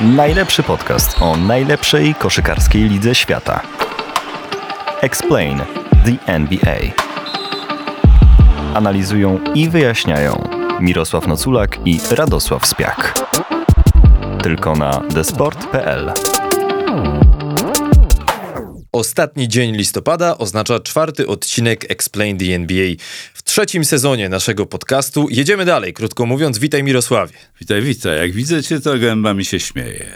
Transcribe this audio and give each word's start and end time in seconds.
Najlepszy 0.00 0.62
podcast 0.62 1.22
o 1.22 1.36
najlepszej 1.36 2.14
koszykarskiej 2.14 2.82
lidze 2.82 3.14
świata. 3.14 3.60
Explain 5.00 5.58
the 6.04 6.32
NBA. 6.32 6.76
Analizują 8.74 9.38
i 9.54 9.68
wyjaśniają 9.68 10.48
Mirosław 10.80 11.26
Noculak 11.26 11.78
i 11.84 12.00
Radosław 12.10 12.66
Spiak. 12.66 13.14
Tylko 14.42 14.76
na 14.76 15.02
desport.pl. 15.10 16.12
Ostatni 19.00 19.48
dzień 19.48 19.76
listopada 19.76 20.38
oznacza 20.38 20.80
czwarty 20.80 21.26
odcinek 21.26 21.90
Explain 21.90 22.38
the 22.38 22.44
NBA. 22.44 22.94
W 23.34 23.42
trzecim 23.42 23.84
sezonie 23.84 24.28
naszego 24.28 24.66
podcastu 24.66 25.26
jedziemy 25.30 25.64
dalej. 25.64 25.92
Krótko 25.92 26.26
mówiąc, 26.26 26.58
witaj 26.58 26.82
Mirosławie. 26.82 27.32
Witaj, 27.60 27.82
witaj. 27.82 28.18
Jak 28.18 28.32
widzę 28.32 28.62
cię, 28.62 28.80
to 28.80 28.98
gęba 28.98 29.34
mi 29.34 29.44
się 29.44 29.60
śmieje. 29.60 30.06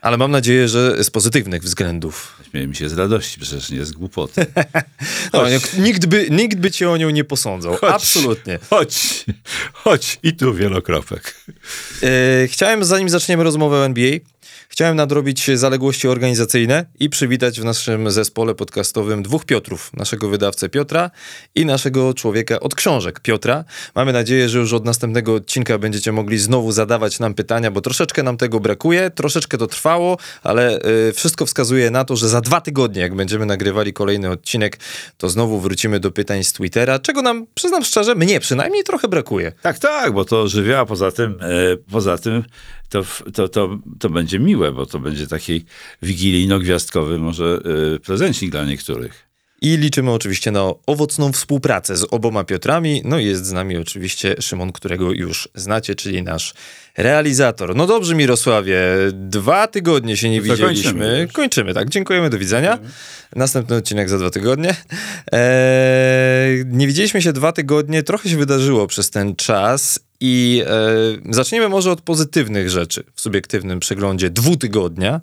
Ale 0.00 0.16
mam 0.16 0.30
nadzieję, 0.30 0.68
że 0.68 1.04
z 1.04 1.10
pozytywnych 1.10 1.62
względów. 1.62 2.42
Śmieje 2.50 2.66
mi 2.66 2.76
się 2.76 2.88
z 2.88 2.98
radości, 2.98 3.40
przecież 3.40 3.70
nie 3.70 3.84
z 3.84 3.92
głupoty. 3.92 4.46
No, 5.32 5.42
nikt, 5.78 6.06
by, 6.06 6.28
nikt 6.30 6.58
by 6.58 6.70
cię 6.70 6.90
o 6.90 6.96
nią 6.96 7.10
nie 7.10 7.24
posądzał. 7.24 7.76
Chodź, 7.76 7.94
Absolutnie. 7.94 8.58
Chodź, 8.70 9.24
chodź. 9.72 10.18
I 10.22 10.32
tu 10.32 10.54
wielokropek. 10.54 11.34
E, 12.02 12.48
chciałem, 12.48 12.84
zanim 12.84 13.08
zaczniemy 13.08 13.44
rozmowę 13.44 13.76
o 13.76 13.86
NBA, 13.86 14.18
chciałem 14.78 14.96
nadrobić 14.96 15.50
zaległości 15.54 16.08
organizacyjne 16.08 16.86
i 17.00 17.10
przywitać 17.10 17.60
w 17.60 17.64
naszym 17.64 18.10
zespole 18.10 18.54
podcastowym 18.54 19.22
dwóch 19.22 19.44
Piotrów. 19.44 19.90
Naszego 19.94 20.28
wydawcę 20.28 20.68
Piotra 20.68 21.10
i 21.54 21.66
naszego 21.66 22.14
człowieka 22.14 22.60
od 22.60 22.74
książek 22.74 23.20
Piotra. 23.20 23.64
Mamy 23.94 24.12
nadzieję, 24.12 24.48
że 24.48 24.58
już 24.58 24.72
od 24.72 24.84
następnego 24.84 25.34
odcinka 25.34 25.78
będziecie 25.78 26.12
mogli 26.12 26.38
znowu 26.38 26.72
zadawać 26.72 27.20
nam 27.20 27.34
pytania, 27.34 27.70
bo 27.70 27.80
troszeczkę 27.80 28.22
nam 28.22 28.36
tego 28.36 28.60
brakuje, 28.60 29.10
troszeczkę 29.10 29.58
to 29.58 29.66
trwało, 29.66 30.18
ale 30.42 30.78
y, 31.08 31.12
wszystko 31.12 31.46
wskazuje 31.46 31.90
na 31.90 32.04
to, 32.04 32.16
że 32.16 32.28
za 32.28 32.40
dwa 32.40 32.60
tygodnie, 32.60 33.02
jak 33.02 33.14
będziemy 33.14 33.46
nagrywali 33.46 33.92
kolejny 33.92 34.30
odcinek, 34.30 34.78
to 35.16 35.28
znowu 35.28 35.60
wrócimy 35.60 36.00
do 36.00 36.10
pytań 36.10 36.44
z 36.44 36.52
Twittera, 36.52 36.98
czego 36.98 37.22
nam, 37.22 37.46
przyznam 37.54 37.84
szczerze, 37.84 38.14
mnie 38.14 38.40
przynajmniej 38.40 38.84
trochę 38.84 39.08
brakuje. 39.08 39.52
Tak, 39.62 39.78
tak, 39.78 40.12
bo 40.12 40.24
to 40.24 40.48
żywia, 40.48 40.80
a 40.80 40.86
poza 40.86 41.10
tym, 41.10 41.38
e, 41.40 41.76
poza 41.90 42.18
tym 42.18 42.44
to, 42.88 43.04
to, 43.34 43.48
to, 43.48 43.78
to 43.98 44.10
będzie 44.10 44.38
miłe, 44.38 44.72
bo 44.72 44.86
to 44.86 44.98
będzie 44.98 45.26
taki 45.26 45.64
wigilijno-gwiazdkowy 46.02 47.18
może 47.18 47.60
e, 47.94 47.98
prezencik 47.98 48.50
dla 48.50 48.64
niektórych. 48.64 49.28
I 49.62 49.76
liczymy 49.76 50.10
oczywiście 50.10 50.50
na 50.50 50.60
owocną 50.86 51.32
współpracę 51.32 51.96
z 51.96 52.06
oboma 52.10 52.44
Piotrami. 52.44 53.02
No 53.04 53.18
i 53.18 53.24
jest 53.24 53.46
z 53.46 53.52
nami 53.52 53.76
oczywiście 53.76 54.36
Szymon, 54.40 54.72
którego 54.72 55.12
już 55.12 55.48
znacie, 55.54 55.94
czyli 55.94 56.22
nasz 56.22 56.54
realizator. 56.96 57.76
No 57.76 57.86
dobrze, 57.86 58.14
Mirosławie, 58.14 58.80
dwa 59.12 59.66
tygodnie 59.66 60.16
się 60.16 60.30
nie 60.30 60.36
to 60.38 60.42
widzieliśmy. 60.42 60.74
kończymy. 60.74 61.28
Kończymy, 61.32 61.74
tak. 61.74 61.88
Dziękujemy, 61.88 62.30
do 62.30 62.38
widzenia. 62.38 62.78
Następny 63.36 63.76
odcinek 63.76 64.08
za 64.08 64.18
dwa 64.18 64.30
tygodnie. 64.30 64.76
Eee, 65.32 66.64
nie 66.66 66.86
widzieliśmy 66.86 67.22
się 67.22 67.32
dwa 67.32 67.52
tygodnie, 67.52 68.02
trochę 68.02 68.28
się 68.28 68.36
wydarzyło 68.36 68.86
przez 68.86 69.10
ten 69.10 69.36
czas. 69.36 70.00
I 70.20 70.62
e, 70.66 71.34
zaczniemy 71.34 71.68
może 71.68 71.92
od 71.92 72.00
pozytywnych 72.00 72.70
rzeczy 72.70 73.04
w 73.14 73.20
subiektywnym 73.20 73.80
przeglądzie 73.80 74.30
dwutygodnia. 74.30 75.20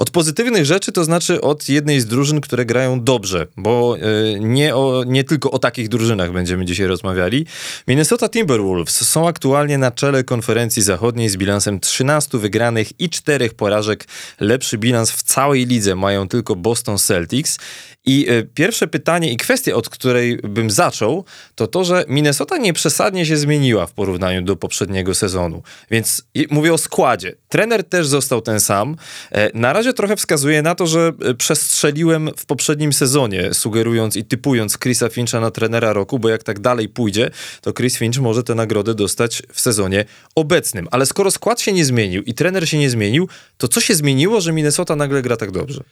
Od 0.00 0.10
pozytywnych 0.10 0.64
rzeczy 0.66 0.92
to 0.92 1.04
znaczy 1.04 1.40
od 1.40 1.68
jednej 1.68 2.00
z 2.00 2.06
drużyn, 2.06 2.40
które 2.40 2.64
grają 2.64 3.04
dobrze, 3.04 3.46
bo 3.56 3.96
e, 3.98 4.40
nie, 4.40 4.76
o, 4.76 5.04
nie 5.06 5.24
tylko 5.24 5.50
o 5.50 5.58
takich 5.58 5.88
drużynach 5.88 6.32
będziemy 6.32 6.64
dzisiaj 6.64 6.86
rozmawiali. 6.86 7.46
Minnesota 7.88 8.28
Timberwolves 8.28 9.08
są 9.08 9.28
aktualnie 9.28 9.78
na 9.78 9.90
czele 9.90 10.24
konferencji 10.24 10.82
zachodniej 10.82 11.28
z 11.28 11.36
bilansem 11.36 11.80
13 11.80 12.38
wygranych 12.38 13.00
i 13.00 13.10
4 13.10 13.50
porażek. 13.50 14.04
Lepszy 14.40 14.78
bilans 14.78 15.10
w 15.10 15.22
całej 15.22 15.66
lidze 15.66 15.94
mają 15.94 16.28
tylko 16.28 16.56
Boston 16.56 16.98
Celtics. 16.98 17.58
I 18.06 18.26
e, 18.28 18.42
pierwsze 18.42 18.86
pytanie 18.86 19.32
i 19.32 19.36
kwestia, 19.36 19.74
od 19.74 19.88
której 19.88 20.36
bym 20.36 20.70
zaczął, 20.70 21.24
to 21.54 21.66
to, 21.66 21.84
że 21.84 22.04
Minnesota 22.08 22.56
nie 22.56 22.72
przesadnie 22.72 23.26
się 23.26 23.36
zmieniła 23.36 23.86
w 23.86 23.92
porównaniu 23.92 24.42
do 24.42 24.56
poprzedniego 24.56 25.14
sezonu. 25.14 25.62
Więc 25.90 26.22
mówię 26.50 26.72
o 26.72 26.78
składzie. 26.78 27.34
Trener 27.48 27.84
też 27.84 28.06
został 28.06 28.40
ten 28.40 28.60
sam. 28.60 28.96
E, 29.32 29.50
Na 29.58 29.72
razie 29.72 29.89
trochę 29.92 30.16
wskazuje 30.16 30.62
na 30.62 30.74
to, 30.74 30.86
że 30.86 31.12
e, 31.22 31.34
przestrzeliłem 31.34 32.30
w 32.36 32.46
poprzednim 32.46 32.92
sezonie, 32.92 33.54
sugerując 33.54 34.16
i 34.16 34.24
typując 34.24 34.78
Chrisa 34.78 35.08
Fincha 35.08 35.40
na 35.40 35.50
trenera 35.50 35.92
roku, 35.92 36.18
bo 36.18 36.28
jak 36.28 36.42
tak 36.42 36.60
dalej 36.60 36.88
pójdzie, 36.88 37.30
to 37.60 37.72
Chris 37.72 37.98
Finch 37.98 38.18
może 38.18 38.42
tę 38.42 38.54
nagrodę 38.54 38.94
dostać 38.94 39.42
w 39.52 39.60
sezonie 39.60 40.04
obecnym. 40.34 40.88
Ale 40.90 41.06
skoro 41.06 41.30
skład 41.30 41.60
się 41.60 41.72
nie 41.72 41.84
zmienił 41.84 42.22
i 42.22 42.34
trener 42.34 42.68
się 42.68 42.78
nie 42.78 42.90
zmienił, 42.90 43.28
to 43.56 43.68
co 43.68 43.80
się 43.80 43.94
zmieniło, 43.94 44.40
że 44.40 44.52
Minnesota 44.52 44.96
nagle 44.96 45.22
gra 45.22 45.36
tak 45.36 45.50
dobrze? 45.50 45.84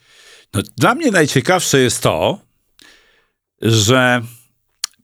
No, 0.55 0.63
dla 0.77 0.95
mnie 0.95 1.11
najciekawsze 1.11 1.81
jest 1.81 2.01
to, 2.01 2.39
że 3.63 4.23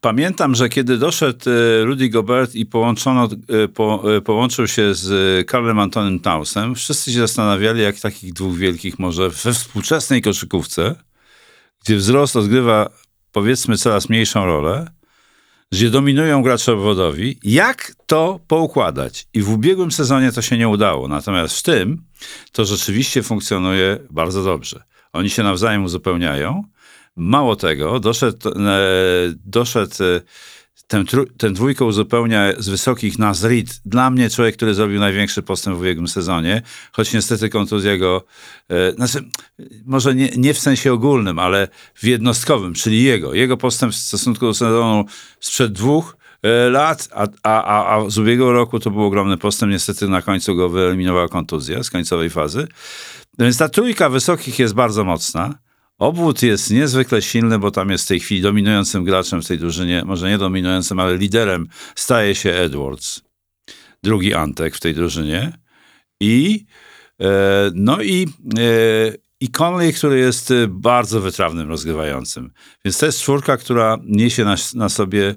pamiętam, 0.05 0.55
że 0.55 0.69
kiedy 0.69 0.99
doszedł 0.99 1.51
e, 1.51 1.85
Rudy 1.85 2.09
Gobert 2.09 2.55
i 2.55 2.67
połączono, 2.67 3.29
e, 3.49 3.69
po, 3.69 4.17
e, 4.17 4.21
połączył 4.21 4.67
się 4.67 4.95
z 4.95 5.47
Karlem 5.47 5.79
Antonym 5.79 6.21
Townsem, 6.21 6.75
wszyscy 6.75 7.13
się 7.13 7.19
zastanawiali, 7.19 7.83
jak 7.83 8.01
takich 8.01 8.33
dwóch 8.33 8.57
wielkich 8.57 8.99
może 8.99 9.31
we 9.31 9.53
współczesnej 9.53 10.23
koszykówce, 10.23 10.95
gdzie 11.85 11.97
wzrost 11.97 12.37
odgrywa 12.37 12.91
powiedzmy 13.33 13.77
coraz 13.77 14.09
mniejszą 14.09 14.45
rolę, 14.45 14.91
gdzie 15.73 15.91
dominują 15.91 16.43
gracze 16.43 16.73
obwodowi, 16.73 17.39
jak 17.43 17.93
to 18.07 18.41
poukładać? 18.49 19.27
I 19.35 19.43
w 19.43 19.51
ubiegłym 19.51 19.93
sezonie 19.93 20.33
to 20.33 20.43
się 20.43 20.59
nie 20.59 20.69
udało, 20.69 21.09
natomiast 21.09 21.59
w 21.59 21.63
tym 21.63 22.05
to 22.53 22.65
rzeczywiście 22.65 23.23
funkcjonuje 23.23 23.99
bardzo 24.11 24.45
dobrze. 24.45 24.83
Oni 25.13 25.31
się 25.31 25.43
nawzajem 25.43 25.85
uzupełniają. 25.85 26.65
Mało 27.17 27.57
tego, 27.57 28.01
doszedł, 28.01 28.49
e, 28.49 28.53
doszedł 29.45 29.95
e, 30.05 30.21
ten, 30.87 31.05
ten 31.37 31.55
dwójkę 31.55 31.85
uzupełnia 31.85 32.53
z 32.59 32.69
wysokich 32.69 33.19
nas. 33.19 33.47
Dla 33.85 34.11
mnie 34.11 34.31
człowiek, 34.31 34.57
który 34.57 34.75
zrobił 34.75 35.01
największy 35.01 35.43
postęp 35.43 35.77
w 35.77 35.81
ubiegłym 35.81 36.09
sezonie, 36.09 36.63
choć 36.93 37.13
niestety 37.13 37.49
kontuzja 37.49 37.97
go, 37.99 38.25
e, 38.69 38.93
znaczy, 38.93 39.25
może 39.87 40.15
nie, 40.15 40.29
nie 40.37 40.55
w 40.55 40.59
sensie 40.59 40.93
ogólnym, 40.93 41.39
ale 41.39 41.69
w 41.95 42.05
jednostkowym, 42.05 42.75
czyli 42.75 43.03
jego. 43.03 43.35
Jego 43.35 43.57
postęp 43.57 43.93
w 43.93 43.97
stosunku 43.97 44.47
do 44.47 44.55
sezonu 44.55 45.05
sprzed 45.41 45.73
dwóch 45.73 46.17
e, 46.43 46.71
lat, 46.71 47.09
a, 47.13 47.27
a, 47.43 47.65
a, 47.65 47.97
a 47.97 48.11
z 48.11 48.19
ubiegłego 48.19 48.53
roku 48.53 48.81
to 48.81 48.91
był 48.91 49.05
ogromny 49.05 49.39
postęp. 49.39 49.73
Niestety 49.73 50.09
na 50.09 50.23
końcu 50.23 50.57
go 50.57 50.69
wyeliminowała 50.69 51.29
kontuzja 51.29 51.83
z 51.83 51.91
końcowej 51.91 52.31
fazy. 52.31 52.69
Więc 53.39 53.59
ta 53.59 53.69
trójka 53.69 54.09
wysokich 54.09 54.59
jest 54.59 54.75
bardzo 54.75 55.05
mocna. 55.05 55.64
Obwód 55.99 56.43
jest 56.43 56.71
niezwykle 56.71 57.23
silny, 57.23 57.59
bo 57.59 57.71
tam 57.71 57.91
jest 57.91 58.05
w 58.05 58.09
tej 58.09 58.21
chwili 58.21 58.41
dominującym 58.41 59.05
graczem 59.05 59.43
w 59.43 59.47
tej 59.47 59.59
drużynie, 59.59 60.03
może 60.07 60.31
nie 60.31 60.39
dominującym, 60.39 61.01
ale 61.01 61.17
liderem 61.17 61.69
staje 61.95 62.35
się 62.35 62.51
Edwards, 62.51 63.23
drugi 64.03 64.35
Antek 64.35 64.77
w 64.77 64.81
tej 64.81 64.95
drużynie. 64.95 65.53
I 66.21 66.67
e, 67.21 67.71
no 67.75 68.03
i, 68.03 68.27
e, 68.59 69.25
i 69.41 69.49
Conley, 69.49 69.93
który 69.93 70.19
jest 70.19 70.51
e, 70.51 70.69
bardzo 70.69 71.21
wytrawnym 71.21 71.69
rozgrywającym. 71.69 72.53
Więc 72.85 72.99
to 72.99 73.07
jest 73.07 73.21
czwórka, 73.21 73.57
która 73.57 73.99
niesie 74.05 74.45
na, 74.45 74.57
na 74.75 74.89
sobie, 74.89 75.35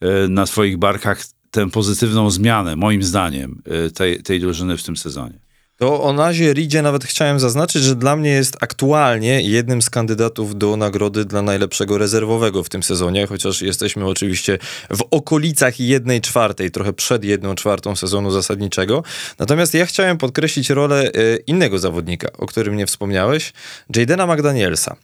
e, 0.00 0.28
na 0.28 0.46
swoich 0.46 0.78
barkach 0.78 1.24
tę 1.50 1.70
pozytywną 1.70 2.30
zmianę, 2.30 2.76
moim 2.76 3.02
zdaniem, 3.02 3.62
e, 3.64 3.90
tej, 3.90 4.22
tej 4.22 4.40
drużyny 4.40 4.76
w 4.76 4.82
tym 4.82 4.96
sezonie. 4.96 5.47
To 5.78 6.02
o 6.02 6.12
Nazie 6.12 6.52
Ridzie 6.52 6.82
nawet 6.82 7.04
chciałem 7.04 7.40
zaznaczyć, 7.40 7.82
że 7.82 7.96
dla 7.96 8.16
mnie 8.16 8.30
jest 8.30 8.56
aktualnie 8.60 9.42
jednym 9.42 9.82
z 9.82 9.90
kandydatów 9.90 10.58
do 10.58 10.76
nagrody 10.76 11.24
dla 11.24 11.42
najlepszego 11.42 11.98
rezerwowego 11.98 12.64
w 12.64 12.68
tym 12.68 12.82
sezonie, 12.82 13.26
chociaż 13.26 13.62
jesteśmy 13.62 14.06
oczywiście 14.06 14.58
w 14.90 15.02
okolicach 15.10 15.80
jednej 15.80 16.20
czwartej, 16.20 16.70
trochę 16.70 16.92
przed 16.92 17.24
jedną 17.24 17.54
czwartą 17.54 17.96
sezonu 17.96 18.30
zasadniczego. 18.30 19.02
Natomiast 19.38 19.74
ja 19.74 19.86
chciałem 19.86 20.18
podkreślić 20.18 20.70
rolę 20.70 21.02
e, 21.02 21.36
innego 21.36 21.78
zawodnika, 21.78 22.28
o 22.38 22.46
którym 22.46 22.76
nie 22.76 22.86
wspomniałeś, 22.86 23.52
Jadena 23.96 24.26
McDanielsa. 24.26 24.96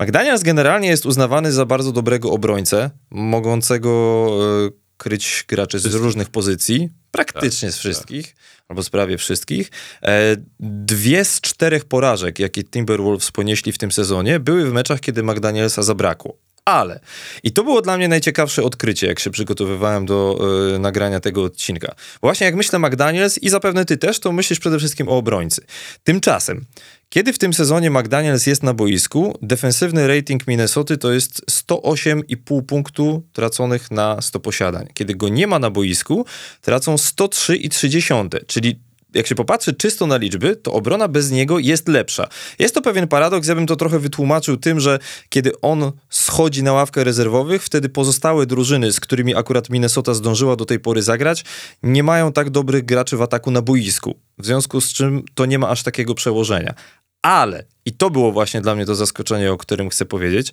McDaniels 0.00 0.42
generalnie 0.42 0.88
jest 0.88 1.06
uznawany 1.06 1.52
za 1.52 1.66
bardzo 1.66 1.92
dobrego 1.92 2.30
obrońcę, 2.30 2.90
mogącego 3.10 4.28
e, 4.66 4.81
kryć 5.02 5.44
graczy 5.48 5.78
z 5.78 5.94
różnych 5.94 6.30
pozycji, 6.30 6.88
praktycznie 7.10 7.72
z 7.72 7.78
wszystkich, 7.78 8.36
albo 8.68 8.82
z 8.82 8.90
prawie 8.90 9.18
wszystkich. 9.18 9.70
E, 10.02 10.36
dwie 10.60 11.24
z 11.24 11.40
czterech 11.40 11.84
porażek, 11.84 12.38
jakie 12.38 12.64
Timberwolves 12.64 13.30
ponieśli 13.30 13.72
w 13.72 13.78
tym 13.78 13.92
sezonie, 13.92 14.40
były 14.40 14.70
w 14.70 14.72
meczach, 14.72 15.00
kiedy 15.00 15.22
McDanielsa 15.22 15.82
zabrakło. 15.82 16.36
Ale, 16.64 17.00
i 17.42 17.52
to 17.52 17.64
było 17.64 17.82
dla 17.82 17.96
mnie 17.96 18.08
najciekawsze 18.08 18.62
odkrycie, 18.62 19.06
jak 19.06 19.18
się 19.18 19.30
przygotowywałem 19.30 20.06
do 20.06 20.38
e, 20.74 20.78
nagrania 20.78 21.20
tego 21.20 21.42
odcinka. 21.44 21.94
Właśnie 22.20 22.44
jak 22.44 22.54
myślę 22.54 22.78
McDaniels 22.78 23.38
i 23.38 23.48
zapewne 23.48 23.84
ty 23.84 23.96
też, 23.96 24.20
to 24.20 24.32
myślisz 24.32 24.58
przede 24.58 24.78
wszystkim 24.78 25.08
o 25.08 25.16
obrońcy. 25.16 25.64
Tymczasem, 26.04 26.64
kiedy 27.12 27.32
w 27.32 27.38
tym 27.38 27.54
sezonie 27.54 27.90
McDaniels 27.90 28.46
jest 28.46 28.62
na 28.62 28.74
boisku, 28.74 29.38
defensywny 29.42 30.08
rating 30.08 30.46
Minnesoty 30.46 30.98
to 30.98 31.12
jest 31.12 31.42
108,5 31.50 32.62
punktu 32.62 33.22
traconych 33.32 33.90
na 33.90 34.20
100 34.20 34.40
posiadań. 34.40 34.88
Kiedy 34.94 35.14
go 35.14 35.28
nie 35.28 35.46
ma 35.46 35.58
na 35.58 35.70
boisku, 35.70 36.26
tracą 36.60 36.94
103,3, 36.94 38.40
czyli 38.46 38.80
jak 39.14 39.26
się 39.26 39.34
popatrzy 39.34 39.74
czysto 39.74 40.06
na 40.06 40.16
liczby, 40.16 40.56
to 40.56 40.72
obrona 40.72 41.08
bez 41.08 41.30
niego 41.30 41.58
jest 41.58 41.88
lepsza. 41.88 42.28
Jest 42.58 42.74
to 42.74 42.82
pewien 42.82 43.08
paradoks, 43.08 43.48
ja 43.48 43.54
bym 43.54 43.66
to 43.66 43.76
trochę 43.76 43.98
wytłumaczył 43.98 44.56
tym, 44.56 44.80
że 44.80 44.98
kiedy 45.28 45.60
on 45.60 45.92
schodzi 46.10 46.62
na 46.62 46.72
ławkę 46.72 47.04
rezerwowych, 47.04 47.62
wtedy 47.62 47.88
pozostałe 47.88 48.46
drużyny, 48.46 48.92
z 48.92 49.00
którymi 49.00 49.34
akurat 49.34 49.70
Minnesota 49.70 50.14
zdążyła 50.14 50.56
do 50.56 50.64
tej 50.64 50.80
pory 50.80 51.02
zagrać, 51.02 51.44
nie 51.82 52.02
mają 52.02 52.32
tak 52.32 52.50
dobrych 52.50 52.84
graczy 52.84 53.16
w 53.16 53.22
ataku 53.22 53.50
na 53.50 53.62
boisku. 53.62 54.18
W 54.38 54.46
związku 54.46 54.80
z 54.80 54.92
czym 54.92 55.22
to 55.34 55.46
nie 55.46 55.58
ma 55.58 55.68
aż 55.68 55.82
takiego 55.82 56.14
przełożenia. 56.14 56.74
Ale, 57.22 57.64
i 57.84 57.92
to 57.92 58.10
było 58.10 58.32
właśnie 58.32 58.60
dla 58.60 58.74
mnie 58.74 58.86
to 58.86 58.94
zaskoczenie, 58.94 59.52
o 59.52 59.58
którym 59.58 59.88
chcę 59.88 60.04
powiedzieć, 60.04 60.52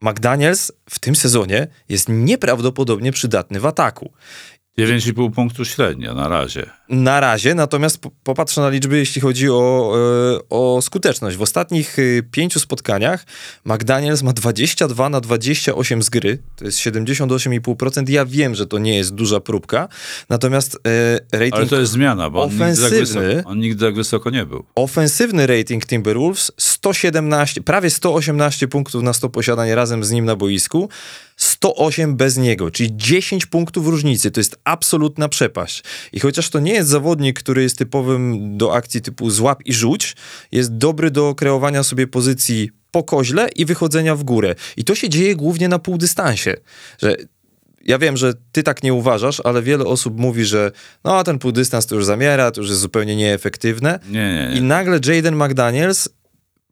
McDaniels 0.00 0.72
w 0.90 0.98
tym 0.98 1.16
sezonie 1.16 1.68
jest 1.88 2.08
nieprawdopodobnie 2.08 3.12
przydatny 3.12 3.60
w 3.60 3.66
ataku. 3.66 4.12
9,5 4.80 5.30
punktu 5.32 5.64
średnio 5.64 6.14
na 6.14 6.28
razie. 6.28 6.70
Na 6.88 7.20
razie, 7.20 7.54
natomiast 7.54 7.98
po- 7.98 8.10
popatrzę 8.24 8.60
na 8.60 8.68
liczby, 8.68 8.98
jeśli 8.98 9.20
chodzi 9.20 9.50
o, 9.50 9.92
e, 10.36 10.48
o 10.50 10.82
skuteczność. 10.82 11.36
W 11.36 11.42
ostatnich 11.42 11.98
e, 11.98 12.02
pięciu 12.22 12.60
spotkaniach 12.60 13.24
McDaniels 13.64 14.22
ma 14.22 14.32
22 14.32 15.08
na 15.08 15.20
28 15.20 16.02
z 16.02 16.08
gry, 16.08 16.38
to 16.56 16.64
jest 16.64 16.78
78,5%. 16.78 18.08
Ja 18.08 18.24
wiem, 18.24 18.54
że 18.54 18.66
to 18.66 18.78
nie 18.78 18.96
jest 18.96 19.14
duża 19.14 19.40
próbka, 19.40 19.88
natomiast 20.28 20.78
e, 20.86 21.38
rating 21.38 21.54
Ale 21.54 21.66
to 21.66 21.80
jest 21.80 21.92
zmiana, 21.92 22.30
bo 22.30 22.42
on 22.42 22.50
nigdy, 22.50 22.66
tak 22.66 22.76
ofensywny. 22.92 23.28
wysoko, 23.34 23.48
on 23.50 23.58
nigdy 23.58 23.84
tak 23.86 23.94
wysoko 23.94 24.30
nie 24.30 24.46
był. 24.46 24.64
Ofensywny 24.74 25.46
rating 25.46 25.86
Timberwolves 25.86 26.52
117, 26.56 27.60
prawie 27.62 27.90
118 27.90 28.68
punktów 28.68 29.02
na 29.02 29.12
100 29.12 29.28
posiadań 29.28 29.70
razem 29.74 30.04
z 30.04 30.10
nim 30.10 30.24
na 30.24 30.36
boisku, 30.36 30.88
108 31.36 32.16
bez 32.16 32.36
niego, 32.36 32.70
czyli 32.70 32.96
10 32.96 33.46
punktów 33.46 33.86
różnicy. 33.86 34.30
To 34.30 34.40
jest 34.40 34.58
absolutna 34.64 35.28
przepaść. 35.28 35.82
I 36.12 36.20
chociaż 36.20 36.50
to 36.50 36.60
nie 36.60 36.72
jest 36.72 36.88
zawodnik, 36.88 37.38
który 37.38 37.62
jest 37.62 37.78
typowym 37.78 38.56
do 38.58 38.74
akcji 38.74 39.02
typu 39.02 39.30
złap 39.30 39.62
i 39.64 39.72
rzuć, 39.72 40.16
jest 40.52 40.76
dobry 40.76 41.10
do 41.10 41.34
kreowania 41.34 41.82
sobie 41.82 42.06
pozycji 42.06 42.70
po 42.90 43.04
koźle 43.04 43.48
i 43.56 43.64
wychodzenia 43.64 44.16
w 44.16 44.24
górę. 44.24 44.54
I 44.76 44.84
to 44.84 44.94
się 44.94 45.08
dzieje 45.08 45.36
głównie 45.36 45.68
na 45.68 45.78
półdystansie, 45.78 46.56
że 46.98 47.16
ja 47.86 47.98
wiem, 47.98 48.16
że 48.16 48.34
ty 48.52 48.62
tak 48.62 48.82
nie 48.82 48.94
uważasz, 48.94 49.40
ale 49.44 49.62
wiele 49.62 49.84
osób 49.84 50.18
mówi, 50.18 50.44
że 50.44 50.72
no 51.04 51.24
ten 51.24 51.38
półdystans 51.38 51.86
to 51.86 51.94
już 51.94 52.04
zamiera, 52.04 52.50
to 52.50 52.60
już 52.60 52.70
jest 52.70 52.80
zupełnie 52.80 53.16
nieefektywne. 53.16 53.98
Nie, 54.08 54.34
nie, 54.34 54.48
nie. 54.50 54.58
I 54.58 54.62
nagle 54.62 55.00
Jaden 55.06 55.36
McDaniels 55.36 56.08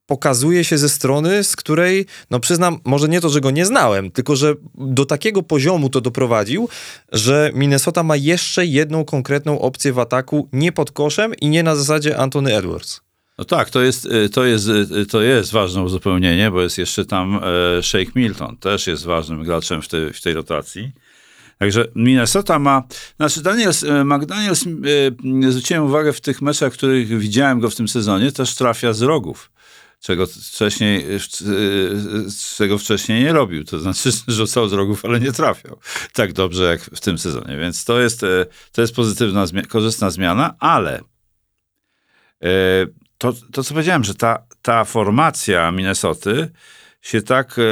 pokazuje 0.06 0.64
się 0.64 0.78
ze 0.78 0.88
strony, 0.88 1.44
z 1.44 1.56
której, 1.56 2.06
no 2.30 2.40
przyznam, 2.40 2.78
może 2.84 3.08
nie 3.08 3.20
to, 3.20 3.28
że 3.28 3.40
go 3.40 3.50
nie 3.50 3.66
znałem, 3.66 4.10
tylko 4.10 4.36
że 4.36 4.54
do 4.74 5.06
takiego 5.06 5.42
poziomu 5.42 5.88
to 5.88 6.00
doprowadził, 6.00 6.68
że 7.12 7.50
Minnesota 7.54 8.02
ma 8.02 8.16
jeszcze 8.16 8.66
jedną 8.66 9.04
konkretną 9.04 9.60
opcję 9.60 9.92
w 9.92 9.98
ataku, 9.98 10.48
nie 10.52 10.72
pod 10.72 10.90
koszem 10.90 11.34
i 11.34 11.48
nie 11.48 11.62
na 11.62 11.76
zasadzie 11.76 12.16
Anthony 12.18 12.56
Edwards. 12.56 13.00
No 13.38 13.44
tak, 13.44 13.70
to 13.70 13.82
jest, 13.82 14.06
y, 14.06 14.28
to 14.28 14.44
jest, 14.44 14.68
y, 14.68 15.06
to 15.06 15.22
jest 15.22 15.52
ważne 15.52 15.82
uzupełnienie, 15.82 16.50
bo 16.50 16.62
jest 16.62 16.78
jeszcze 16.78 17.04
tam 17.04 17.40
e, 17.78 17.82
Shake 17.82 18.12
Milton, 18.14 18.56
też 18.56 18.86
jest 18.86 19.04
ważnym 19.04 19.42
graczem 19.42 19.82
w, 19.82 19.88
tej 19.88 20.12
w 20.12 20.20
tej 20.20 20.34
rotacji. 20.34 20.92
Także 21.58 21.88
Minnesota 21.94 22.58
ma, 22.58 22.82
znaczy 23.16 23.42
Daniels, 23.42 23.84
e, 23.84 24.04
McDaniels, 24.04 24.66
e, 24.66 25.50
zwróciłem 25.50 25.84
uwagę 25.84 26.12
w 26.12 26.20
tych 26.20 26.42
meczach, 26.42 26.72
których 26.72 27.18
widziałem 27.18 27.60
go 27.60 27.70
w 27.70 27.74
tym 27.74 27.88
sezonie, 27.88 28.32
też 28.32 28.54
trafia 28.54 28.92
z 28.92 29.02
rogów. 29.02 29.50
Czego 30.04 30.26
wcześniej, 30.26 31.14
e, 31.14 31.18
czego 32.56 32.78
wcześniej 32.78 33.24
nie 33.24 33.32
robił. 33.32 33.64
To 33.64 33.80
znaczy, 33.80 34.10
rzucał 34.28 34.68
z 34.68 34.72
rogów, 34.72 35.04
ale 35.04 35.20
nie 35.20 35.32
trafiał 35.32 35.78
tak 36.12 36.32
dobrze 36.32 36.64
jak 36.64 36.80
w 36.80 37.00
tym 37.00 37.18
sezonie. 37.18 37.56
Więc 37.56 37.84
to 37.84 38.00
jest, 38.00 38.22
e, 38.22 38.46
to 38.72 38.80
jest 38.80 38.94
pozytywna, 38.94 39.44
korzystna 39.68 40.10
zmiana, 40.10 40.54
ale 40.58 41.00
e, 42.42 42.50
to, 43.18 43.32
to, 43.52 43.64
co 43.64 43.74
powiedziałem, 43.74 44.04
że 44.04 44.14
ta, 44.14 44.46
ta 44.62 44.84
formacja 44.84 45.72
Minnesoty 45.72 46.50
się 47.02 47.22
tak 47.22 47.58
e, 47.58 47.62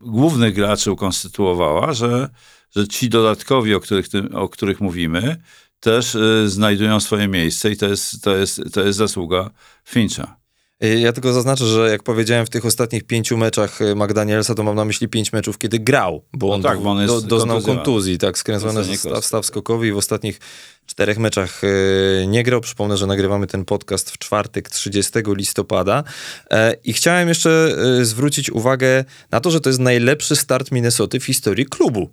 głównych 0.00 0.54
graczy 0.54 0.92
ukonstytuowała, 0.92 1.92
że, 1.92 2.28
że 2.76 2.88
ci 2.88 3.08
dodatkowi, 3.08 3.74
o 3.74 3.80
których, 3.80 4.06
o 4.34 4.48
których 4.48 4.80
mówimy, 4.80 5.36
też 5.80 6.14
e, 6.14 6.48
znajdują 6.48 7.00
swoje 7.00 7.28
miejsce 7.28 7.70
i 7.70 7.76
to 7.76 7.86
jest, 7.86 8.22
to 8.22 8.36
jest, 8.36 8.60
to 8.72 8.84
jest 8.84 8.98
zasługa 8.98 9.50
Fincha. 9.88 10.43
Y, 10.84 11.00
Ja 11.00 11.12
tylko 11.12 11.32
zaznaczę, 11.32 11.66
że 11.66 11.90
jak 11.90 12.02
powiedziałem 12.02 12.46
w 12.46 12.50
tych 12.50 12.66
ostatnich 12.66 13.04
pięciu 13.04 13.36
meczach 13.36 13.80
y, 13.80 13.94
McDanielsa, 13.94 14.54
to 14.54 14.62
mam 14.62 14.76
na 14.76 14.84
myśli 14.84 15.08
pięć 15.08 15.32
meczów, 15.32 15.58
kiedy 15.58 15.78
grał, 15.78 16.22
bo 16.32 16.46
No 16.46 16.54
on, 16.54 16.62
tak, 16.62 16.80
bo 16.80 16.90
on 16.90 17.06
do, 17.06 17.20
doznał 17.20 17.62
kontuzji, 17.62 18.18
tak, 18.18 18.38
skręcony 18.38 18.96
staw, 18.96 19.24
staw 19.24 19.46
skokowy 19.46 19.88
i 19.88 19.92
w 19.92 19.96
ostatnich 19.96 20.40
czterech 20.86 21.18
meczach 21.18 21.64
y, 21.64 22.24
nie 22.28 22.42
grał. 22.42 22.60
Przypomnę, 22.60 22.96
że 22.96 23.06
nagrywamy 23.06 23.46
ten 23.46 23.64
podcast 23.64 24.10
w 24.10 24.18
czwartek 24.18 24.70
30 24.70 25.12
listopada 25.26 26.04
E, 26.50 26.76
i 26.84 26.92
chciałem 26.92 27.28
jeszcze 27.28 27.76
zwrócić 28.02 28.50
uwagę 28.50 29.04
na 29.30 29.40
to, 29.40 29.50
że 29.50 29.60
to 29.60 29.70
jest 29.70 29.80
najlepszy 29.80 30.36
start 30.36 30.72
Minnesoty 30.72 31.20
w 31.20 31.24
historii 31.24 31.66
klubu. 31.66 32.10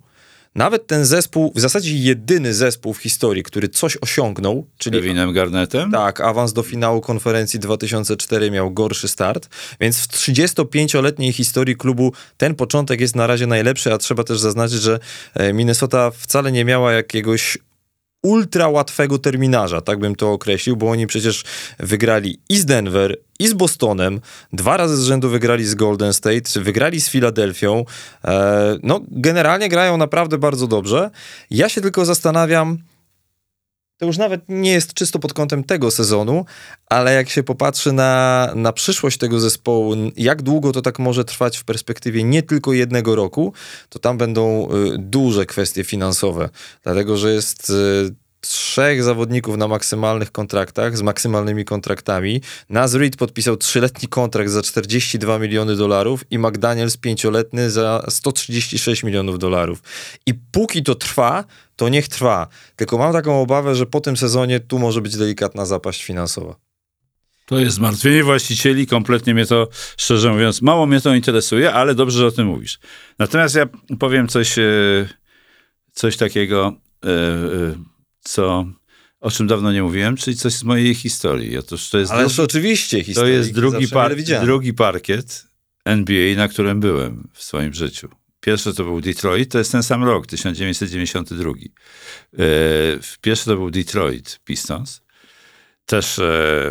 Nawet 0.54 0.86
ten 0.86 1.04
zespół, 1.04 1.52
w 1.54 1.60
zasadzie 1.60 1.98
jedyny 1.98 2.54
zespół 2.54 2.94
w 2.94 2.98
historii, 2.98 3.42
który 3.42 3.68
coś 3.68 3.98
osiągnął, 4.00 4.66
czyli 4.78 5.00
Kevinem 5.00 5.32
Garnettem. 5.32 5.90
tak, 5.90 6.20
awans 6.20 6.52
do 6.52 6.62
finału 6.62 7.00
konferencji 7.00 7.60
2004 7.60 8.50
miał 8.50 8.70
gorszy 8.70 9.08
start, 9.08 9.48
więc 9.80 9.98
w 9.98 10.08
35-letniej 10.08 11.32
historii 11.32 11.76
klubu 11.76 12.12
ten 12.36 12.54
początek 12.54 13.00
jest 13.00 13.16
na 13.16 13.26
razie 13.26 13.46
najlepszy, 13.46 13.92
a 13.92 13.98
trzeba 13.98 14.24
też 14.24 14.40
zaznaczyć, 14.40 14.82
że 14.82 14.98
e, 15.34 15.52
Minnesota 15.52 16.10
wcale 16.10 16.52
nie 16.52 16.64
miała 16.64 16.92
jakiegoś 16.92 17.58
ultra 18.22 18.68
łatwego 18.68 19.18
terminarza, 19.18 19.80
tak 19.80 19.98
bym 19.98 20.16
to 20.16 20.32
określił, 20.32 20.76
bo 20.76 20.90
oni 20.90 21.06
przecież 21.06 21.44
wygrali 21.78 22.38
i 22.48 22.56
z 22.56 22.64
Denver, 22.64 23.16
i 23.38 23.48
z 23.48 23.54
Bostonem, 23.54 24.20
dwa 24.52 24.76
razy 24.76 24.96
z 24.96 25.04
rzędu 25.04 25.28
wygrali 25.28 25.64
z 25.64 25.74
Golden 25.74 26.12
State, 26.12 26.60
wygrali 26.60 27.00
z 27.00 27.08
Filadelfią. 27.08 27.84
E, 28.24 28.78
no, 28.82 29.00
generalnie 29.10 29.68
grają 29.68 29.96
naprawdę 29.96 30.38
bardzo 30.38 30.66
dobrze. 30.66 31.10
Ja 31.50 31.68
się 31.68 31.80
tylko 31.80 32.04
zastanawiam, 32.04 32.78
to 34.02 34.06
już 34.06 34.18
nawet 34.18 34.40
nie 34.48 34.72
jest 34.72 34.94
czysto 34.94 35.18
pod 35.18 35.34
kątem 35.34 35.64
tego 35.64 35.90
sezonu, 35.90 36.44
ale 36.86 37.14
jak 37.14 37.28
się 37.28 37.42
popatrzy 37.42 37.92
na, 37.92 38.52
na 38.54 38.72
przyszłość 38.72 39.18
tego 39.18 39.40
zespołu, 39.40 39.94
jak 40.16 40.42
długo 40.42 40.72
to 40.72 40.82
tak 40.82 40.98
może 40.98 41.24
trwać 41.24 41.58
w 41.58 41.64
perspektywie 41.64 42.24
nie 42.24 42.42
tylko 42.42 42.72
jednego 42.72 43.16
roku, 43.16 43.52
to 43.88 43.98
tam 43.98 44.18
będą 44.18 44.68
y, 44.70 44.98
duże 44.98 45.46
kwestie 45.46 45.84
finansowe, 45.84 46.48
dlatego 46.82 47.16
że 47.16 47.32
jest 47.32 47.70
y, 47.70 48.14
trzech 48.42 49.02
zawodników 49.02 49.56
na 49.56 49.68
maksymalnych 49.68 50.32
kontraktach, 50.32 50.96
z 50.96 51.02
maksymalnymi 51.02 51.64
kontraktami. 51.64 52.40
Naz 52.68 52.94
Reed 52.94 53.16
podpisał 53.16 53.56
trzyletni 53.56 54.08
kontrakt 54.08 54.50
za 54.50 54.62
42 54.62 55.38
miliony 55.38 55.76
dolarów 55.76 56.24
i 56.30 56.38
McDaniels 56.38 56.96
pięcioletny 56.96 57.70
za 57.70 58.06
136 58.08 59.02
milionów 59.02 59.38
dolarów. 59.38 59.82
I 60.26 60.34
póki 60.34 60.82
to 60.82 60.94
trwa, 60.94 61.44
to 61.76 61.88
niech 61.88 62.08
trwa. 62.08 62.48
Tylko 62.76 62.98
mam 62.98 63.12
taką 63.12 63.40
obawę, 63.40 63.74
że 63.74 63.86
po 63.86 64.00
tym 64.00 64.16
sezonie 64.16 64.60
tu 64.60 64.78
może 64.78 65.00
być 65.00 65.16
delikatna 65.16 65.66
zapaść 65.66 66.04
finansowa. 66.04 66.56
To 67.46 67.58
jest 67.58 67.76
zmartwienie 67.76 68.24
właścicieli, 68.24 68.86
kompletnie 68.86 69.34
mnie 69.34 69.46
to, 69.46 69.68
szczerze 69.96 70.32
mówiąc, 70.32 70.62
mało 70.62 70.86
mnie 70.86 71.00
to 71.00 71.14
interesuje, 71.14 71.72
ale 71.72 71.94
dobrze, 71.94 72.18
że 72.18 72.26
o 72.26 72.30
tym 72.30 72.46
mówisz. 72.46 72.78
Natomiast 73.18 73.54
ja 73.54 73.66
powiem 73.98 74.28
coś, 74.28 74.58
e, 74.58 74.62
coś 75.92 76.16
takiego, 76.16 76.72
e, 77.04 77.08
e, 77.08 77.91
co, 78.22 78.66
o 79.20 79.30
czym 79.30 79.46
dawno 79.46 79.72
nie 79.72 79.82
mówiłem, 79.82 80.16
czyli 80.16 80.36
coś 80.36 80.52
z 80.52 80.64
mojej 80.64 80.94
historii. 80.94 81.58
Otóż 81.58 81.88
to 81.90 81.98
jest, 81.98 82.12
Ależ 82.12 82.38
oczywiście 82.38 82.98
to 82.98 83.04
historii 83.04 83.34
jest 83.34 83.52
drugi, 83.52 83.88
par, 83.88 84.16
drugi 84.44 84.74
parkiet 84.74 85.46
NBA, 85.84 86.36
na 86.36 86.48
którym 86.48 86.80
byłem 86.80 87.28
w 87.32 87.42
swoim 87.42 87.74
życiu. 87.74 88.08
Pierwszy 88.40 88.74
to 88.74 88.84
był 88.84 89.00
Detroit, 89.00 89.52
to 89.52 89.58
jest 89.58 89.72
ten 89.72 89.82
sam 89.82 90.04
rok, 90.04 90.26
1992. 90.26 91.50
E, 91.50 92.44
Pierwszy 93.20 93.44
to 93.44 93.56
był 93.56 93.70
Detroit 93.70 94.40
Pistons. 94.44 95.02
Też 95.86 96.18
e, 96.18 96.22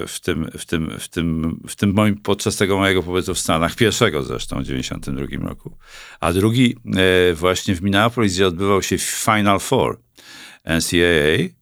w 0.08 0.20
tym, 0.22 0.52
w 0.58 0.66
tym, 0.66 1.00
w 1.00 1.10
tym, 1.10 1.60
w 1.68 1.76
tym 1.76 1.94
moim, 1.94 2.18
podczas 2.18 2.56
tego 2.56 2.78
mojego 2.78 3.04
pobytu 3.04 3.34
w 3.34 3.40
Stanach, 3.40 3.76
pierwszego 3.76 4.24
zresztą 4.24 4.62
w 4.62 4.66
92 4.66 5.48
roku. 5.48 5.78
A 6.20 6.34
drugi 6.34 6.76
e, 6.96 7.34
właśnie 7.34 7.76
w 7.76 7.82
Minneapolis, 7.82 8.34
gdzie 8.34 8.48
odbywał 8.48 8.82
się 8.82 8.98
Final 8.98 9.60
Four 9.60 10.00
NCAA. 10.66 11.62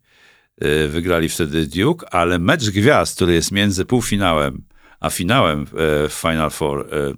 E, 0.62 0.88
Wygrali 0.88 1.29
wtedy 1.29 1.68
Duke, 1.68 2.10
ale 2.10 2.39
mecz 2.39 2.70
gwiazd, 2.70 3.15
który 3.15 3.34
jest 3.34 3.51
między 3.51 3.86
półfinałem 3.86 4.70
a 5.00 5.10
finałem 5.10 5.62
e, 5.62 5.65
w 6.10 6.13
Final 6.13 6.50
Four 6.50 6.79
e, 6.82 7.13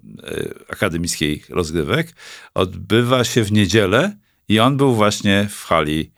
akademickiej 0.70 1.44
rozgrywek, 1.50 2.14
odbywa 2.54 3.24
się 3.24 3.44
w 3.44 3.52
niedzielę 3.52 4.18
i 4.48 4.60
on 4.60 4.78
był 4.78 4.96
właśnie 4.96 5.48
w 5.52 5.64
hali 5.64 6.12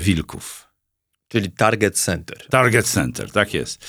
Wilków. 0.00 0.68
Czyli 1.28 1.50
Target 1.50 1.98
Center. 1.98 2.46
Target 2.50 2.86
Center, 2.86 3.30
tak 3.30 3.54
jest. 3.54 3.84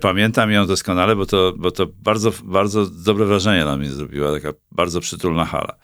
Pamiętam 0.00 0.50
ją 0.50 0.66
doskonale, 0.66 1.16
bo 1.16 1.26
to, 1.26 1.52
bo 1.56 1.70
to 1.70 1.86
bardzo, 1.86 2.32
bardzo 2.44 2.86
dobre 2.86 3.24
wrażenie 3.24 3.64
na 3.64 3.76
mnie 3.76 3.90
zrobiła, 3.90 4.32
taka 4.32 4.58
bardzo 4.70 5.00
przytulna 5.00 5.44
hala. 5.44 5.78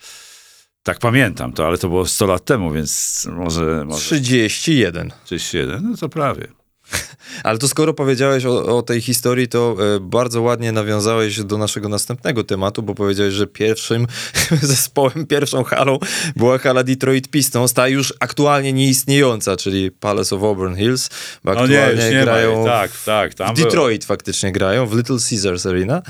Tak 0.84 0.98
pamiętam 0.98 1.52
to, 1.52 1.66
ale 1.66 1.78
to 1.78 1.88
było 1.88 2.06
100 2.06 2.26
lat 2.26 2.44
temu, 2.44 2.72
więc 2.72 3.22
może, 3.32 3.84
może 3.84 4.00
31. 4.00 5.12
31, 5.24 5.90
no 5.90 5.96
to 5.96 6.08
prawie. 6.08 6.48
Ale 7.44 7.58
to 7.58 7.68
skoro 7.68 7.94
powiedziałeś 7.94 8.44
o, 8.44 8.78
o 8.78 8.82
tej 8.82 9.00
historii, 9.00 9.48
to 9.48 9.76
e, 9.96 10.00
bardzo 10.00 10.42
ładnie 10.42 10.72
nawiązałeś 10.72 11.44
do 11.44 11.58
naszego 11.58 11.88
następnego 11.88 12.44
tematu, 12.44 12.82
bo 12.82 12.94
powiedziałeś, 12.94 13.34
że 13.34 13.46
pierwszym 13.46 14.06
zespołem, 14.62 15.26
pierwszą 15.26 15.64
halą 15.64 15.98
była 16.36 16.58
hala 16.58 16.84
Detroit 16.84 17.28
Pistons, 17.28 17.72
ta 17.72 17.88
już 17.88 18.14
aktualnie 18.20 18.72
nieistniejąca, 18.72 19.56
czyli 19.56 19.90
Palace 19.90 20.36
of 20.36 20.42
Auburn 20.42 20.74
Hills, 20.74 21.10
bo 21.44 21.54
No 21.54 21.66
nie, 21.66 21.80
aktualnie 21.80 22.04
już 22.04 22.14
nie 22.14 22.22
grają 22.22 22.64
ma. 22.64 22.70
Tak, 22.70 22.90
tak. 23.04 23.34
Tam 23.34 23.54
w 23.54 23.58
Detroit 23.58 24.04
faktycznie 24.04 24.52
grają, 24.52 24.86
w 24.86 24.96
Little 24.96 25.18
Caesars 25.30 25.66
Arena. 25.66 26.02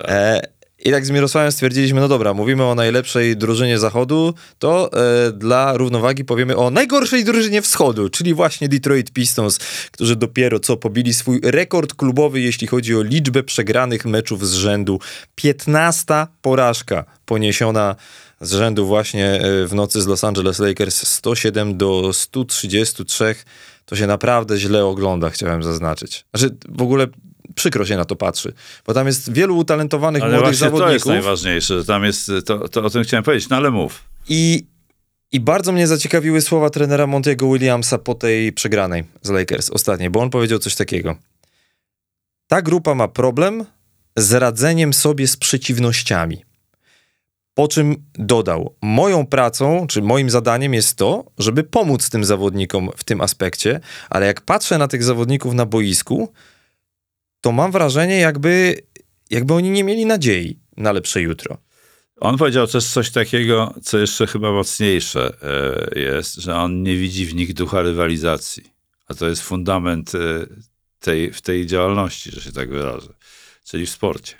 E, 0.00 0.40
I 0.84 0.90
tak 0.90 1.06
z 1.06 1.10
Mirosławem 1.10 1.52
stwierdziliśmy, 1.52 2.00
no 2.00 2.08
dobra, 2.08 2.34
mówimy 2.34 2.64
o 2.64 2.74
najlepszej 2.74 3.36
drużynie 3.36 3.78
zachodu, 3.78 4.34
to 4.58 4.90
e, 4.92 5.32
dla 5.32 5.76
równowagi 5.76 6.24
powiemy 6.24 6.56
o 6.56 6.70
najgorszej 6.70 7.24
drużynie 7.24 7.62
wschodu, 7.62 8.08
czyli 8.08 8.34
właśnie 8.34 8.68
Detroit 8.68 9.10
Pistons, 9.10 9.58
którzy 9.90 10.16
dopiero 10.16 10.60
co 10.60 10.76
pobili 10.76 11.14
swój 11.14 11.40
rekord 11.44 11.94
klubowy, 11.94 12.40
jeśli 12.40 12.66
chodzi 12.66 12.96
o 12.96 13.02
liczbę 13.02 13.42
przegranych 13.42 14.04
meczów 14.04 14.48
z 14.48 14.52
rzędu. 14.54 15.00
15 15.34 16.26
porażka 16.42 17.04
poniesiona 17.26 17.96
z 18.40 18.52
rzędu 18.52 18.86
właśnie 18.86 19.26
e, 19.26 19.66
w 19.66 19.74
nocy 19.74 20.02
z 20.02 20.06
Los 20.06 20.24
Angeles 20.24 20.58
Lakers 20.58 21.08
107 21.08 21.76
do 21.76 22.12
133. 22.12 23.34
To 23.86 23.96
się 23.96 24.06
naprawdę 24.06 24.58
źle 24.58 24.84
ogląda, 24.84 25.30
chciałem 25.30 25.62
zaznaczyć. 25.62 26.24
Znaczy, 26.34 26.56
w 26.68 26.82
ogóle 26.82 27.06
przykro 27.54 27.86
się 27.86 27.96
na 27.96 28.04
to 28.04 28.16
patrzy, 28.16 28.52
bo 28.86 28.94
tam 28.94 29.06
jest 29.06 29.32
wielu 29.32 29.56
utalentowanych 29.56 30.22
Ale 30.22 30.32
młodych 30.32 30.58
właśnie 30.58 30.70
to 30.70 30.74
jest 30.74 31.04
zawodników 31.04 31.06
najważniejsze, 31.06 31.78
że 31.78 31.84
tam 31.84 32.04
jest, 32.04 32.30
to, 32.46 32.68
to 32.68 32.84
o 32.84 32.90
tym 32.90 33.02
chciałem 33.02 33.24
powiedzieć, 33.24 33.48
no 33.48 33.56
ale 33.56 33.70
mów. 33.70 34.04
i, 34.28 34.66
i 35.32 35.40
bardzo 35.40 35.72
mnie 35.72 35.86
zaciekawiły 35.86 36.40
słowa 36.40 36.70
trenera 36.70 37.06
Montiego 37.06 37.52
Williamsa 37.52 37.98
po 37.98 38.14
tej 38.14 38.52
przegranej 38.52 39.04
z 39.22 39.30
Lakers 39.30 39.70
ostatniej, 39.70 40.10
bo 40.10 40.20
on 40.20 40.30
powiedział 40.30 40.58
coś 40.58 40.74
takiego. 40.74 41.16
Ta 42.46 42.62
grupa 42.62 42.94
ma 42.94 43.08
problem 43.08 43.64
z 44.16 44.32
radzeniem 44.32 44.92
sobie 44.92 45.28
z 45.28 45.36
przeciwnościami. 45.36 46.44
Po 47.54 47.68
czym 47.68 47.96
dodał, 48.14 48.74
moją 48.82 49.26
pracą, 49.26 49.86
czy 49.86 50.02
moim 50.02 50.30
zadaniem 50.30 50.74
jest 50.74 50.96
to, 50.96 51.24
żeby 51.38 51.64
pomóc 51.64 52.10
tym 52.10 52.24
zawodnikom 52.24 52.90
w 52.96 53.04
tym 53.04 53.20
aspekcie, 53.20 53.80
ale 54.10 54.26
jak 54.26 54.40
patrzę 54.40 54.78
na 54.78 54.88
tych 54.88 55.04
zawodników 55.04 55.54
na 55.54 55.66
boisku, 55.66 56.32
to 57.44 57.52
mam 57.52 57.72
wrażenie, 57.72 58.16
jakby, 58.16 58.82
jakby 59.30 59.54
oni 59.54 59.70
nie 59.70 59.84
mieli 59.84 60.06
nadziei 60.06 60.58
na 60.76 60.92
lepsze 60.92 61.22
jutro. 61.22 61.58
On 62.20 62.38
powiedział 62.38 62.66
też 62.66 62.86
coś 62.86 63.10
takiego, 63.10 63.74
co 63.82 63.98
jeszcze 63.98 64.26
chyba 64.26 64.52
mocniejsze 64.52 65.36
e, 65.94 66.00
jest, 66.00 66.34
że 66.34 66.56
on 66.56 66.82
nie 66.82 66.96
widzi 66.96 67.26
w 67.26 67.34
nich 67.34 67.54
ducha 67.54 67.82
rywalizacji. 67.82 68.62
A 69.08 69.14
to 69.14 69.28
jest 69.28 69.42
fundament 69.42 70.14
e, 70.14 70.18
tej, 71.00 71.32
w 71.32 71.40
tej 71.40 71.66
działalności, 71.66 72.30
że 72.30 72.40
się 72.40 72.52
tak 72.52 72.70
wyrażę, 72.70 73.12
czyli 73.64 73.86
w 73.86 73.90
sporcie. 73.90 74.34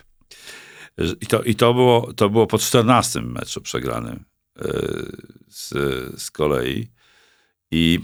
I 1.21 1.27
to, 1.27 1.43
i 1.43 1.55
to, 1.55 1.75
było, 1.75 2.13
to 2.13 2.31
było 2.31 2.47
po 2.47 2.59
14 2.59 3.21
meczu 3.21 3.61
przegranym 3.61 4.25
e, 4.59 4.63
z, 5.49 5.73
z 6.23 6.31
kolei. 6.31 6.89
I, 7.71 8.01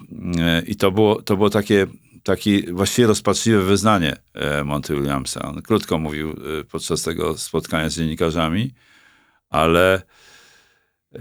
i 0.67 0.77
to 0.77 0.91
było, 0.91 1.23
to 1.23 1.37
było 1.37 1.51
takie, 1.51 1.87
takie 2.31 2.73
właściwie 2.73 3.09
rozpaczliwe 3.09 3.63
wyznanie 3.63 4.17
e, 4.35 4.65
Monty 4.65 4.95
Williamsa. 4.95 5.43
On 5.43 5.63
krótko 5.63 5.99
mówił 5.99 6.31
e, 6.31 6.65
podczas 6.65 7.03
tego 7.03 7.39
spotkania 7.39 7.91
z 7.91 7.97
dziennikarzami, 7.97 8.75
ale 9.49 10.03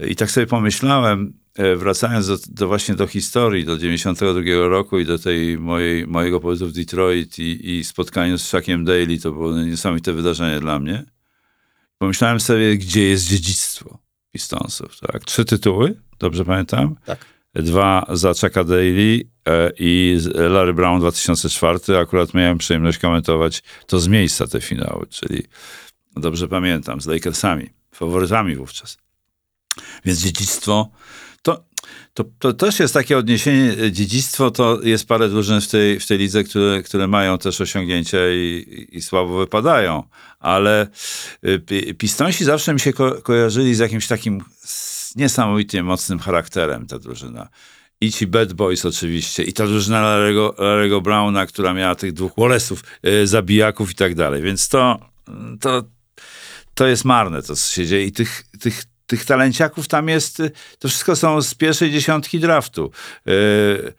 i 0.08 0.16
tak 0.16 0.30
sobie 0.30 0.46
pomyślałem, 0.46 1.32
e, 1.54 1.76
wracając 1.76 2.26
do, 2.26 2.36
do 2.48 2.68
właśnie 2.68 2.94
do 2.94 3.06
historii, 3.06 3.64
do 3.64 3.78
92 3.78 4.68
roku 4.68 4.98
i 4.98 5.04
do 5.04 5.18
tej 5.18 5.58
mojej, 5.58 6.06
mojego 6.06 6.40
pobytu 6.40 6.66
w 6.66 6.72
Detroit 6.72 7.38
i, 7.38 7.78
i 7.78 7.84
spotkaniu 7.84 8.38
z 8.38 8.46
Shaqiem 8.46 8.84
Daly, 8.84 9.18
to 9.18 9.32
było 9.32 9.56
niesamowite 9.56 10.12
wydarzenie 10.12 10.60
dla 10.60 10.78
mnie. 10.78 11.04
Pomyślałem 11.98 12.40
sobie, 12.40 12.76
gdzie 12.76 13.08
jest 13.08 13.28
dziedzictwo 13.28 13.98
Pistonsów, 14.32 15.00
tak? 15.00 15.24
Trzy 15.24 15.44
tytuły, 15.44 16.00
dobrze 16.18 16.44
pamiętam? 16.44 16.96
Tak. 17.04 17.39
Dwa 17.54 18.06
za 18.12 18.28
Chucka 18.34 18.64
Daly 18.64 19.28
e, 19.48 19.72
i 19.78 20.18
Larry 20.34 20.74
Brown 20.74 21.00
2004. 21.00 21.98
Akurat 21.98 22.34
miałem 22.34 22.58
przyjemność 22.58 22.98
komentować 22.98 23.62
to 23.86 24.00
z 24.00 24.08
miejsca 24.08 24.46
te 24.46 24.60
finały, 24.60 25.06
czyli 25.06 25.42
dobrze 26.16 26.48
pamiętam, 26.48 27.00
z 27.00 27.06
Lakersami, 27.06 27.70
faworytami 27.94 28.56
wówczas. 28.56 28.98
Więc 30.04 30.18
dziedzictwo, 30.18 30.90
to, 31.42 31.64
to, 32.14 32.24
to 32.38 32.52
też 32.52 32.80
jest 32.80 32.94
takie 32.94 33.18
odniesienie, 33.18 33.92
dziedzictwo 33.92 34.50
to 34.50 34.80
jest 34.82 35.08
parę 35.08 35.28
drużyn 35.28 35.60
w 35.60 35.68
tej, 35.68 36.00
w 36.00 36.06
tej 36.06 36.18
lidze, 36.18 36.44
które, 36.44 36.82
które 36.82 37.06
mają 37.08 37.38
też 37.38 37.60
osiągnięcia 37.60 38.18
i, 38.32 38.86
i 38.92 39.02
słabo 39.02 39.38
wypadają, 39.38 40.02
ale 40.38 40.86
y, 41.46 41.58
pi- 41.58 41.94
Pistonsi 41.94 42.44
zawsze 42.44 42.74
mi 42.74 42.80
się 42.80 42.92
ko- 42.92 43.22
kojarzyli 43.22 43.74
z 43.74 43.78
jakimś 43.78 44.06
takim 44.06 44.44
niesamowicie 45.16 45.82
mocnym 45.82 46.18
charakterem, 46.18 46.86
ta 46.86 46.98
drużyna. 46.98 47.48
I 48.00 48.12
ci 48.12 48.26
Bad 48.26 48.52
Boys 48.52 48.86
oczywiście, 48.86 49.42
i 49.42 49.52
ta 49.52 49.66
drużyna 49.66 50.02
Larry'ego, 50.02 50.54
Larry'ego 50.54 51.02
Browna, 51.02 51.46
która 51.46 51.74
miała 51.74 51.94
tych 51.94 52.12
dwóch 52.12 52.32
Wallace'ów, 52.32 52.76
y, 53.06 53.26
zabijaków 53.26 53.90
i 53.90 53.94
tak 53.94 54.14
dalej. 54.14 54.42
Więc 54.42 54.68
to, 54.68 54.98
to, 55.60 55.84
to 56.74 56.86
jest 56.86 57.04
marne, 57.04 57.42
to 57.42 57.56
co 57.56 57.72
się 57.72 57.86
dzieje. 57.86 58.04
I 58.04 58.12
tych, 58.12 58.42
tych, 58.60 58.84
tych 59.06 59.24
talenciaków 59.24 59.88
tam 59.88 60.08
jest, 60.08 60.40
y, 60.40 60.50
to 60.78 60.88
wszystko 60.88 61.16
są 61.16 61.42
z 61.42 61.54
pierwszej 61.54 61.90
dziesiątki 61.90 62.40
draftu. 62.40 62.90
Y, 63.28 63.94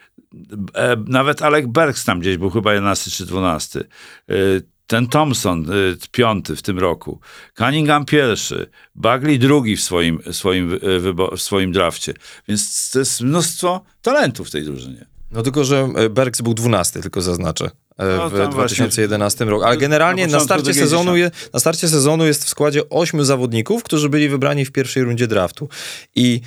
e, 0.74 0.96
Nawet 1.08 1.42
Alec 1.42 1.66
Bergs 1.66 2.06
tam 2.06 2.20
gdzieś 2.20 2.38
był 2.38 2.50
chyba 2.50 2.74
11 2.74 3.12
czy 3.12 3.26
12. 3.26 3.84
Y, 4.30 4.71
Ten 4.92 5.08
Thompson, 5.08 5.72
y, 5.72 5.98
piąty 6.12 6.56
w 6.56 6.62
tym 6.62 6.80
roku. 6.80 7.20
Cunningham 7.58 8.06
pierwszy. 8.06 8.70
Bagley 8.96 9.40
drugi 9.40 9.76
w 9.76 9.82
swoim, 9.82 10.20
swoim, 10.32 10.74
y, 10.74 11.38
w 11.38 11.42
swoim 11.42 11.72
drafcie. 11.72 12.14
Więc 12.48 12.90
to 12.92 13.00
jest 13.00 13.22
mnóstwo 13.22 13.82
talentów 14.02 14.48
w 14.48 14.52
tej 14.52 14.64
drużynie. 14.64 15.06
No 15.32 15.42
tylko, 15.42 15.64
że 15.64 15.90
e, 15.96 16.10
Bergs 16.10 16.42
był 16.42 16.54
12, 16.54 17.02
tylko 17.02 17.22
zaznaczę. 17.22 17.70
No, 17.98 18.30
w 18.30 18.38
tam 18.38 18.52
2011 18.52 19.46
roku. 19.46 19.66
Ale 19.66 19.78
generalnie 19.78 20.28
na 20.28 20.38
na, 20.38 20.44
starcie 20.44 20.74
sezonu 20.74 21.18
je, 21.18 21.32
na 21.54 21.60
starcie 21.60 21.88
sezonu 21.88 22.26
jest 22.26 22.46
w 22.46 22.50
składzie 22.50 22.90
ośmiu 22.90 23.24
zawodników, 23.24 23.84
którzy 23.84 24.10
byli 24.10 24.30
wybrani 24.30 24.66
w 24.66 24.72
pierwszej 24.72 25.04
rundzie 25.04 25.28
draftu. 25.28 25.70
I 26.16 26.42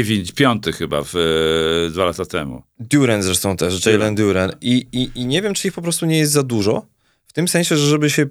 Ivy 0.00 0.32
piąty 0.32 0.72
chyba 0.72 1.02
w, 1.04 1.12
dwa 1.92 2.04
lata 2.04 2.24
temu. 2.24 2.62
Duran 2.80 3.22
zresztą 3.22 3.56
też, 3.56 3.86
Jalen 3.86 4.14
Duran. 4.14 4.52
I, 4.60 4.86
i, 4.92 5.10
I 5.14 5.26
nie 5.26 5.42
wiem, 5.42 5.54
czy 5.54 5.68
ich 5.68 5.74
po 5.74 5.82
prostu 5.82 6.06
nie 6.06 6.18
jest 6.18 6.32
za 6.32 6.42
dużo. 6.42 6.86
W 7.28 7.32
tym 7.32 7.48
sensie, 7.48 7.76
że 7.76 7.86
żeby 7.86 8.10
się 8.10 8.26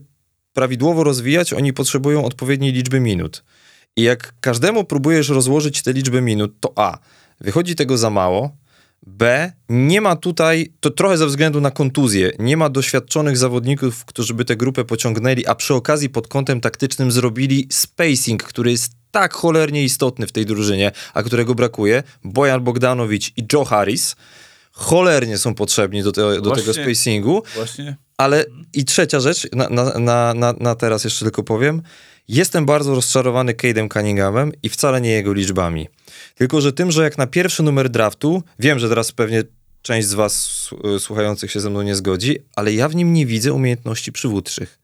prawidłowo 0.53 1.03
rozwijać, 1.03 1.53
oni 1.53 1.73
potrzebują 1.73 2.25
odpowiedniej 2.25 2.71
liczby 2.71 2.99
minut. 2.99 3.43
I 3.95 4.01
jak 4.01 4.33
każdemu 4.41 4.83
próbujesz 4.83 5.29
rozłożyć 5.29 5.81
tę 5.81 5.93
liczbę 5.93 6.21
minut, 6.21 6.59
to 6.59 6.73
A. 6.75 6.97
Wychodzi 7.41 7.75
tego 7.75 7.97
za 7.97 8.09
mało. 8.09 8.57
B. 9.07 9.51
Nie 9.69 10.01
ma 10.01 10.15
tutaj, 10.15 10.73
to 10.79 10.91
trochę 10.91 11.17
ze 11.17 11.27
względu 11.27 11.61
na 11.61 11.71
kontuzję, 11.71 12.31
nie 12.39 12.57
ma 12.57 12.69
doświadczonych 12.69 13.37
zawodników, 13.37 14.05
którzy 14.05 14.33
by 14.33 14.45
tę 14.45 14.55
grupę 14.55 14.85
pociągnęli, 14.85 15.45
a 15.45 15.55
przy 15.55 15.73
okazji 15.73 16.09
pod 16.09 16.27
kątem 16.27 16.61
taktycznym 16.61 17.11
zrobili 17.11 17.67
spacing, 17.71 18.43
który 18.43 18.71
jest 18.71 18.91
tak 19.11 19.33
cholernie 19.33 19.83
istotny 19.83 20.27
w 20.27 20.31
tej 20.31 20.45
drużynie, 20.45 20.91
a 21.13 21.23
którego 21.23 21.55
brakuje. 21.55 22.03
Bojan 22.23 22.63
Bogdanowicz 22.63 23.37
i 23.37 23.45
Joe 23.53 23.65
Harris 23.65 24.15
cholernie 24.77 25.37
są 25.37 25.55
potrzebni 25.55 26.03
do, 26.03 26.11
te, 26.11 26.21
do 26.21 26.51
tego 26.51 26.63
Właśnie. 26.63 26.83
spacingu. 26.83 27.43
Właśnie. 27.55 27.95
Ale 28.17 28.45
i 28.73 28.85
trzecia 28.85 29.19
rzecz, 29.19 29.47
na, 29.53 29.69
na, 29.69 30.33
na, 30.33 30.53
na, 30.59 30.75
teraz 30.75 31.03
jeszcze 31.03 31.25
tylko 31.25 31.43
powiem. 31.43 31.81
Jestem 32.27 32.65
bardzo 32.65 32.95
rozczarowany 32.95 33.53
Cade'em 33.53 33.93
Cunninghamem 33.93 34.51
i 34.63 34.69
wcale 34.69 35.01
nie 35.01 35.09
jego 35.11 35.33
liczbami. 35.33 35.87
Tylko, 36.35 36.61
że 36.61 36.73
tym, 36.73 36.91
że 36.91 37.03
jak 37.03 37.17
na 37.17 37.27
pierwszy 37.27 37.63
numer 37.63 37.89
draftu, 37.89 38.43
wiem, 38.59 38.79
że 38.79 38.89
teraz 38.89 39.11
pewnie 39.11 39.43
część 39.81 40.07
z 40.07 40.13
was 40.13 40.33
s- 40.93 41.03
słuchających 41.03 41.51
się 41.51 41.59
ze 41.59 41.69
mną 41.69 41.81
nie 41.81 41.95
zgodzi, 41.95 42.37
ale 42.55 42.73
ja 42.73 42.89
w 42.89 42.95
nim 42.95 43.13
nie 43.13 43.25
widzę 43.25 43.53
umiejętności 43.53 44.11
przywódczych. 44.11 44.79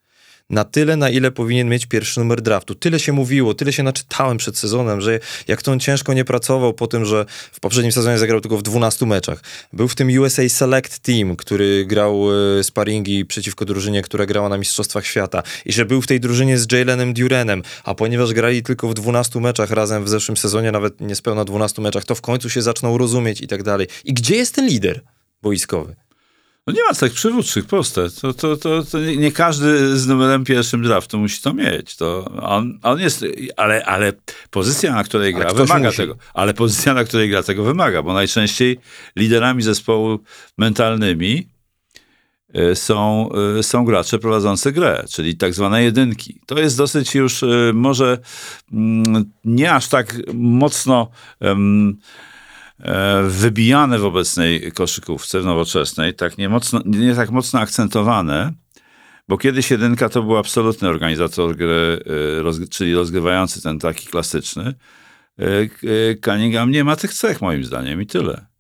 Na 0.50 0.64
tyle, 0.64 0.98
na 0.98 1.10
ile 1.10 1.32
powinien 1.32 1.70
mieć 1.70 1.86
pierwszy 1.86 2.20
numer 2.20 2.42
draftu. 2.42 2.76
Tyle 2.76 3.00
się 3.00 3.14
mówiło, 3.14 3.54
tyle 3.54 3.74
się 3.74 3.84
naczytałem 3.84 4.38
przed 4.38 4.58
sezonem, 4.58 5.02
że 5.02 5.20
jak 5.48 5.62
to 5.62 5.72
on 5.72 5.80
ciężko 5.80 6.14
nie 6.14 6.26
pracował 6.26 6.74
po 6.74 6.88
tym, 6.88 7.06
że 7.06 7.26
w 7.52 7.60
poprzednim 7.60 7.92
sezonie 7.92 8.18
zagrał 8.18 8.42
tylko 8.42 8.58
w 8.58 8.64
12 8.64 9.06
meczach. 9.06 9.44
Był 9.74 9.88
w 9.88 9.96
tym 9.96 10.20
USA 10.20 10.50
Select 10.50 11.00
Team, 11.00 11.36
który 11.36 11.86
grał 11.86 12.28
e, 12.60 12.64
sparingi 12.64 13.26
przeciwko 13.26 13.66
drużynie, 13.66 14.02
która 14.02 14.26
grała 14.26 14.50
na 14.50 14.58
Mistrzostwach 14.58 15.06
Świata. 15.06 15.44
I 15.66 15.74
że 15.74 15.86
był 15.86 16.02
w 16.02 16.08
tej 16.08 16.20
drużynie 16.20 16.58
z 16.58 16.72
Jalenem 16.72 17.14
Duranem, 17.14 17.64
a 17.84 17.96
ponieważ 17.96 18.34
grali 18.34 18.64
tylko 18.64 18.88
w 18.88 18.94
12 18.94 19.40
meczach 19.40 19.72
razem 19.72 20.04
w 20.04 20.10
zeszłym 20.10 20.38
sezonie, 20.38 20.72
nawet 20.72 21.02
niespełna 21.02 21.46
12 21.46 21.82
meczach, 21.82 22.06
to 22.06 22.16
w 22.16 22.22
końcu 22.22 22.50
się 22.50 22.62
zaczną 22.62 22.98
rozumieć 22.98 23.42
i 23.42 23.48
tak 23.48 23.64
dalej. 23.64 23.88
I 24.06 24.14
gdzie 24.14 24.36
jest 24.36 24.56
ten 24.56 24.68
lider 24.68 25.02
boiskowy? 25.42 25.96
No 26.68 26.74
nie 26.74 26.84
ma 26.84 26.94
tak 26.94 27.12
przywódczych, 27.12 27.66
proste. 27.66 28.10
To, 28.22 28.34
to, 28.34 28.58
to, 28.58 28.84
to 28.84 29.00
nie, 29.00 29.18
nie 29.18 29.32
każdy 29.32 29.98
z 29.98 30.08
numerem 30.08 30.44
pierwszym 30.44 30.84
draftu 30.84 31.20
musi 31.20 31.42
to 31.42 31.54
mieć. 31.54 31.96
To 31.96 32.26
on, 32.42 32.80
on 32.84 33.00
jest, 33.00 33.26
ale, 33.58 33.86
ale 33.86 34.14
pozycja, 34.50 34.94
na 34.94 35.04
której 35.04 35.34
gra, 35.34 35.54
wymaga 35.54 35.86
musi. 35.86 35.98
tego. 35.98 36.16
Ale 36.34 36.54
pozycja, 36.54 36.94
na 36.94 37.04
której 37.04 37.30
gra, 37.30 37.44
tego 37.44 37.64
wymaga, 37.64 38.04
bo 38.04 38.14
najczęściej 38.14 38.80
liderami 39.16 39.64
zespołu 39.64 40.20
mentalnymi 40.58 41.48
e, 42.54 42.76
są, 42.76 43.30
e, 43.60 43.64
są 43.64 43.86
gracze 43.86 44.20
prowadzący 44.20 44.72
grę, 44.72 45.06
czyli 45.10 45.38
tak 45.38 45.54
zwane 45.54 45.84
jedynki. 45.84 46.42
To 46.46 46.60
jest 46.60 46.78
dosyć 46.78 47.16
już 47.16 47.44
e, 47.44 47.48
może 47.74 48.18
mm, 48.74 49.32
nie 49.46 49.74
aż 49.74 49.88
tak 49.88 50.16
mocno 50.34 51.10
e, 51.42 51.56
wybijane 53.28 54.00
w 54.00 54.06
obecnej 54.06 54.72
koszykówce, 54.72 55.42
w 55.42 55.46
nowoczesnej, 55.46 56.14
tak 56.14 56.38
nie, 56.38 56.50
mocno, 56.50 56.82
nie 56.86 57.16
tak 57.16 57.32
mocno 57.32 57.60
akcentowane, 57.60 58.54
bo 59.28 59.38
kiedyś 59.38 59.72
jedynka 59.72 60.10
to 60.10 60.24
był 60.24 60.38
absolutny 60.38 60.90
organizator 60.90 61.56
gry, 61.56 62.04
e, 62.64 62.68
czyli 62.68 62.94
rozgrywający 62.94 63.62
ten 63.62 63.80
taki 63.80 64.08
klasyczny. 64.08 64.74
E, 65.40 65.46
e, 65.46 65.68
Cunningham 66.26 66.72
nie 66.72 66.84
ma 66.84 66.96
tych 66.96 67.14
cech 67.14 67.42
moim 67.42 67.64
zdaniem 67.64 68.02
i 68.02 68.06
tyle. 68.06 68.53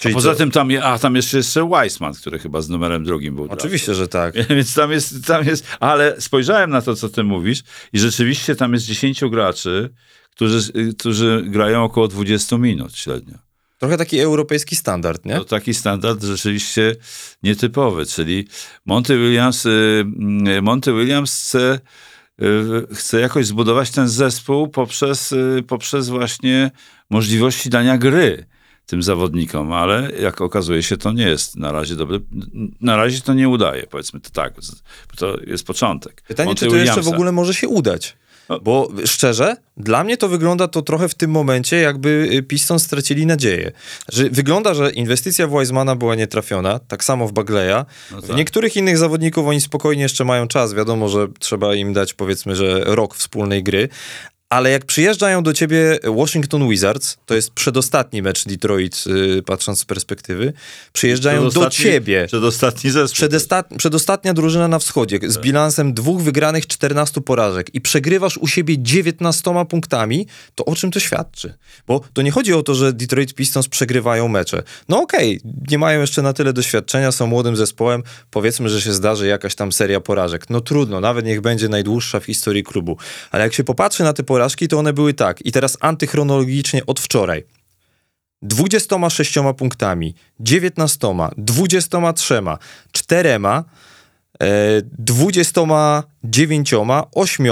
Czyli 0.00 0.14
a 0.14 0.16
poza 0.16 0.32
co? 0.32 0.38
tym 0.38 0.50
tam, 0.50 0.70
je- 0.70 0.84
a 0.84 0.98
tam 0.98 1.16
jest 1.16 1.34
jeszcze 1.34 1.68
Weissman, 1.68 2.14
który 2.14 2.38
chyba 2.38 2.60
z 2.60 2.68
numerem 2.68 3.04
drugim 3.04 3.34
był. 3.34 3.46
Oczywiście, 3.50 3.94
że 3.94 4.08
tak. 4.08 4.34
Więc 4.56 4.74
tam 4.74 4.90
jest, 4.92 5.26
tam 5.26 5.46
jest, 5.46 5.66
ale 5.80 6.20
spojrzałem 6.20 6.70
na 6.70 6.82
to, 6.82 6.96
co 6.96 7.08
ty 7.08 7.22
mówisz 7.22 7.62
i 7.92 7.98
rzeczywiście 7.98 8.56
tam 8.56 8.72
jest 8.72 8.86
10 8.86 9.24
graczy, 9.30 9.90
którzy, 10.30 10.72
którzy 10.98 11.42
grają 11.46 11.84
około 11.84 12.08
20 12.08 12.58
minut 12.58 12.96
średnio. 12.96 13.34
Trochę 13.78 13.96
taki 13.96 14.20
europejski 14.20 14.76
standard, 14.76 15.24
nie? 15.24 15.34
To 15.34 15.44
taki 15.44 15.74
standard 15.74 16.22
rzeczywiście 16.22 16.96
nietypowy, 17.42 18.06
czyli 18.06 18.48
Monty 18.86 19.18
Williams, 19.18 19.66
y, 19.66 20.04
y, 20.58 20.62
Monty 20.62 20.92
Williams 20.92 21.32
chce, 21.34 21.80
y, 22.42 22.94
chce 22.94 23.20
jakoś 23.20 23.46
zbudować 23.46 23.90
ten 23.90 24.08
zespół 24.08 24.68
poprzez, 24.68 25.32
y, 25.32 25.64
poprzez 25.66 26.08
właśnie 26.08 26.70
możliwości 27.10 27.70
dania 27.70 27.98
gry 27.98 28.46
tym 28.86 29.02
zawodnikom, 29.02 29.72
ale 29.72 30.10
jak 30.20 30.40
okazuje 30.40 30.82
się, 30.82 30.96
to 30.96 31.12
nie 31.12 31.28
jest 31.28 31.56
na 31.56 31.72
razie 31.72 31.96
dobre. 31.96 32.18
Na 32.80 32.96
razie 32.96 33.20
to 33.20 33.34
nie 33.34 33.48
udaje, 33.48 33.86
powiedzmy 33.86 34.20
to 34.20 34.30
tak. 34.30 34.54
To 35.16 35.36
jest 35.46 35.66
początek. 35.66 36.22
Pytanie, 36.28 36.46
Monty 36.46 36.64
czy 36.64 36.70
to 36.70 36.76
jeszcze 36.76 36.92
w 36.92 36.94
Williamsa. 36.94 37.16
ogóle 37.16 37.32
może 37.32 37.54
się 37.54 37.68
udać? 37.68 38.16
No. 38.48 38.60
Bo 38.60 38.88
szczerze, 39.06 39.56
dla 39.76 40.04
mnie 40.04 40.16
to 40.16 40.28
wygląda 40.28 40.68
to 40.68 40.82
trochę 40.82 41.08
w 41.08 41.14
tym 41.14 41.30
momencie, 41.30 41.76
jakby 41.76 42.28
y, 42.32 42.42
Pistons 42.42 42.82
stracili 42.82 43.26
nadzieję. 43.26 43.72
Że 44.12 44.30
wygląda, 44.30 44.74
że 44.74 44.90
inwestycja 44.90 45.46
w 45.46 45.58
Wisemana 45.60 45.96
była 45.96 46.14
nietrafiona, 46.14 46.78
tak 46.78 47.04
samo 47.04 47.28
w 47.28 47.32
Bagleya. 47.32 47.84
No 48.12 48.20
W 48.20 48.26
tak. 48.26 48.36
niektórych 48.36 48.76
innych 48.76 48.98
zawodników 48.98 49.46
oni 49.46 49.60
spokojnie 49.60 50.02
jeszcze 50.02 50.24
mają 50.24 50.48
czas. 50.48 50.74
Wiadomo, 50.74 51.08
że 51.08 51.28
trzeba 51.38 51.74
im 51.74 51.92
dać 51.92 52.14
powiedzmy, 52.14 52.56
że 52.56 52.80
rok 52.84 53.14
wspólnej 53.14 53.62
gry. 53.62 53.88
Ale 54.50 54.70
jak 54.70 54.84
przyjeżdżają 54.84 55.42
do 55.42 55.52
ciebie 55.52 55.98
Washington 56.16 56.68
Wizards, 56.68 57.18
to 57.26 57.34
jest 57.34 57.50
przedostatni 57.50 58.22
mecz 58.22 58.44
Detroit, 58.44 59.04
y, 59.38 59.42
patrząc 59.42 59.80
z 59.80 59.84
perspektywy, 59.84 60.52
przyjeżdżają 60.92 61.50
do 61.50 61.70
ciebie. 61.70 62.24
Przedostatni 62.26 62.90
zespół. 62.90 63.28
Przedostatnia 63.78 64.34
drużyna 64.34 64.68
na 64.68 64.78
wschodzie 64.78 65.18
z 65.26 65.38
bilansem 65.38 65.94
dwóch 65.94 66.22
wygranych 66.22 66.66
14 66.66 67.20
porażek 67.20 67.74
i 67.74 67.80
przegrywasz 67.80 68.38
u 68.38 68.46
siebie 68.46 68.74
19 68.78 69.66
punktami, 69.68 70.26
to 70.54 70.64
o 70.64 70.76
czym 70.76 70.90
to 70.90 71.00
świadczy? 71.00 71.54
Bo 71.86 72.00
to 72.12 72.22
nie 72.22 72.30
chodzi 72.30 72.54
o 72.54 72.62
to, 72.62 72.74
że 72.74 72.92
Detroit 72.92 73.34
Pistons 73.34 73.68
przegrywają 73.68 74.28
mecze. 74.28 74.62
No 74.88 75.02
okej, 75.02 75.40
nie 75.70 75.78
mają 75.78 76.00
jeszcze 76.00 76.22
na 76.22 76.32
tyle 76.32 76.52
doświadczenia, 76.52 77.12
są 77.12 77.26
młodym 77.26 77.56
zespołem, 77.56 78.02
powiedzmy, 78.30 78.68
że 78.68 78.80
się 78.80 78.92
zdarzy 78.92 79.26
jakaś 79.26 79.54
tam 79.54 79.72
seria 79.72 80.00
porażek. 80.00 80.50
No 80.50 80.60
trudno, 80.60 81.00
nawet 81.00 81.26
niech 81.26 81.40
będzie 81.40 81.68
najdłuższa 81.68 82.20
w 82.20 82.24
historii 82.24 82.62
klubu. 82.62 82.96
Ale 83.30 83.44
jak 83.44 83.54
się 83.54 83.64
popatrzy 83.64 84.02
na 84.02 84.12
te 84.12 84.22
porażki, 84.22 84.39
to 84.68 84.78
one 84.78 84.92
były 84.92 85.14
tak. 85.14 85.46
I 85.46 85.52
teraz 85.52 85.76
antychronologicznie 85.80 86.86
od 86.86 87.00
wczoraj. 87.00 87.44
26 88.42 89.34
punktami, 89.56 90.14
19, 90.40 91.14
23, 91.36 92.42
4, 92.92 93.30
e, 93.30 94.82
29, 94.98 96.72
8, 97.14 97.46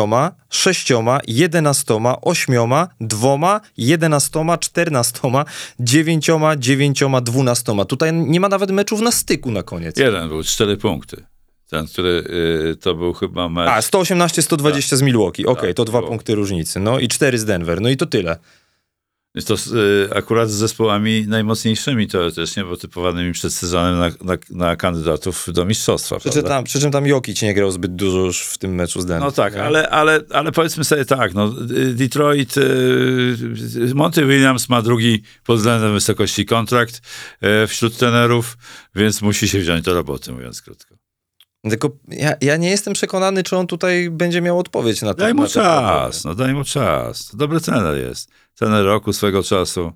6, 0.50 0.92
11, 1.26 1.94
8, 2.22 2.54
2, 3.00 3.60
11, 3.76 4.58
14, 4.60 5.20
9, 5.80 6.30
9, 6.58 7.02
12. 7.22 7.84
Tutaj 7.88 8.12
nie 8.12 8.40
ma 8.40 8.48
nawet 8.48 8.70
meczów 8.70 9.00
na 9.00 9.12
styku 9.12 9.50
na 9.50 9.62
koniec. 9.62 9.96
Jeden 9.98 10.28
był, 10.28 10.42
cztery 10.42 10.76
punkty. 10.76 11.24
Ten, 11.70 11.86
który 11.86 12.24
y, 12.72 12.76
to 12.76 12.94
był 12.94 13.12
chyba 13.12 13.48
mecz. 13.48 13.68
A, 13.68 13.82
118, 13.82 14.42
120 14.42 14.96
z 14.96 15.02
Milwaukee. 15.02 15.46
Okej, 15.46 15.68
Tak, 15.70 15.76
to 15.76 15.84
dwa 15.84 15.98
było. 15.98 16.10
punkty 16.10 16.34
różnicy. 16.34 16.80
No 16.80 16.98
i 16.98 17.08
4 17.08 17.38
z 17.38 17.44
Denver. 17.44 17.80
No 17.80 17.88
i 17.88 17.96
to 17.96 18.06
tyle. 18.06 18.36
To 19.46 19.54
y, 19.54 20.08
akurat 20.14 20.50
z 20.50 20.54
zespołami 20.54 21.24
najmocniejszymi 21.28 22.08
teoretycznie, 22.08 22.64
bo 22.64 22.76
typowanymi 22.76 23.32
przed 23.32 23.54
sezonem 23.54 23.98
na, 23.98 24.08
na, 24.34 24.38
na 24.50 24.76
kandydatów 24.76 25.46
do 25.52 25.64
mistrzostwa. 25.64 26.18
Przy 26.18 26.42
tam, 26.42 26.64
przy 26.64 26.80
czym 26.80 26.90
tam 26.90 27.06
Jokic 27.06 27.42
nie 27.42 27.54
grał 27.54 27.70
zbyt 27.70 27.94
dużo 27.94 28.18
już 28.18 28.42
w 28.42 28.58
tym 28.58 28.74
meczu 28.74 29.00
z 29.00 29.06
Denver. 29.06 29.26
No 29.26 29.32
tak, 29.32 29.54
nie? 29.54 29.62
ale, 29.62 29.88
ale, 29.90 30.20
ale 30.30 30.52
powiedzmy 30.52 30.84
sobie 30.84 31.04
tak, 31.04 31.34
no, 31.34 31.54
y, 31.70 31.94
Detroit, 31.94 32.56
y, 32.56 33.94
Monty 33.94 34.26
Williams 34.26 34.68
ma 34.68 34.82
drugi 34.82 35.22
pod 35.44 35.56
względem 35.56 35.92
wysokości 35.92 36.46
kontrakt 36.46 37.00
wśród 37.68 37.96
trenerów, 37.96 38.56
więc 38.94 39.22
musi 39.22 39.48
się 39.48 39.58
wziąć 39.58 39.84
do 39.84 39.94
roboty, 39.94 40.32
mówiąc 40.32 40.62
krótko. 40.62 40.94
Tylko 41.68 41.90
ja, 42.08 42.34
ja 42.40 42.56
nie 42.56 42.70
jestem 42.70 42.92
przekonany, 42.92 43.42
czy 43.42 43.56
on 43.56 43.66
tutaj 43.66 44.10
będzie 44.10 44.40
miał 44.40 44.58
odpowiedź 44.58 45.02
na 45.02 45.14
to. 45.14 45.20
Daj 45.20 45.34
mu 45.34 45.46
czas, 45.46 46.24
no 46.24 46.34
daj 46.34 46.54
mu 46.54 46.64
czas. 46.64 47.26
To 47.26 47.36
dobry 47.36 47.60
trener 47.60 47.96
jest. 48.06 48.30
Trener 48.54 48.84
roku 48.84 49.12
swego 49.12 49.42
czasu. 49.42 49.92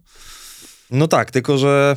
No 0.90 1.08
tak, 1.08 1.30
tylko 1.30 1.58
że 1.58 1.96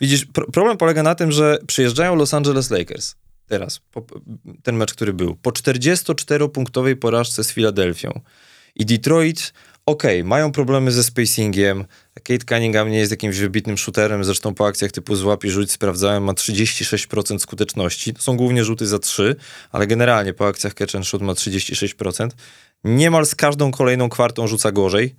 widzisz, 0.00 0.24
pro, 0.24 0.46
problem 0.50 0.76
polega 0.76 1.02
na 1.02 1.14
tym, 1.14 1.32
że 1.32 1.58
przyjeżdżają 1.66 2.14
Los 2.14 2.34
Angeles 2.34 2.70
Lakers. 2.70 3.14
Teraz, 3.46 3.80
po, 3.90 4.04
ten 4.62 4.76
mecz, 4.76 4.92
który 4.94 5.12
był, 5.12 5.36
po 5.36 5.50
44-punktowej 5.50 6.96
porażce 6.96 7.44
z 7.44 7.52
Filadelfią. 7.52 8.20
I 8.74 8.86
Detroit, 8.86 9.52
okej, 9.86 10.24
mają 10.24 10.52
problemy 10.52 10.92
ze 10.92 11.04
spacingiem. 11.04 11.84
Kate 12.14 12.44
Cunningham 12.48 12.90
nie 12.90 12.98
jest 12.98 13.10
jakimś 13.10 13.38
wybitnym 13.38 13.78
shooterem, 13.78 14.24
zresztą 14.24 14.54
po 14.54 14.66
akcjach 14.66 14.92
typu 14.92 15.16
złap 15.16 15.44
rzuć 15.44 15.72
sprawdzałem, 15.72 16.24
ma 16.24 16.32
36% 16.32 17.38
skuteczności. 17.38 18.14
To 18.14 18.22
są 18.22 18.36
głównie 18.36 18.64
rzuty 18.64 18.86
za 18.86 18.98
3, 18.98 19.36
ale 19.72 19.86
generalnie 19.86 20.34
po 20.34 20.46
akcjach 20.46 20.74
catch 20.74 20.94
and 20.94 21.06
shoot 21.06 21.22
ma 21.22 21.32
36%. 21.32 22.28
Niemal 22.84 23.26
z 23.26 23.34
każdą 23.34 23.70
kolejną 23.70 24.08
kwartą 24.08 24.46
rzuca 24.46 24.72
gorzej. 24.72 25.14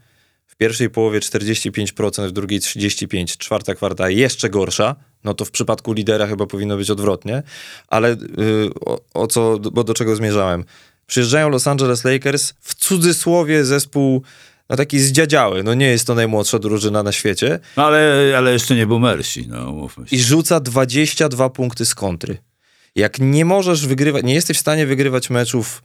W 0.47 0.56
pierwszej 0.56 0.89
połowie 0.89 1.19
45%, 1.19 2.28
w 2.28 2.32
drugiej 2.32 2.60
35%, 2.60 3.38
czwarta 3.38 3.76
kwarta 3.76 4.10
jeszcze 4.10 4.49
gorsza. 4.49 4.95
No 5.23 5.34
to 5.34 5.45
w 5.45 5.52
przypadku 5.52 5.93
lidera 5.93 6.28
chyba 6.28 6.45
powinno 6.45 6.78
być 6.78 6.89
odwrotnie. 6.89 7.43
Ale 7.88 8.10
yy, 8.10 8.69
o, 8.86 8.99
o 9.13 9.28
co, 9.28 9.60
bo 9.60 9.84
do 9.84 9.93
czego 9.93 10.15
zmierzałem? 10.15 10.65
Przyjeżdżają 11.08 11.49
Los 11.49 11.67
Angeles 11.67 12.04
Lakers, 12.04 12.54
w 12.62 12.76
cudzysłowie 12.76 13.65
zespół 13.65 14.23
no 14.69 14.76
taki 14.76 14.99
zdziadziały, 14.99 15.63
no 15.63 15.73
nie 15.73 15.86
jest 15.86 16.08
to 16.08 16.15
najmłodsza 16.15 16.60
drużyna 16.60 17.04
na 17.04 17.12
świecie 17.12 17.60
No 17.78 17.86
ale, 17.86 18.34
ale 18.38 18.54
jeszcze 18.54 18.76
nie 18.76 18.88
był 18.88 18.99
Mersi, 18.99 19.47
no 19.47 19.71
mówmy 19.71 20.08
się. 20.08 20.15
i 20.15 20.19
rzuca 20.19 20.60
22 20.60 21.49
punkty 21.49 21.86
z 21.86 21.95
kontry. 21.95 22.38
Jak 22.95 23.19
nie 23.19 23.45
możesz 23.45 23.88
wygrywać, 23.88 24.23
nie 24.23 24.34
jesteś 24.34 24.58
w 24.58 24.60
stanie 24.60 24.86
wygrywać 24.86 25.30
meczów 25.30 25.84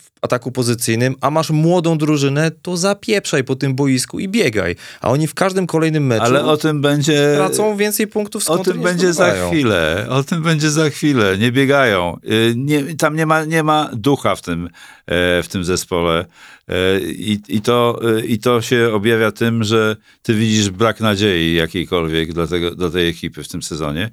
w 0.00 0.10
ataku 0.22 0.52
pozycyjnym, 0.52 1.14
a 1.20 1.30
masz 1.30 1.50
młodą 1.50 1.98
drużynę, 1.98 2.50
to 2.62 2.76
zapieprzaj 2.76 3.44
po 3.44 3.56
tym 3.56 3.74
boisku 3.74 4.20
i 4.20 4.28
biegaj. 4.28 4.76
A 5.00 5.10
oni 5.10 5.26
w 5.26 5.34
każdym 5.34 5.66
kolejnym 5.66 6.06
meczu 6.06 6.24
Ale 6.24 6.44
o 6.44 6.56
tym 6.56 6.80
będzie... 6.80 7.32
tracą 7.36 7.76
więcej 7.76 8.06
punktów 8.06 8.44
z 8.44 8.48
O 8.50 8.58
tym 8.58 8.80
będzie 8.82 9.06
za 9.06 9.12
zdobywają. 9.12 9.50
chwilę. 9.50 10.06
O 10.10 10.22
tym 10.22 10.42
będzie 10.42 10.70
za 10.70 10.90
chwilę. 10.90 11.38
Nie 11.38 11.52
biegają. 11.52 12.18
Y, 12.24 12.54
Nie, 12.56 12.96
tam 12.96 13.16
nie 13.16 13.26
ma, 13.26 13.44
nie 13.44 13.62
ma 13.62 13.90
ducha 13.92 14.36
w 14.36 14.42
tym, 14.42 14.66
e, 15.06 15.42
w 15.42 15.48
tym 15.48 15.64
zespole. 15.64 16.24
E, 16.68 17.00
I, 17.00 17.40
i, 17.48 17.60
to, 17.60 18.00
y, 18.18 18.26
I 18.26 18.38
to 18.38 18.62
się 18.62 18.90
objawia 18.92 19.32
tym, 19.32 19.64
że 19.64 19.96
ty 20.22 20.34
widzisz 20.34 20.70
brak 20.70 21.00
nadziei 21.00 21.54
jakiejkolwiek 21.54 22.32
dla, 22.32 22.46
tego, 22.46 22.74
dla 22.74 22.90
tej 22.90 23.08
ekipy 23.08 23.42
w 23.44 23.48
tym 23.48 23.62
sezonie. 23.62 24.10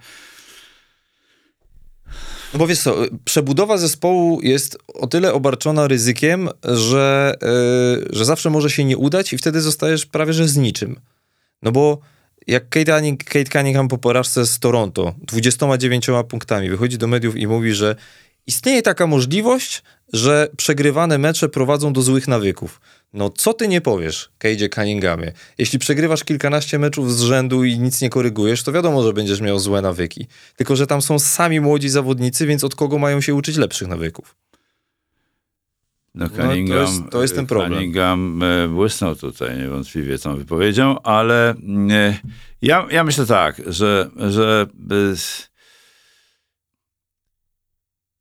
No 2.53 2.59
bo 2.59 2.67
wiesz 2.67 2.79
co, 2.79 2.95
przebudowa 3.25 3.77
zespołu 3.77 4.41
jest 4.41 4.77
o 4.93 5.07
tyle 5.07 5.33
obarczona 5.33 5.87
ryzykiem, 5.87 6.49
że, 6.63 7.35
yy, 7.41 8.15
że 8.15 8.25
zawsze 8.25 8.49
może 8.49 8.69
się 8.69 8.85
nie 8.85 8.97
udać 8.97 9.33
i 9.33 9.37
wtedy 9.37 9.61
zostajesz 9.61 10.05
prawie 10.05 10.33
że 10.33 10.47
z 10.47 10.57
niczym. 10.57 10.99
No 11.61 11.71
bo 11.71 11.99
jak 12.47 12.69
Kate, 12.69 13.01
Kate 13.25 13.51
Cunningham 13.51 13.87
po 13.87 13.97
porażce 13.97 14.45
z 14.45 14.59
Toronto 14.59 15.13
29 15.21 16.07
punktami 16.29 16.69
wychodzi 16.69 16.97
do 16.97 17.07
mediów 17.07 17.37
i 17.37 17.47
mówi, 17.47 17.73
że 17.73 17.95
istnieje 18.47 18.81
taka 18.81 19.07
możliwość, 19.07 19.83
że 20.13 20.49
przegrywane 20.57 21.17
mecze 21.17 21.49
prowadzą 21.49 21.93
do 21.93 22.01
złych 22.01 22.27
nawyków. 22.27 22.81
No 23.13 23.29
co 23.29 23.53
ty 23.53 23.67
nie 23.67 23.81
powiesz, 23.81 24.31
Kejdzie 24.37 24.69
Cunninghamie? 24.69 25.31
Jeśli 25.57 25.79
przegrywasz 25.79 26.23
kilkanaście 26.23 26.79
meczów 26.79 27.13
z 27.13 27.21
rzędu 27.21 27.63
i 27.63 27.79
nic 27.79 28.01
nie 28.01 28.09
korygujesz, 28.09 28.63
to 28.63 28.71
wiadomo, 28.71 29.03
że 29.03 29.13
będziesz 29.13 29.41
miał 29.41 29.59
złe 29.59 29.81
nawyki. 29.81 30.27
Tylko, 30.55 30.75
że 30.75 30.87
tam 30.87 31.01
są 31.01 31.19
sami 31.19 31.59
młodzi 31.61 31.89
zawodnicy, 31.89 32.45
więc 32.47 32.63
od 32.63 32.75
kogo 32.75 32.97
mają 32.97 33.21
się 33.21 33.35
uczyć 33.35 33.57
lepszych 33.57 33.87
nawyków? 33.87 34.35
No, 36.15 36.29
to 36.29 36.35
Cunningham, 36.35 36.81
jest- 36.81 37.01
to 37.11 37.21
jest 37.21 37.35
ten 37.35 37.45
problem. 37.45 37.73
Cunningham 37.73 38.43
e, 38.43 38.67
błysnął 38.67 39.15
tutaj 39.15 39.57
niewątpliwie 39.57 40.19
tą 40.19 40.37
wypowiedzią, 40.37 41.01
ale 41.01 41.49
e, 41.89 42.17
ja, 42.61 42.87
ja 42.91 43.03
myślę 43.03 43.25
tak, 43.25 43.61
że, 43.67 44.09
że 44.29 44.65
e, 44.91 45.15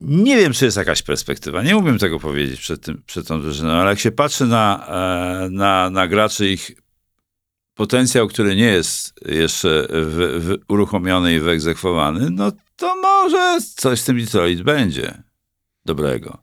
Nie 0.01 0.37
wiem, 0.37 0.53
czy 0.53 0.65
jest 0.65 0.77
jakaś 0.77 1.03
perspektywa. 1.03 1.63
Nie 1.63 1.77
umiem 1.77 1.99
tego 1.99 2.21
powiedzieć 2.21 2.61
przed, 2.61 2.85
tym, 2.85 3.03
przed 3.07 3.27
tą 3.27 3.43
drużyną, 3.43 3.71
ale 3.71 3.91
jak 3.91 3.99
się 3.99 4.13
patrzy 4.13 4.47
na, 4.47 4.87
e, 4.87 5.51
na, 5.51 5.91
na 5.91 6.09
graczy, 6.09 6.49
ich 6.49 6.73
potencjał, 7.75 8.29
który 8.29 8.57
nie 8.57 8.65
jest 8.65 9.13
jeszcze 9.27 9.87
w, 9.91 10.39
w, 10.41 10.73
uruchomiony 10.73 11.35
i 11.35 11.41
wyegzekwowany, 11.41 12.31
no 12.31 12.53
to 12.77 12.97
może 12.97 13.59
coś 13.77 14.01
z 14.01 14.05
tym 14.05 14.21
Detroit 14.21 14.63
będzie 14.63 15.23
dobrego. 15.85 16.39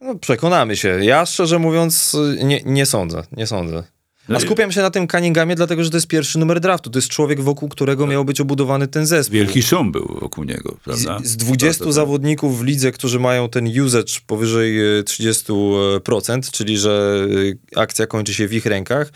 No, 0.00 0.14
przekonamy 0.14 0.76
się. 0.76 1.04
Ja 1.04 1.26
szczerze 1.26 1.58
mówiąc 1.58 2.16
nie, 2.44 2.62
nie 2.64 2.86
sądzę, 2.86 3.22
nie 3.32 3.46
sądzę. 3.46 3.95
No 4.28 4.36
A 4.36 4.40
skupiam 4.40 4.72
się 4.72 4.82
na 4.82 4.90
tym 4.90 5.08
Cunninghamie, 5.08 5.54
dlatego 5.54 5.84
że 5.84 5.90
to 5.90 5.96
jest 5.96 6.06
pierwszy 6.06 6.38
numer 6.38 6.60
draftu. 6.60 6.90
To 6.90 6.98
jest 6.98 7.08
człowiek, 7.08 7.40
wokół 7.40 7.68
którego 7.68 8.06
miał 8.06 8.24
być 8.24 8.40
obudowany 8.40 8.88
ten 8.88 9.06
zespół. 9.06 9.34
Wielki 9.34 9.62
szum 9.62 9.92
był 9.92 10.18
wokół 10.20 10.44
niego, 10.44 10.76
prawda? 10.84 11.18
Z, 11.22 11.26
z 11.26 11.36
20 11.36 11.78
To- 11.78 11.84
to- 11.84 11.92
zawodników 11.92 12.58
w 12.58 12.64
lidze, 12.64 12.92
którzy 12.92 13.20
mają 13.20 13.48
ten 13.48 13.80
usage 13.80 14.12
powyżej 14.26 14.98
e, 14.98 15.02
30%, 15.02 16.50
czyli 16.50 16.78
że 16.78 17.26
e, 17.74 17.80
akcja 17.80 18.06
kończy 18.06 18.34
się 18.34 18.48
w 18.48 18.52
ich 18.54 18.66
rękach, 18.66 19.12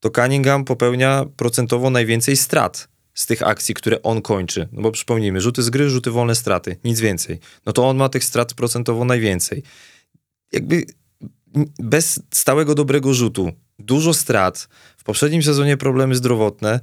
to 0.00 0.10
Cunningham 0.10 0.64
popełnia 0.64 1.24
procentowo 1.36 1.90
najwięcej 1.90 2.36
strat 2.36 2.88
z 3.14 3.26
tych 3.26 3.42
akcji, 3.42 3.74
które 3.74 4.02
on 4.02 4.22
kończy. 4.22 4.68
No 4.72 4.82
bo 4.82 4.92
przypomnijmy, 4.92 5.40
rzuty 5.40 5.62
z 5.62 5.70
gry, 5.70 5.90
rzuty 5.90 6.10
wolne, 6.10 6.34
straty, 6.34 6.76
nic 6.84 7.00
więcej. 7.00 7.38
No 7.66 7.72
to 7.72 7.88
on 7.88 7.96
ma 7.96 8.08
tych 8.08 8.24
strat 8.24 8.54
procentowo 8.54 9.04
najwięcej. 9.04 9.62
Jakby 10.52 10.84
bez 11.78 12.22
stałego 12.34 12.74
dobrego 12.74 13.14
rzutu, 13.14 13.52
dużo 13.80 14.14
strat, 14.14 14.68
w 14.96 15.04
poprzednim 15.04 15.42
sezonie 15.42 15.76
problemy 15.76 16.14
zdrowotne, 16.14 16.80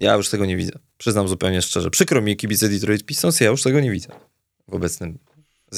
ja 0.00 0.14
już 0.14 0.28
tego 0.28 0.46
nie 0.46 0.56
widzę. 0.56 0.72
Przyznam 0.98 1.28
zupełnie 1.28 1.62
szczerze. 1.62 1.90
Przykro 1.90 2.22
mi 2.22 2.36
kibice 2.36 2.68
Detroit 2.68 3.04
Pistons, 3.04 3.40
ja 3.40 3.50
już 3.50 3.62
tego 3.62 3.80
nie 3.80 3.90
widzę 3.90 4.08
w 4.68 4.74
obecnym 4.74 5.18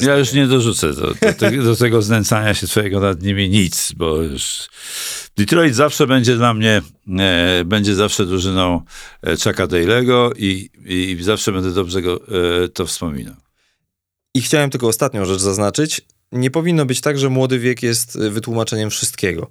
Ja 0.02 0.16
już 0.16 0.32
nie 0.32 0.46
dorzucę 0.46 0.92
do, 0.92 1.14
do, 1.40 1.62
do 1.64 1.76
tego 1.76 2.02
znęcania 2.02 2.54
się 2.54 2.66
twojego 2.66 3.00
nad 3.00 3.22
nimi 3.22 3.48
nic, 3.48 3.92
bo 3.96 4.22
już 4.22 4.68
Detroit 5.36 5.74
zawsze 5.74 6.06
będzie 6.06 6.36
dla 6.36 6.54
mnie, 6.54 6.82
e, 7.18 7.64
będzie 7.64 7.94
zawsze 7.94 8.26
drużyną 8.26 8.82
e, 9.22 9.30
Chucka 9.30 9.66
Daly'ego 9.66 10.32
i, 10.36 10.70
i 10.84 11.18
zawsze 11.22 11.52
będę 11.52 11.72
dobrze 11.72 12.02
go, 12.02 12.20
e, 12.64 12.68
to 12.68 12.86
wspominał. 12.86 13.34
I 14.34 14.42
chciałem 14.42 14.70
tylko 14.70 14.88
ostatnią 14.88 15.24
rzecz 15.24 15.40
zaznaczyć. 15.40 16.00
Nie 16.32 16.50
powinno 16.50 16.86
być 16.86 17.00
tak, 17.00 17.18
że 17.18 17.30
młody 17.30 17.58
wiek 17.58 17.82
jest 17.82 18.16
y, 18.16 18.30
wytłumaczeniem 18.30 18.90
wszystkiego. 18.90 19.50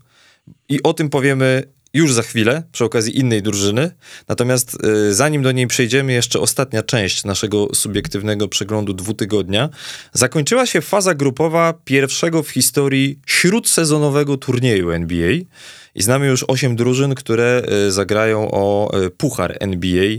I 0.69 0.83
o 0.83 0.93
tym 0.93 1.10
powiemy 1.10 1.63
już 1.93 2.13
za 2.13 2.21
chwilę, 2.21 2.63
przy 2.71 2.86
okazji 2.86 3.19
innej 3.19 3.41
drużyny. 3.41 3.91
Natomiast 4.27 4.77
y, 4.86 5.13
zanim 5.13 5.41
do 5.41 5.51
niej 5.51 5.67
przejdziemy, 5.67 6.13
jeszcze 6.13 6.39
ostatnia 6.39 6.83
część 6.83 7.23
naszego 7.23 7.75
subiektywnego 7.75 8.47
przeglądu 8.47 8.93
dwutygodnia. 8.93 9.69
Zakończyła 10.13 10.65
się 10.65 10.81
faza 10.81 11.15
grupowa 11.15 11.73
pierwszego 11.86 12.43
w 12.43 12.49
historii 12.49 13.19
śródsezonowego 13.25 14.38
turnieju 14.38 14.91
NBA. 14.91 15.31
I 15.95 16.03
znamy 16.03 16.27
już 16.27 16.45
osiem 16.47 16.75
drużyn, 16.75 17.15
które 17.15 17.62
y, 17.88 17.91
zagrają 17.91 18.51
o 18.51 18.91
y, 19.05 19.10
puchar 19.10 19.57
NBA 19.60 20.10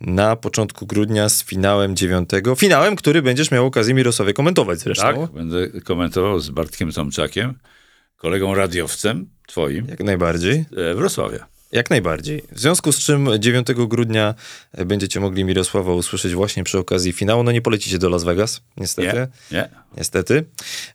na 0.00 0.36
początku 0.36 0.86
grudnia 0.86 1.28
z 1.28 1.44
finałem 1.44 1.96
dziewiątego. 1.96 2.54
Finałem, 2.54 2.96
który 2.96 3.22
będziesz 3.22 3.50
miał 3.50 3.66
okazję 3.66 3.94
Mirosławie 3.94 4.32
komentować 4.32 4.78
zresztą. 4.78 5.26
Tak? 5.26 5.32
Będę 5.32 5.80
komentował 5.80 6.40
z 6.40 6.50
Bartkiem 6.50 6.92
Tomczakiem, 6.92 7.54
kolegą 8.16 8.54
radiowcem 8.54 9.28
twoim 9.46 9.86
Jak 9.88 10.00
najbardziej. 10.00 10.64
e, 10.90 10.94
Wrocławia. 10.94 11.46
Jak 11.72 11.90
najbardziej. 11.90 12.42
W 12.52 12.60
związku 12.60 12.92
z 12.92 12.98
czym 12.98 13.28
9 13.38 13.66
grudnia 13.74 14.34
będziecie 14.86 15.20
mogli 15.20 15.44
Mirosława 15.44 15.92
usłyszeć 15.92 16.34
właśnie 16.34 16.64
przy 16.64 16.78
okazji 16.78 17.12
finału. 17.12 17.42
No 17.42 17.52
nie 17.52 17.62
polecicie 17.62 17.98
do 17.98 18.08
Las 18.08 18.24
Vegas, 18.24 18.60
niestety. 18.76 19.16
Nie? 19.50 19.58
Nie? 19.58 19.68
Niestety. 19.96 20.44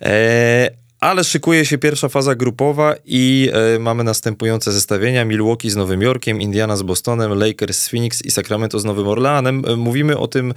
E, 0.02 0.70
ale 1.02 1.24
szykuje 1.24 1.66
się 1.66 1.78
pierwsza 1.78 2.10
faza 2.10 2.36
grupowa 2.36 2.96
i 3.06 3.50
e, 3.54 3.80
mamy 3.80 4.04
następujące 4.04 4.72
zestawienia. 4.72 5.26
Milwaukee 5.26 5.70
z 5.70 5.76
Nowym 5.76 6.02
Jorkiem, 6.02 6.42
Indiana 6.42 6.76
z 6.76 6.82
Bostonem, 6.82 7.40
Lakers 7.40 7.80
z 7.80 7.90
Phoenix 7.90 8.22
i 8.22 8.32
Sacramento 8.32 8.80
z 8.80 8.86
Nowym 8.86 9.08
Orleanem. 9.08 9.64
E, 9.68 9.76
mówimy 9.76 10.18
o 10.18 10.28
tym, 10.28 10.54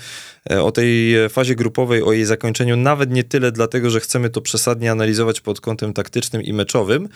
e, 0.51 0.63
o 0.63 0.73
tej 0.73 1.15
fazie 1.29 1.55
grupowej, 1.55 2.03
o 2.03 2.13
jej 2.13 2.25
zakończeniu 2.25 2.77
nawet 2.77 3.11
nie 3.11 3.25
tyle 3.25 3.53
dlatego, 3.53 3.91
że 3.91 4.01
chcemy 4.01 4.31
to 4.31 4.41
przesadnie 4.41 4.91
analizować 4.91 5.41
pod 5.41 5.61
kątem 5.61 5.93
taktycznym 5.93 6.43
i 6.43 6.53
meczowym, 6.53 7.09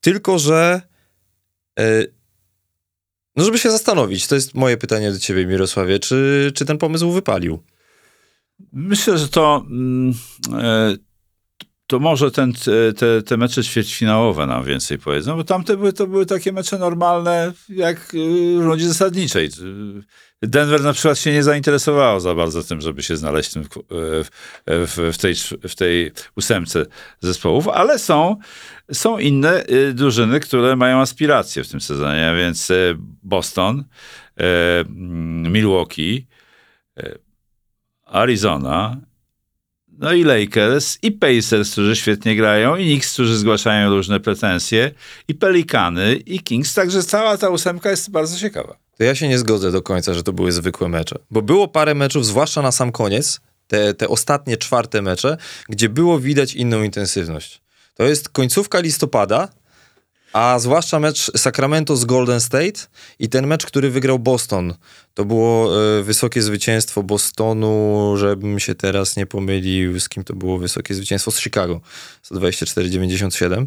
tylko 0.00 0.38
że 0.38 0.80
e, 1.78 2.06
no 3.36 3.44
żeby 3.44 3.58
się 3.58 3.70
zastanowić, 3.70 4.26
to 4.26 4.34
jest 4.34 4.54
moje 4.54 4.76
pytanie 4.76 5.12
do 5.12 5.18
ciebie 5.18 5.46
Mirosławie, 5.46 5.98
czy, 5.98 6.52
czy 6.54 6.64
ten 6.64 6.78
pomysł 6.78 7.10
wypalił? 7.10 7.62
Myślę, 8.72 9.18
że 9.18 9.28
to, 9.28 9.64
mm, 9.70 10.14
to 11.92 11.98
może 11.98 12.30
ten, 12.30 12.52
te, 12.96 13.22
te 13.22 13.36
mecze 13.36 13.64
ćwierćfinałowe 13.64 14.46
nam 14.46 14.64
więcej 14.64 14.98
powiedzą, 14.98 15.36
bo 15.36 15.44
tamte 15.44 15.76
były, 15.76 15.92
to 15.92 16.06
były 16.06 16.26
takie 16.26 16.52
mecze 16.52 16.78
normalne, 16.78 17.52
jak 17.68 18.14
y, 18.14 18.58
w 18.58 18.62
rundzie 18.62 18.88
zasadniczej. 18.88 19.48
Denver 20.42 20.82
na 20.82 20.92
przykład 20.92 21.18
się 21.18 21.32
nie 21.32 21.42
zainteresowało 21.42 22.20
za 22.20 22.34
bardzo 22.34 22.62
tym, 22.62 22.80
żeby 22.80 23.02
się 23.02 23.16
znaleźć 23.16 23.54
w, 23.54 23.68
w, 24.66 25.10
w, 25.12 25.18
tej, 25.18 25.34
w 25.68 25.74
tej 25.74 26.12
ósemce 26.36 26.86
zespołów, 27.20 27.68
ale 27.68 27.98
są, 27.98 28.36
są 28.92 29.18
inne 29.18 29.64
drużyny, 29.94 30.40
które 30.40 30.76
mają 30.76 31.00
aspiracje 31.00 31.64
w 31.64 31.68
tym 31.68 31.80
sezonie, 31.80 32.28
a 32.28 32.34
więc 32.34 32.72
Boston, 33.22 33.84
Milwaukee, 35.50 36.26
Arizona, 38.06 39.00
no 40.02 40.12
i 40.12 40.24
Lakers, 40.24 40.98
i 41.02 41.12
Pacers, 41.12 41.72
którzy 41.72 41.96
świetnie 41.96 42.36
grają, 42.36 42.76
i 42.76 42.84
Knicks, 42.84 43.12
którzy 43.12 43.38
zgłaszają 43.38 43.90
różne 43.90 44.20
pretensje, 44.20 44.90
i 45.28 45.34
Pelikany, 45.34 46.14
i 46.14 46.40
Kings, 46.40 46.74
także 46.74 47.02
cała 47.02 47.36
ta 47.38 47.48
ósemka 47.48 47.90
jest 47.90 48.10
bardzo 48.10 48.38
ciekawa. 48.38 48.76
To 48.98 49.04
ja 49.04 49.14
się 49.14 49.28
nie 49.28 49.38
zgodzę 49.38 49.72
do 49.72 49.82
końca, 49.82 50.14
że 50.14 50.22
to 50.22 50.32
były 50.32 50.52
zwykłe 50.52 50.88
mecze. 50.88 51.18
Bo 51.30 51.42
było 51.42 51.68
parę 51.68 51.94
meczów, 51.94 52.26
zwłaszcza 52.26 52.62
na 52.62 52.72
sam 52.72 52.92
koniec, 52.92 53.40
te, 53.66 53.94
te 53.94 54.08
ostatnie 54.08 54.56
czwarte 54.56 55.02
mecze, 55.02 55.36
gdzie 55.68 55.88
było 55.88 56.18
widać 56.18 56.54
inną 56.54 56.82
intensywność. 56.82 57.62
To 57.94 58.04
jest 58.04 58.28
końcówka 58.28 58.80
listopada, 58.80 59.48
a 60.32 60.58
zwłaszcza 60.58 61.00
mecz 61.00 61.30
Sacramento 61.36 61.96
z 61.96 62.04
Golden 62.04 62.40
State 62.40 62.80
i 63.18 63.28
ten 63.28 63.46
mecz, 63.46 63.66
który 63.66 63.90
wygrał 63.90 64.18
Boston. 64.18 64.74
To 65.14 65.24
było 65.24 65.82
e, 65.98 66.02
wysokie 66.02 66.42
zwycięstwo 66.42 67.02
Bostonu, 67.02 68.14
żebym 68.16 68.60
się 68.60 68.74
teraz 68.74 69.16
nie 69.16 69.26
pomylił, 69.26 70.00
z 70.00 70.08
kim 70.08 70.24
to 70.24 70.34
było 70.34 70.58
wysokie 70.58 70.94
zwycięstwo, 70.94 71.30
z 71.30 71.40
Chicago, 71.40 71.80
124-97. 72.32 73.66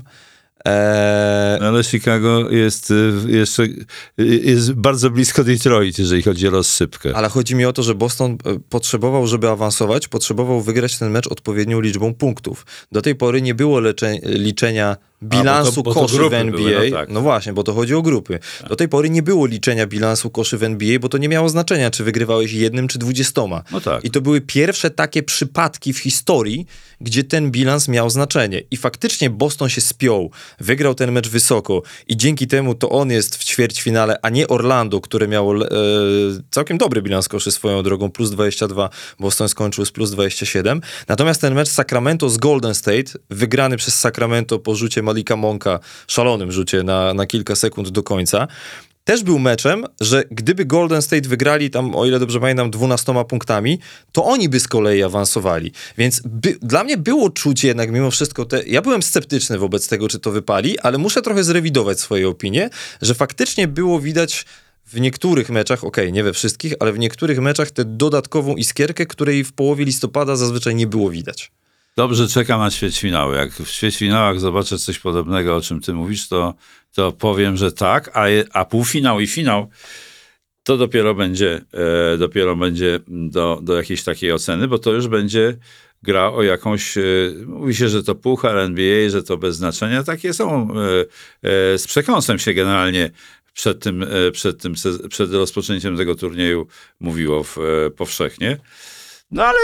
Eee, 0.65 1.59
Ale 1.61 1.83
Chicago 1.83 2.49
jest 2.49 2.91
y, 2.91 3.13
jeszcze 3.27 3.63
y, 3.63 4.25
jest 4.25 4.73
bardzo 4.73 5.09
blisko 5.09 5.43
Detroit, 5.43 5.99
jeżeli 5.99 6.21
chodzi 6.21 6.47
o 6.47 6.51
rozsypkę. 6.51 7.11
Ale 7.15 7.29
chodzi 7.29 7.55
mi 7.55 7.65
o 7.65 7.73
to, 7.73 7.83
że 7.83 7.95
Boston 7.95 8.31
e, 8.31 8.59
potrzebował, 8.69 9.27
żeby 9.27 9.49
awansować, 9.49 10.07
potrzebował 10.07 10.61
wygrać 10.61 10.97
ten 10.97 11.11
mecz 11.11 11.27
odpowiednią 11.27 11.81
liczbą 11.81 12.13
punktów. 12.13 12.65
Do 12.91 13.01
tej 13.01 13.15
pory 13.15 13.41
nie 13.41 13.55
było 13.55 13.81
liczenia 14.23 14.97
bilansu 15.25 15.83
bo 15.83 15.93
to 15.93 15.99
koszy 15.99 16.29
w 16.29 16.33
NBA. 16.33 16.61
były, 16.61 16.89
no 16.89 16.97
tak. 16.97 17.09
no 17.09 17.21
właśnie, 17.21 17.53
bo 17.53 17.63
to 17.63 17.73
chodzi 17.73 17.95
o 17.95 18.01
grupy. 18.01 18.39
Do 18.69 18.75
tej 18.75 18.89
pory 18.89 19.09
nie 19.09 19.23
było 19.23 19.45
liczenia 19.45 19.87
bilansu 19.87 20.29
koszy 20.29 20.57
w 20.57 20.63
NBA, 20.63 20.99
bo 20.99 21.09
to 21.09 21.17
nie 21.17 21.29
miało 21.29 21.49
znaczenia, 21.49 21.91
czy 21.91 22.03
wygrywałeś 22.03 22.53
jednym, 22.53 22.87
czy 22.87 22.99
dwudziestoma. 22.99 23.63
No 23.71 23.81
tak. 23.81 24.05
I 24.05 24.11
to 24.11 24.21
były 24.21 24.41
pierwsze 24.41 24.89
takie 24.89 25.23
przypadki 25.23 25.93
w 25.93 25.99
historii, 25.99 26.65
gdzie 27.01 27.23
ten 27.23 27.51
bilans 27.51 27.87
miał 27.87 28.09
znaczenie. 28.09 28.61
I 28.71 28.77
faktycznie 28.77 29.29
Boston 29.29 29.69
się 29.69 29.81
spiął, 29.81 30.31
wygrał 30.59 30.95
ten 30.95 31.11
mecz 31.11 31.29
wysoko 31.29 31.81
i 32.07 32.17
dzięki 32.17 32.47
temu 32.47 32.75
to 32.75 32.89
on 32.89 33.11
jest 33.11 33.35
w 33.37 33.43
ćwierćfinale, 33.43 34.17
a 34.21 34.29
nie 34.29 34.47
Orlando, 34.47 35.01
które 35.01 35.27
miało 35.27 35.55
e, 35.55 35.69
całkiem 36.51 36.77
dobry 36.77 37.01
bilans 37.01 37.27
koszy 37.27 37.51
swoją 37.51 37.83
drogą, 37.83 38.11
plus 38.11 38.31
22, 38.31 38.89
Boston 39.19 39.49
skończył 39.49 39.85
z 39.85 39.91
plus 39.91 40.11
27. 40.11 40.81
Natomiast 41.07 41.41
ten 41.41 41.53
mecz 41.53 41.69
Sacramento 41.69 42.29
z 42.29 42.37
Golden 42.37 42.75
State, 42.75 43.11
wygrany 43.29 43.77
przez 43.77 43.99
Sacramento 43.99 44.59
po 44.59 44.75
rzucie 44.75 45.01
Malika 45.15 45.35
Monka, 45.35 45.79
szalonym 46.07 46.51
rzucie 46.51 46.83
na, 46.83 47.13
na 47.13 47.25
kilka 47.25 47.55
sekund 47.55 47.89
do 47.89 48.03
końca, 48.03 48.47
też 49.03 49.23
był 49.23 49.39
meczem, 49.39 49.85
że 50.01 50.23
gdyby 50.31 50.65
Golden 50.65 51.01
State 51.01 51.29
wygrali 51.29 51.69
tam, 51.69 51.95
o 51.95 52.05
ile 52.05 52.19
dobrze 52.19 52.39
pamiętam, 52.39 52.71
12 52.71 53.13
punktami, 53.29 53.79
to 54.11 54.25
oni 54.25 54.49
by 54.49 54.59
z 54.59 54.67
kolei 54.67 55.03
awansowali. 55.03 55.71
Więc 55.97 56.21
by, 56.25 56.57
dla 56.61 56.83
mnie 56.83 56.97
było 56.97 57.29
czuć 57.29 57.63
jednak 57.63 57.91
mimo 57.91 58.11
wszystko, 58.11 58.45
te, 58.45 58.63
ja 58.63 58.81
byłem 58.81 59.03
sceptyczny 59.03 59.57
wobec 59.57 59.87
tego, 59.87 60.07
czy 60.07 60.19
to 60.19 60.31
wypali, 60.31 60.79
ale 60.79 60.97
muszę 60.97 61.21
trochę 61.21 61.43
zrewidować 61.43 61.99
swoje 61.99 62.29
opinie, 62.29 62.69
że 63.01 63.13
faktycznie 63.15 63.67
było 63.67 63.99
widać 63.99 64.45
w 64.85 64.99
niektórych 64.99 65.49
meczach, 65.49 65.83
okej, 65.83 66.13
nie 66.13 66.23
we 66.23 66.33
wszystkich, 66.33 66.73
ale 66.79 66.93
w 66.93 66.99
niektórych 66.99 67.39
meczach 67.39 67.71
tę 67.71 67.85
dodatkową 67.85 68.55
iskierkę, 68.55 69.05
której 69.05 69.43
w 69.43 69.53
połowie 69.53 69.85
listopada 69.85 70.35
zazwyczaj 70.35 70.75
nie 70.75 70.87
było 70.87 71.09
widać. 71.09 71.51
Dobrze, 71.97 72.27
czekam 72.27 72.59
na 72.59 72.71
ćwierćfinały. 72.71 73.37
Jak 73.37 73.51
w 73.51 73.71
ćwierćfinałach 73.71 74.39
zobaczę 74.39 74.77
coś 74.77 74.99
podobnego, 74.99 75.55
o 75.55 75.61
czym 75.61 75.81
ty 75.81 75.93
mówisz, 75.93 76.27
to, 76.27 76.53
to 76.95 77.11
powiem, 77.11 77.57
że 77.57 77.71
tak, 77.71 78.11
a, 78.13 78.23
a 78.53 78.65
półfinał 78.65 79.19
i 79.19 79.27
finał 79.27 79.69
to 80.63 80.77
dopiero 80.77 81.15
będzie, 81.15 81.61
e, 82.13 82.17
dopiero 82.17 82.55
będzie 82.55 82.99
do, 83.07 83.59
do 83.63 83.75
jakiejś 83.75 84.03
takiej 84.03 84.31
oceny, 84.31 84.67
bo 84.67 84.79
to 84.79 84.91
już 84.91 85.07
będzie 85.07 85.57
gra 86.03 86.31
o 86.31 86.43
jakąś, 86.43 86.97
e, 86.97 87.01
mówi 87.45 87.75
się, 87.75 87.89
że 87.89 88.03
to 88.03 88.15
puchar 88.15 88.57
NBA, 88.57 89.09
że 89.09 89.23
to 89.23 89.37
bez 89.37 89.55
znaczenia. 89.55 90.03
Takie 90.03 90.33
są, 90.33 90.67
e, 90.71 91.05
e, 91.73 91.77
z 91.77 91.87
przekąsem 91.87 92.39
się 92.39 92.53
generalnie 92.53 93.11
przed 93.53 93.83
tym, 93.83 94.03
e, 94.03 94.31
przed 94.31 94.61
tym, 94.61 94.73
przed 95.09 95.33
rozpoczęciem 95.33 95.97
tego 95.97 96.15
turnieju 96.15 96.67
mówiło 96.99 97.43
w, 97.43 97.57
e, 97.57 97.89
powszechnie. 97.89 98.57
No 99.31 99.45
ale 99.45 99.59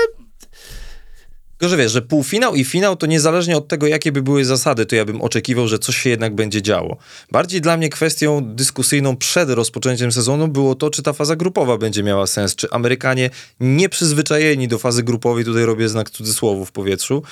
Tylko, 1.62 1.70
że 1.70 1.78
wiesz, 1.78 1.92
że 1.92 2.02
półfinał 2.02 2.56
i 2.56 2.64
finał 2.64 2.96
to 2.96 3.06
niezależnie 3.06 3.58
od 3.58 3.68
tego, 3.68 3.88
jakie 3.88 4.12
by 4.12 4.22
były 4.22 4.46
zasady, 4.46 4.86
to 4.86 4.96
ja 4.96 5.06
bym 5.06 5.22
oczekiwał, 5.22 5.68
że 5.68 5.80
coś 5.80 5.98
się 5.98 6.10
jednak 6.10 6.36
będzie 6.36 6.62
działo. 6.62 6.98
Bardziej 7.32 7.62
dla 7.62 7.78
mnie 7.78 7.90
kwestią 7.90 8.42
dyskusyjną 8.56 9.18
przed 9.18 9.50
rozpoczęciem 9.50 10.12
sezonu 10.12 10.48
było 10.48 10.76
to, 10.76 10.90
czy 10.90 11.04
ta 11.04 11.14
faza 11.14 11.36
grupowa 11.36 11.78
będzie 11.78 12.04
miała 12.04 12.28
sens, 12.28 12.56
czy 12.56 12.70
Amerykanie 12.72 13.30
nieprzyzwyczajeni 13.60 14.68
do 14.68 14.80
fazy 14.80 15.04
grupowej, 15.04 15.46
tutaj 15.46 15.66
robię 15.66 15.90
znak 15.90 16.10
cudzysłowu 16.10 16.66
w 16.66 16.72
powietrzu, 16.72 17.24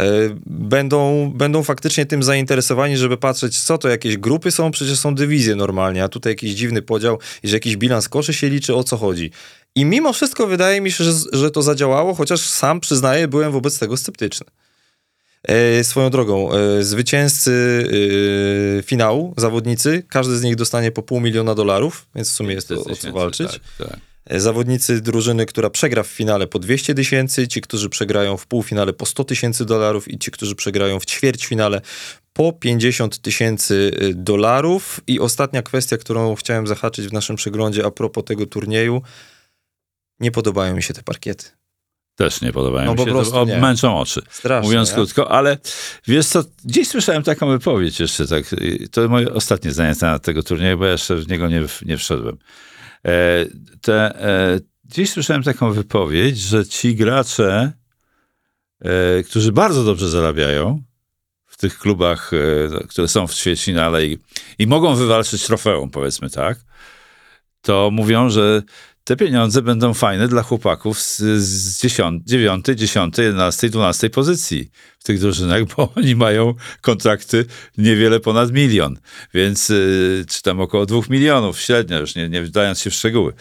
e, 0.00 0.04
będą, 0.46 1.32
będą 1.34 1.62
faktycznie 1.62 2.06
tym 2.06 2.22
zainteresowani, 2.22 2.96
żeby 2.96 3.16
patrzeć, 3.16 3.60
co 3.60 3.78
to 3.78 3.88
jakieś 3.88 4.16
grupy 4.16 4.50
są, 4.50 4.70
przecież 4.70 4.98
są 4.98 5.14
dywizje 5.14 5.54
normalnie, 5.56 6.04
a 6.04 6.08
tutaj 6.08 6.32
jakiś 6.32 6.52
dziwny 6.52 6.82
podział 6.82 7.18
że 7.44 7.56
jakiś 7.56 7.76
bilans 7.76 8.08
koszy 8.08 8.34
się 8.34 8.48
liczy, 8.48 8.74
o 8.74 8.84
co 8.84 8.96
chodzi. 8.96 9.30
I 9.78 9.84
mimo 9.84 10.12
wszystko 10.12 10.46
wydaje 10.46 10.80
mi 10.80 10.92
się, 10.92 11.04
że, 11.04 11.12
że 11.32 11.50
to 11.50 11.62
zadziałało, 11.62 12.14
chociaż 12.14 12.40
sam 12.40 12.80
przyznaję, 12.80 13.28
byłem 13.28 13.52
wobec 13.52 13.78
tego 13.78 13.96
sceptyczny. 13.96 14.46
E, 15.42 15.84
swoją 15.84 16.10
drogą, 16.10 16.52
e, 16.52 16.82
zwycięzcy 16.84 17.84
e, 18.78 18.82
finału, 18.82 19.34
zawodnicy, 19.36 20.02
każdy 20.08 20.38
z 20.38 20.42
nich 20.42 20.56
dostanie 20.56 20.92
po 20.92 21.02
pół 21.02 21.20
miliona 21.20 21.54
dolarów, 21.54 22.06
więc 22.14 22.30
w 22.30 22.32
sumie 22.32 22.54
jest 22.54 22.68
to 22.68 22.84
o 22.84 22.96
co 22.96 23.12
walczyć. 23.12 23.52
Tak, 23.78 23.88
tak. 23.88 24.00
E, 24.26 24.40
Zawodnicy 24.40 25.00
drużyny, 25.00 25.46
która 25.46 25.70
przegra 25.70 26.02
w 26.02 26.06
finale 26.06 26.46
po 26.46 26.58
200 26.58 26.94
tysięcy, 26.94 27.48
ci, 27.48 27.60
którzy 27.60 27.88
przegrają 27.88 28.36
w 28.36 28.46
półfinale 28.46 28.92
po 28.92 29.06
100 29.06 29.24
tysięcy 29.24 29.64
dolarów 29.64 30.08
i 30.08 30.18
ci, 30.18 30.30
którzy 30.30 30.54
przegrają 30.54 31.00
w 31.00 31.06
ćwierćfinale 31.06 31.80
po 32.32 32.52
50 32.52 33.18
tysięcy 33.18 33.90
y, 34.02 34.14
dolarów. 34.14 35.00
I 35.06 35.20
ostatnia 35.20 35.62
kwestia, 35.62 35.96
którą 35.96 36.34
chciałem 36.34 36.66
zahaczyć 36.66 37.08
w 37.08 37.12
naszym 37.12 37.36
przeglądzie 37.36 37.86
a 37.86 37.90
propos 37.90 38.24
tego 38.24 38.46
turnieju. 38.46 39.02
Nie 40.20 40.30
podobają 40.30 40.76
mi 40.76 40.82
się 40.82 40.94
te 40.94 41.02
parkiety. 41.02 41.44
Też 42.14 42.40
nie 42.40 42.52
podobają 42.52 42.86
No 42.86 42.92
mi 42.92 42.96
po 42.98 43.04
się, 43.04 43.10
prostu 43.10 43.32
to 43.32 43.44
nie. 43.44 43.58
męczą 43.58 43.98
oczy. 43.98 44.22
Strasznie. 44.30 44.68
Mówiąc 44.68 44.88
nie? 44.88 44.94
krótko, 44.94 45.30
ale 45.30 45.58
wiesz 46.06 46.26
co, 46.26 46.44
gdzieś 46.64 46.88
słyszałem 46.88 47.22
taką 47.22 47.48
wypowiedź 47.50 48.00
jeszcze, 48.00 48.26
tak, 48.26 48.44
to 48.90 49.08
moje 49.08 49.34
ostatnie 49.34 49.70
zdanie 49.72 49.88
na 49.90 49.94
temat 49.96 50.22
tego 50.22 50.42
turnieju, 50.42 50.78
bo 50.78 50.84
ja 50.84 50.92
jeszcze 50.92 51.16
w 51.16 51.28
niego 51.28 51.48
nie, 51.48 51.64
nie 51.82 51.96
wszedłem. 51.96 52.38
E, 53.06 53.44
te, 53.80 54.20
e, 54.20 54.60
gdzieś 54.84 55.10
słyszałem 55.10 55.42
taką 55.42 55.72
wypowiedź, 55.72 56.38
że 56.38 56.66
ci 56.66 56.94
gracze, 56.96 57.72
e, 58.80 59.22
którzy 59.22 59.52
bardzo 59.52 59.84
dobrze 59.84 60.08
zarabiają 60.08 60.82
w 61.46 61.56
tych 61.56 61.78
klubach, 61.78 62.30
e, 62.32 62.86
które 62.88 63.08
są 63.08 63.26
w 63.26 63.34
ćwierćfinale 63.34 64.06
i, 64.06 64.18
i 64.58 64.66
mogą 64.66 64.94
wywalczyć 64.94 65.46
trofeum, 65.46 65.90
powiedzmy 65.90 66.30
tak, 66.30 66.58
to 67.62 67.90
mówią, 67.92 68.30
że 68.30 68.62
te 69.08 69.16
pieniądze 69.16 69.62
będą 69.62 69.94
fajne 69.94 70.28
dla 70.28 70.42
chłopaków 70.42 71.00
z, 71.00 71.18
z 71.42 71.80
10, 71.80 72.22
9, 72.26 72.66
10, 72.74 73.18
11, 73.18 73.68
12 73.70 74.10
pozycji 74.10 74.70
w 74.98 75.04
tych 75.04 75.20
drużynach, 75.20 75.64
bo 75.64 75.88
oni 75.96 76.16
mają 76.16 76.54
kontrakty 76.80 77.46
niewiele 77.78 78.20
ponad 78.20 78.52
milion, 78.52 78.98
więc 79.34 79.70
y, 79.70 80.24
czy 80.28 80.42
tam 80.42 80.60
około 80.60 80.86
dwóch 80.86 81.08
milionów 81.08 81.60
średnio, 81.60 81.98
już 81.98 82.14
nie, 82.14 82.28
nie 82.28 82.42
wdając 82.42 82.80
się 82.80 82.90
w 82.90 82.94
szczegóły. 82.94 83.32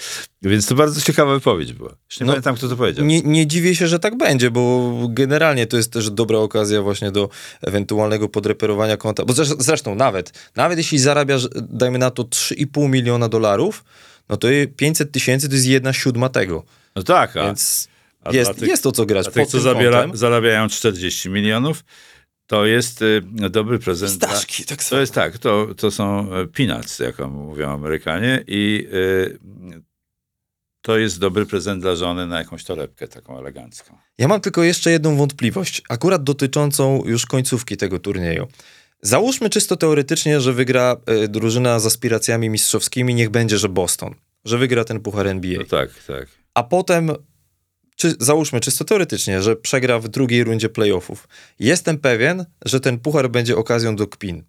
Więc 0.41 0.67
to 0.67 0.75
bardzo 0.75 1.01
ciekawa 1.01 1.33
wypowiedź 1.33 1.73
była. 1.73 1.89
Już 1.89 2.19
nie 2.19 2.25
No, 2.25 2.31
pamiętam, 2.31 2.55
kto 2.55 2.69
to 2.69 2.75
powiedział. 2.75 3.05
Nie, 3.05 3.21
nie 3.21 3.47
dziwię 3.47 3.75
się, 3.75 3.87
że 3.87 3.99
tak 3.99 4.17
będzie, 4.17 4.51
bo 4.51 4.93
generalnie 5.09 5.67
to 5.67 5.77
jest 5.77 5.93
też 5.93 6.09
dobra 6.09 6.37
okazja 6.37 6.81
właśnie 6.81 7.11
do 7.11 7.29
ewentualnego 7.61 8.29
podreperowania 8.29 8.97
konta. 8.97 9.25
Bo 9.25 9.33
zresztą, 9.33 9.55
zresztą 9.59 9.95
nawet, 9.95 10.49
nawet 10.55 10.77
jeśli 10.77 10.99
zarabiasz, 10.99 11.47
dajmy 11.55 11.99
na 11.99 12.11
to 12.11 12.23
3,5 12.23 12.89
miliona 12.89 13.29
dolarów, 13.29 13.83
no 14.29 14.37
to 14.37 14.47
500 14.75 15.11
tysięcy 15.11 15.49
to 15.49 15.55
jest 15.55 15.67
jedna 15.67 15.93
siódma 15.93 16.29
tego. 16.29 16.63
No 16.95 17.03
tak, 17.03 17.37
a, 17.37 17.45
Więc 17.45 17.87
a 18.23 18.31
jest, 18.31 18.55
tych- 18.59 18.67
jest 18.69 18.83
to 18.83 18.91
co 18.91 19.05
grać. 19.05 19.27
a 19.27 19.31
tych, 19.31 19.47
co 19.47 19.59
zabiera, 19.59 20.07
zarabiają 20.13 20.69
40 20.69 21.29
milionów, 21.29 21.83
to 22.47 22.65
jest 22.65 23.01
y, 23.01 23.21
dobry 23.49 23.79
prezent. 23.79 24.11
Staszki, 24.13 24.65
tak 24.65 24.77
To 24.79 24.83
samo. 24.89 25.01
jest 25.01 25.13
tak, 25.13 25.37
to, 25.37 25.67
to 25.77 25.91
są 25.91 26.33
e, 26.33 26.47
peanuts, 26.47 26.99
jak 26.99 27.19
mówią 27.19 27.69
Amerykanie 27.73 28.43
i 28.47 28.87
y, 28.93 29.39
to 30.81 30.97
jest 30.97 31.19
dobry 31.19 31.45
prezent 31.45 31.81
dla 31.81 31.95
żony 31.95 32.27
na 32.27 32.37
jakąś 32.39 32.63
torebkę 32.63 33.07
taką 33.07 33.39
elegancką. 33.39 33.97
Ja 34.17 34.27
mam 34.27 34.41
tylko 34.41 34.63
jeszcze 34.63 34.91
jedną 34.91 35.15
wątpliwość, 35.15 35.81
akurat 35.89 36.23
dotyczącą 36.23 37.03
już 37.05 37.25
końcówki 37.25 37.77
tego 37.77 37.99
turnieju. 37.99 38.47
Załóżmy 39.01 39.49
czysto 39.49 39.75
teoretycznie, 39.75 40.41
że 40.41 40.53
wygra 40.53 40.95
y, 41.23 41.27
drużyna 41.27 41.79
z 41.79 41.85
aspiracjami 41.85 42.49
mistrzowskimi, 42.49 43.15
niech 43.15 43.29
będzie, 43.29 43.57
że 43.57 43.69
Boston, 43.69 44.15
że 44.45 44.57
wygra 44.57 44.83
ten 44.83 44.99
puchar 44.99 45.27
NBA. 45.27 45.59
No 45.59 45.65
tak, 45.65 45.89
tak. 46.07 46.27
a 46.53 46.63
potem, 46.63 47.11
czy, 47.95 48.15
załóżmy 48.19 48.59
czysto 48.59 48.85
teoretycznie, 48.85 49.41
że 49.41 49.55
przegra 49.55 49.99
w 49.99 50.07
drugiej 50.07 50.43
rundzie 50.43 50.69
playoffów. 50.69 51.27
Jestem 51.59 51.97
pewien, 51.97 52.45
że 52.65 52.79
ten 52.79 52.99
puchar 52.99 53.29
będzie 53.29 53.57
okazją 53.57 53.95
do 53.95 54.07
kpin 54.07 54.43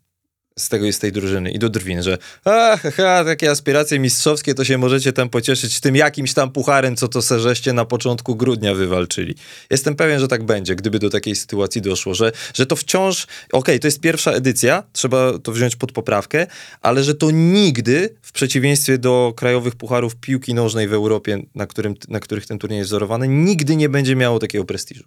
z 0.59 0.69
tego 0.69 0.93
z 0.93 0.99
tej 0.99 1.13
drużyny 1.13 1.51
i 1.51 1.59
do 1.59 1.69
drwin, 1.69 2.03
że 2.03 2.19
a, 2.45 2.77
ha, 2.77 2.91
ha, 2.91 3.25
takie 3.25 3.51
aspiracje 3.51 3.99
mistrzowskie, 3.99 4.55
to 4.55 4.65
się 4.65 4.79
możecie 4.79 5.13
tam 5.13 5.29
pocieszyć 5.29 5.81
tym 5.81 5.97
jakimś 5.97 6.35
tam 6.35 6.51
pucharem, 6.53 6.97
co 6.97 7.09
to 7.09 7.23
se 7.23 7.41
żeście 7.41 7.73
na 7.73 7.85
początku 7.85 8.37
grudnia 8.37 8.75
wywalczyli. 8.75 9.35
Jestem 9.71 9.95
pewien, 9.95 10.21
że 10.21 10.29
tak 10.29 10.45
będzie, 10.45 10.77
gdyby 10.77 10.99
do 10.99 11.11
takiej 11.11 11.37
sytuacji 11.37 11.83
doszło, 11.83 12.15
że, 12.15 12.33
że 12.55 12.67
to 12.67 12.77
wciąż, 12.77 13.27
okej, 13.53 13.81
to 13.81 13.87
jest 13.87 14.01
pierwsza 14.01 14.33
edycja, 14.33 14.83
trzeba 14.93 15.39
to 15.39 15.53
wziąć 15.53 15.77
pod 15.77 15.93
poprawkę, 15.93 16.47
ale 16.81 17.05
że 17.05 17.15
to 17.15 17.31
nigdy, 17.31 18.17
w 18.23 18.33
przeciwieństwie 18.33 18.99
do 18.99 19.33
krajowych 19.37 19.77
pucharów 19.77 20.17
piłki 20.17 20.55
nożnej 20.55 20.89
w 20.89 20.93
Europie, 20.93 21.43
na, 21.55 21.67
którym, 21.67 21.95
na 22.09 22.21
których 22.21 22.47
ten 22.47 22.59
turniej 22.59 22.79
jest 22.79 22.91
wzorowany, 22.91 23.29
nigdy 23.29 23.77
nie 23.77 23.89
będzie 23.89 24.17
miało 24.17 24.39
takiego 24.39 24.65
prestiżu. 24.65 25.05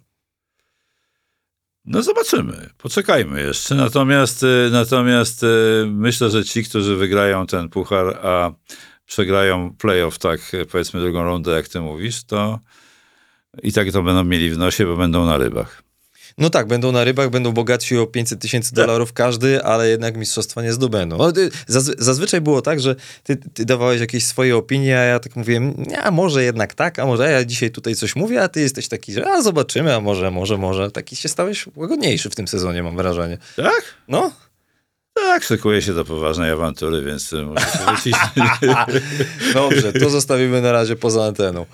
No 1.84 2.02
zobaczymy, 2.02 2.70
poczekajmy 2.78 3.42
jeszcze. 3.42 3.74
Natomiast, 3.74 4.42
y, 4.42 4.68
natomiast 4.72 5.42
y, 5.42 5.46
myślę, 5.86 6.30
że 6.30 6.44
ci, 6.44 6.64
którzy 6.64 6.96
wygrają 6.96 7.46
ten 7.46 7.68
puchar, 7.68 8.18
a 8.22 8.52
przegrają 9.06 9.76
playoff, 9.76 10.18
tak 10.18 10.54
y, 10.54 10.66
powiedzmy 10.66 11.00
drugą 11.00 11.24
rundę, 11.24 11.52
jak 11.52 11.68
ty 11.68 11.80
mówisz, 11.80 12.24
to 12.24 12.58
i 13.62 13.72
tak 13.72 13.92
to 13.92 14.02
będą 14.02 14.24
mieli 14.24 14.50
w 14.50 14.58
nosie, 14.58 14.86
bo 14.86 14.96
będą 14.96 15.26
na 15.26 15.38
rybach. 15.38 15.82
No 16.38 16.50
tak, 16.50 16.66
będą 16.66 16.92
na 16.92 17.04
rybach, 17.04 17.30
będą 17.30 17.52
bogatsi 17.52 17.98
o 17.98 18.06
500 18.06 18.40
tysięcy 18.40 18.74
dolarów 18.74 19.12
każdy, 19.12 19.62
ale 19.64 19.88
jednak 19.88 20.16
mistrzostwa 20.16 20.62
nie 20.62 20.72
zdobędą. 20.72 21.16
No, 21.18 21.28
zazwy- 21.68 21.94
zazwyczaj 21.98 22.40
było 22.40 22.62
tak, 22.62 22.80
że 22.80 22.96
ty, 23.22 23.36
ty 23.36 23.64
dawałeś 23.64 24.00
jakieś 24.00 24.24
swoje 24.24 24.56
opinie, 24.56 24.98
a 24.98 25.02
ja 25.02 25.18
tak 25.18 25.36
mówiłem, 25.36 25.74
a 26.02 26.10
może 26.10 26.44
jednak 26.44 26.74
tak, 26.74 26.98
a 26.98 27.06
może 27.06 27.30
ja 27.30 27.44
dzisiaj 27.44 27.70
tutaj 27.70 27.94
coś 27.94 28.16
mówię, 28.16 28.42
a 28.42 28.48
ty 28.48 28.60
jesteś 28.60 28.88
taki, 28.88 29.12
że 29.12 29.28
a 29.28 29.42
zobaczymy, 29.42 29.94
a 29.94 30.00
może, 30.00 30.30
może, 30.30 30.58
może. 30.58 30.90
Taki 30.90 31.16
się 31.16 31.28
stałeś 31.28 31.66
łagodniejszy 31.76 32.30
w 32.30 32.34
tym 32.34 32.48
sezonie, 32.48 32.82
mam 32.82 32.96
wrażenie. 32.96 33.38
Tak? 33.56 33.82
No, 34.08 34.32
Tak, 35.14 35.44
szykuje 35.44 35.82
się 35.82 35.92
do 35.94 36.04
poważnej 36.04 36.50
awantury, 36.50 37.02
więc 37.04 37.32
może 37.32 37.66
się 37.66 37.78
wycisnąć. 37.96 38.50
Dobrze, 39.54 39.92
to 39.92 40.10
zostawimy 40.10 40.60
na 40.62 40.72
razie 40.72 40.96
poza 40.96 41.24
anteną. 41.24 41.66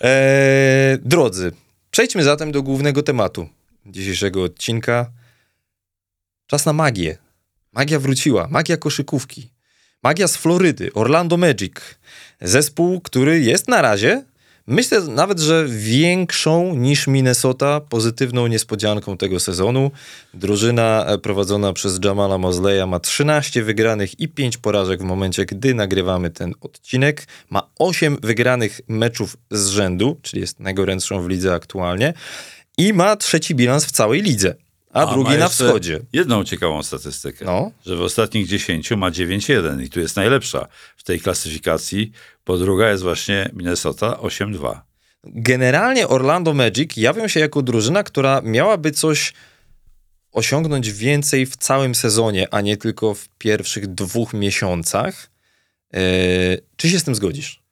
Eee, 0.00 0.98
drodzy, 1.02 1.52
przejdźmy 1.90 2.24
zatem 2.24 2.52
do 2.52 2.62
głównego 2.62 3.02
tematu 3.02 3.48
dzisiejszego 3.88 4.42
odcinka. 4.42 5.10
Czas 6.46 6.66
na 6.66 6.72
magię. 6.72 7.18
Magia 7.72 7.98
wróciła, 7.98 8.48
magia 8.50 8.76
koszykówki. 8.76 9.50
Magia 10.02 10.28
z 10.28 10.36
Florydy, 10.36 10.90
Orlando 10.94 11.36
Magic. 11.36 11.74
Zespół, 12.40 13.00
który 13.00 13.40
jest 13.40 13.68
na 13.68 13.82
razie, 13.82 14.24
myślę 14.66 15.00
nawet, 15.00 15.40
że 15.40 15.66
większą 15.68 16.74
niż 16.74 17.06
Minnesota 17.06 17.80
pozytywną 17.80 18.46
niespodzianką 18.46 19.16
tego 19.16 19.40
sezonu. 19.40 19.90
Drużyna 20.34 21.06
e, 21.06 21.18
prowadzona 21.18 21.72
przez 21.72 22.00
Jamala 22.04 22.38
Mosleya 22.38 22.86
ma 22.86 23.00
13 23.00 23.62
wygranych 23.62 24.20
i 24.20 24.28
5 24.28 24.56
porażek 24.56 25.00
w 25.00 25.04
momencie, 25.04 25.44
gdy 25.44 25.74
nagrywamy 25.74 26.30
ten 26.30 26.54
odcinek. 26.60 27.26
Ma 27.50 27.70
8 27.78 28.16
wygranych 28.22 28.80
meczów 28.88 29.36
z 29.50 29.68
rzędu, 29.68 30.20
czyli 30.22 30.40
jest 30.40 30.60
najgorętszą 30.60 31.22
w 31.22 31.28
lidze 31.28 31.54
aktualnie. 31.54 32.14
I 32.78 32.92
ma 32.92 33.16
trzeci 33.16 33.54
bilans 33.54 33.84
w 33.84 33.90
całej 33.90 34.22
lidze, 34.22 34.54
a, 34.92 35.06
ma 35.06 35.12
drugi 35.12 35.36
na 35.36 35.48
wschodzie. 35.48 36.00
Jedną 36.12 36.44
ciekawą 36.44 36.82
statystykę, 36.82 37.44
No. 37.44 37.70
że 37.86 37.96
w 37.96 38.00
ostatnich 38.02 38.46
10 38.48 38.90
ma 38.90 39.10
9-1 39.10 39.82
i 39.82 39.90
tu 39.90 40.00
jest 40.00 40.16
najlepsza 40.16 40.68
w 40.96 41.02
tej 41.02 41.20
klasyfikacji, 41.20 42.12
bo 42.46 42.58
druga 42.58 42.90
jest 42.90 43.02
właśnie 43.02 43.50
Minnesota 43.52 44.10
8-2. 44.20 44.80
Generalnie 45.24 46.08
Orlando 46.08 46.54
Magic 46.54 46.96
jawią 46.96 47.28
się 47.28 47.40
jako 47.40 47.62
drużyna, 47.62 48.02
która 48.02 48.40
miałaby 48.44 48.90
coś 48.90 49.32
osiągnąć 50.32 50.92
więcej 50.92 51.46
w 51.46 51.56
całym 51.56 51.94
sezonie, 51.94 52.48
a 52.54 52.60
nie 52.60 52.76
tylko 52.76 53.14
w 53.14 53.28
pierwszych 53.38 53.86
dwóch 53.94 54.34
miesiącach. 54.34 55.30
Eee, 55.92 56.58
czy 56.76 56.90
się 56.90 56.98
z 56.98 57.04
tym 57.04 57.14
zgodzisz? 57.14 57.62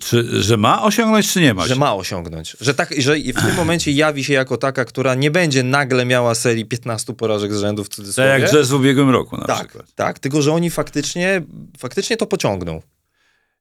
Czy, 0.00 0.42
że 0.42 0.56
ma 0.56 0.82
osiągnąć, 0.82 1.32
czy 1.32 1.40
nie 1.40 1.54
ma? 1.54 1.66
że 1.66 1.76
ma 1.76 1.94
osiągnąć. 1.94 2.56
Że, 2.60 2.74
tak, 2.74 2.94
że 2.98 3.16
w 3.16 3.46
tym 3.46 3.54
momencie 3.56 3.90
jawi 3.92 4.24
się 4.24 4.32
jako 4.32 4.56
taka, 4.56 4.84
która 4.84 5.14
nie 5.14 5.30
będzie 5.30 5.62
nagle 5.62 6.04
miała 6.04 6.34
serii 6.34 6.64
15 6.66 7.14
porażek 7.14 7.54
z 7.54 7.60
rzędu 7.60 7.84
w 7.84 7.88
Tak 7.88 7.96
cudzysłowie. 7.96 8.30
jak 8.30 8.50
Jazz 8.50 8.68
w 8.70 8.74
ubiegłym 8.74 9.10
roku 9.10 9.36
na 9.36 9.44
tak, 9.44 9.68
przykład. 9.68 9.94
tak, 9.94 10.18
tylko 10.18 10.42
że 10.42 10.52
oni 10.52 10.70
faktycznie, 10.70 11.42
faktycznie 11.78 12.16
to 12.16 12.26
pociągną. 12.26 12.82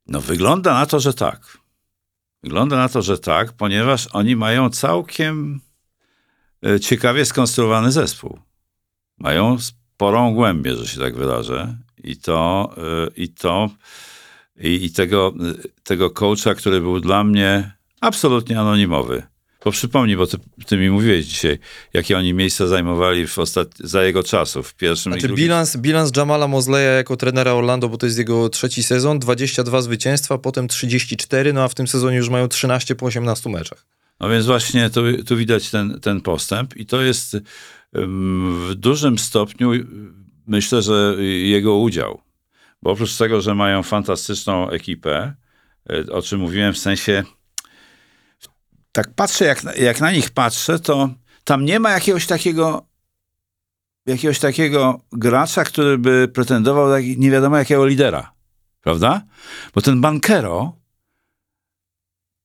No 0.08 0.22
wygląda 0.22 0.74
na 0.74 0.86
to, 0.86 1.00
że 1.00 1.14
tak. 1.14 1.58
Wygląda 2.44 2.76
na 2.78 2.90
to, 2.90 3.02
że 3.02 3.20
tak, 3.20 3.54
ponieważ 3.54 4.08
oni 4.12 4.36
mają 4.36 4.70
całkiem 4.70 5.62
e, 6.66 6.80
ciekawie 6.80 7.26
skonstruowany 7.26 7.92
zespół. 7.92 8.40
Mają 9.18 9.58
sporą 9.60 10.34
głębię, 10.34 10.76
że 10.76 10.88
się 10.88 11.00
tak 11.00 11.16
wyrażę. 11.16 11.76
I 12.04 12.18
to, 12.18 12.70
e, 12.78 13.12
i 13.16 13.30
to, 13.30 13.70
i, 14.64 14.86
i 14.86 14.92
tego, 14.92 15.34
tego 15.84 16.10
coacha, 16.10 16.56
który 16.56 16.82
był 16.82 17.00
dla 17.00 17.24
mnie 17.24 17.72
absolutnie 18.02 18.60
anonimowy. 18.60 19.24
Bo 19.66 19.72
przypomnij, 19.72 20.18
bo 20.18 20.28
ty, 20.28 20.38
ty 20.66 20.78
mi 20.78 20.90
mówiłeś 20.90 21.26
dzisiaj, 21.26 21.60
jakie 21.94 22.18
oni 22.18 22.34
miejsca 22.34 22.68
zajmowali 22.68 23.28
w 23.28 23.40
ostat... 23.40 23.78
za 23.80 24.04
jego 24.04 24.24
czasów, 24.24 24.68
w 24.68 24.74
pierwszym 24.74 25.12
i 25.12 25.14
Znaczy 25.14 25.28
drugim. 25.28 25.46
bilans, 25.46 25.78
bilans 25.78 26.12
Jamala 26.18 26.48
Mosleya 26.48 26.96
jako 26.96 27.18
trenera 27.18 27.54
Orlando, 27.54 27.90
bo 27.90 27.98
to 27.98 28.06
jest 28.06 28.18
jego 28.18 28.50
trzeci 28.50 28.84
sezon, 28.84 29.20
22 29.20 29.82
zwycięstwa, 29.82 30.38
potem 30.38 30.68
34, 30.68 31.54
no 31.54 31.64
a 31.64 31.68
w 31.68 31.76
tym 31.76 31.88
sezonie 31.88 32.18
już 32.18 32.30
mają 32.30 32.48
13 32.48 32.96
po 32.96 33.06
18 33.06 33.50
meczach. 33.50 33.86
No 34.20 34.30
więc 34.30 34.46
właśnie 34.46 34.90
tu, 34.90 35.24
tu 35.24 35.38
widać 35.38 35.70
ten, 35.70 36.00
ten 36.00 36.22
postęp 36.22 36.78
i 36.78 36.86
to 36.86 37.02
jest 37.02 37.38
w 37.94 38.72
dużym 38.76 39.18
stopniu 39.20 39.72
myślę, 40.48 40.82
że 40.82 41.16
jego 41.24 41.78
udział. 41.78 42.22
Bo 42.84 42.92
oprócz 42.92 43.18
tego, 43.18 43.42
że 43.42 43.56
mają 43.56 43.84
fantastyczną 43.84 44.70
ekipę, 44.70 45.34
y, 45.92 46.14
o 46.14 46.22
czym 46.22 46.40
mówiłem 46.40 46.74
w 46.74 46.78
sensie 46.78 47.24
tak 48.92 49.14
patrzę, 49.14 49.46
jak, 49.46 49.78
jak 49.78 50.02
na 50.02 50.12
nich 50.12 50.30
patrzę, 50.30 50.80
to 50.80 51.10
tam 51.44 51.66
nie 51.66 51.80
ma 51.80 51.92
jakiegoś 51.92 52.28
takiego 52.28 52.86
jakiegoś 54.06 54.40
takiego 54.40 55.02
gracza, 55.12 55.64
który 55.64 55.98
by 55.98 56.28
pretendował 56.34 56.90
do 56.90 57.00
nie 57.00 57.32
wiadomo 57.32 57.58
jakiego 57.58 57.86
lidera. 57.86 58.34
Prawda? 58.82 59.22
Bo 59.74 59.82
ten 59.82 60.02
Bankero 60.02 60.76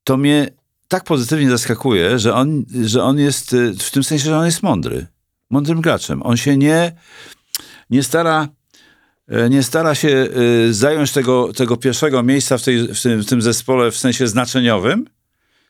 to 0.05 0.17
mnie 0.17 0.49
tak 0.89 1.05
pozytywnie 1.05 1.51
zaskakuje, 1.51 2.19
że 2.19 2.35
on, 2.35 2.65
że 2.85 3.03
on 3.03 3.19
jest 3.19 3.53
y, 3.53 3.75
w 3.75 3.91
tym 3.91 4.05
sensie, 4.05 4.25
że 4.25 4.39
on 4.39 4.47
jest 4.47 4.63
mądry. 4.63 5.07
Mądrym 5.51 5.81
graczem. 5.81 6.23
On 6.23 6.37
się 6.37 6.57
nie, 6.57 6.93
nie 7.91 8.03
stara 8.03 8.43
e, 8.43 8.49
nie 9.51 9.63
stara 9.63 9.95
się 9.95 10.09
y, 10.69 10.75
zająć 10.75 11.13
tego, 11.13 11.53
tego 11.53 11.77
pierwszego 11.77 12.23
miejsca 12.23 12.59
w, 12.59 12.63
tej, 12.63 12.89
w, 12.95 13.03
tym, 13.03 13.23
w 13.23 13.27
tym 13.27 13.43
zespole 13.43 13.91
w 13.91 13.97
sensie 13.97 14.27
znaczeniowym, 14.27 15.07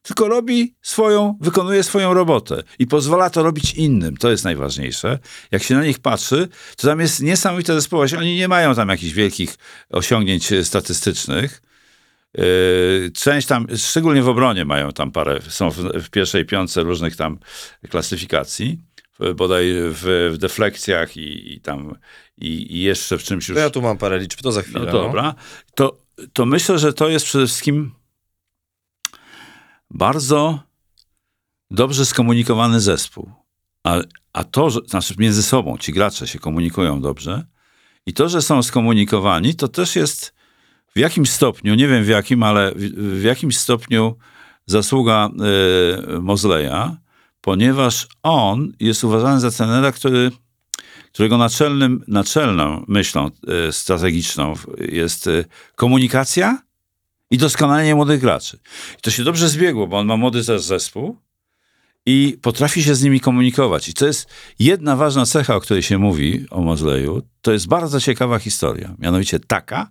tylko 0.03 0.29
robi 0.29 0.77
swoją, 0.83 1.39
wykonuje 1.41 1.83
swoją 1.83 2.15
robotę 2.15 2.63
i 2.79 2.87
pozwala 2.87 3.31
to 3.31 3.43
robić 3.43 3.75
innym. 3.75 4.17
To 4.17 4.31
jest 4.31 4.45
najważniejsze. 4.45 5.19
Jak 5.51 5.63
się 5.63 5.75
na 5.75 5.85
nich 5.85 5.99
patrzy, 5.99 6.49
to 6.77 6.87
tam 6.87 7.01
jest 7.01 7.23
niesamowita 7.23 7.75
zespołowość. 7.75 8.15
Oni 8.15 8.37
nie 8.37 8.49
mają 8.49 8.75
tam 8.75 8.89
jakichś 8.89 9.13
wielkich 9.13 9.55
osiągnięć 9.91 10.53
e, 10.53 10.65
statystycznych. 10.65 11.63
Część 13.15 13.47
tam, 13.47 13.67
szczególnie 13.77 14.23
w 14.23 14.29
obronie 14.29 14.65
mają 14.65 14.93
tam 14.93 15.13
parę, 15.13 15.41
są 15.49 15.71
w, 15.71 16.11
pierwszej 16.11 16.45
piątce 16.45 16.83
różnych 16.83 17.17
tam 17.17 17.39
klasyfikacji, 17.91 18.79
bodaj 19.37 19.65
w, 19.75 20.31
w 20.35 20.39
deflekcjach 20.39 21.17
i, 21.17 21.55
i 21.55 21.61
tam 21.61 21.99
i, 22.39 22.77
i 22.77 22.81
jeszcze 22.81 23.19
w 23.19 23.23
czymś 23.23 23.49
już. 23.49 23.59
Ja 23.59 23.71
tu 23.71 23.83
mam 23.83 23.99
parę 23.99 24.19
liczb, 24.19 24.41
to 24.41 24.53
za 24.53 24.63
chwilę. 24.63 24.81
No 24.81 24.93
dobra. 24.93 25.35
To, 25.75 25.99
to 26.33 26.47
myślę, 26.47 26.79
że 26.79 26.93
to 26.93 27.09
jest 27.09 27.27
przede 27.27 27.47
wszystkim 27.47 27.95
bardzo 29.91 30.61
dobrze 31.71 32.07
skomunikowany 32.07 32.81
zespół. 32.81 33.31
A, 33.85 33.97
a 34.33 34.45
to, 34.45 34.71
że, 34.71 34.81
znaczy 34.87 35.15
między 35.19 35.43
sobą 35.43 35.79
ci 35.79 35.93
gracze 35.93 36.27
się 36.27 36.39
komunikują 36.39 37.01
dobrze 37.01 37.47
i 38.07 38.13
to, 38.13 38.29
że 38.29 38.43
są 38.43 38.63
skomunikowani, 38.63 39.55
to 39.55 39.69
też 39.69 39.97
jest 39.97 40.35
w 40.95 40.99
jakimś 40.99 41.31
stopniu, 41.31 41.75
nie 41.75 41.89
wiem 41.89 42.05
w 42.05 42.09
jakim, 42.09 42.43
ale 42.43 42.73
w, 42.73 42.81
w 43.21 43.23
jakimś 43.23 43.59
stopniu 43.59 44.17
zasługa 44.67 45.31
y, 46.17 46.21
ponieważ 47.41 48.07
on 48.23 48.73
jest 48.81 49.05
uważany 49.05 49.41
za 49.41 49.51
trenera, 49.51 49.93
który 49.93 50.31
którego 51.17 51.39
naczelnym, 51.39 52.05
naczelną 52.09 52.85
myślą 52.89 53.31
e, 53.69 53.73
strategiczną 53.73 54.55
jest 54.79 55.27
e, 55.27 55.45
komunikacja 55.75 56.63
i 57.31 57.39
doskonalenie 57.39 57.95
młodych 57.95 58.21
graczy. 58.21 58.59
I 58.99 59.03
to 59.03 59.11
się 59.11 59.25
dobrze 59.25 59.49
zbiegło, 59.49 59.87
bo 59.87 59.99
on 59.99 60.07
ma 60.07 60.17
młody 60.17 60.43
zespół 60.43 61.17
i 62.07 62.39
potrafi 62.43 62.83
się 62.83 62.95
z 62.95 63.03
nimi 63.03 63.21
komunikować. 63.21 63.89
I 63.89 63.95
to 63.95 64.07
jest 64.07 64.29
jedna 64.59 64.97
ważna 64.97 65.27
cecha, 65.27 65.57
o 65.57 65.61
której 65.61 65.83
się 65.83 65.99
mówi 65.99 66.47
o 66.51 66.61
Mozleju. 66.61 67.23
To 67.43 67.53
jest 67.53 67.69
bardzo 67.69 68.01
ciekawa 68.01 68.39
historia. 68.39 68.95
Mianowicie 68.99 69.39
taka, 69.41 69.91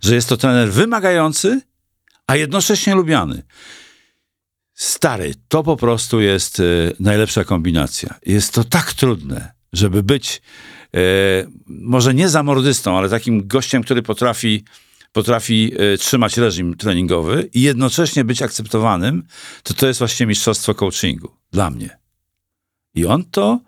że 0.00 0.14
jest 0.14 0.28
to 0.28 0.36
trener 0.36 0.72
wymagający, 0.72 1.60
a 2.26 2.36
jednocześnie 2.36 2.94
lubiany. 2.94 3.42
Stary, 4.74 5.34
to 5.48 5.62
po 5.62 5.76
prostu 5.76 6.20
jest 6.20 6.60
e, 6.60 6.62
najlepsza 7.00 7.44
kombinacja. 7.44 8.14
Jest 8.26 8.54
to 8.54 8.64
tak 8.64 8.92
trudne, 8.92 9.55
żeby 9.72 10.02
być 10.02 10.42
e, 10.94 11.00
może 11.66 12.14
nie 12.14 12.28
zamordystą, 12.28 12.98
ale 12.98 13.08
takim 13.08 13.48
gościem, 13.48 13.82
który 13.82 14.02
potrafi, 14.02 14.64
potrafi 15.12 15.72
e, 15.76 15.98
trzymać 15.98 16.36
reżim 16.36 16.76
treningowy 16.76 17.50
i 17.54 17.60
jednocześnie 17.60 18.24
być 18.24 18.42
akceptowanym, 18.42 19.22
to 19.62 19.74
to 19.74 19.86
jest 19.86 19.98
właśnie 19.98 20.26
mistrzostwo 20.26 20.74
coachingu 20.74 21.28
dla 21.52 21.70
mnie. 21.70 21.98
I 22.94 23.06
on 23.06 23.24
to 23.24 23.60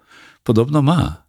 podobno 0.42 0.82
ma. 0.82 1.27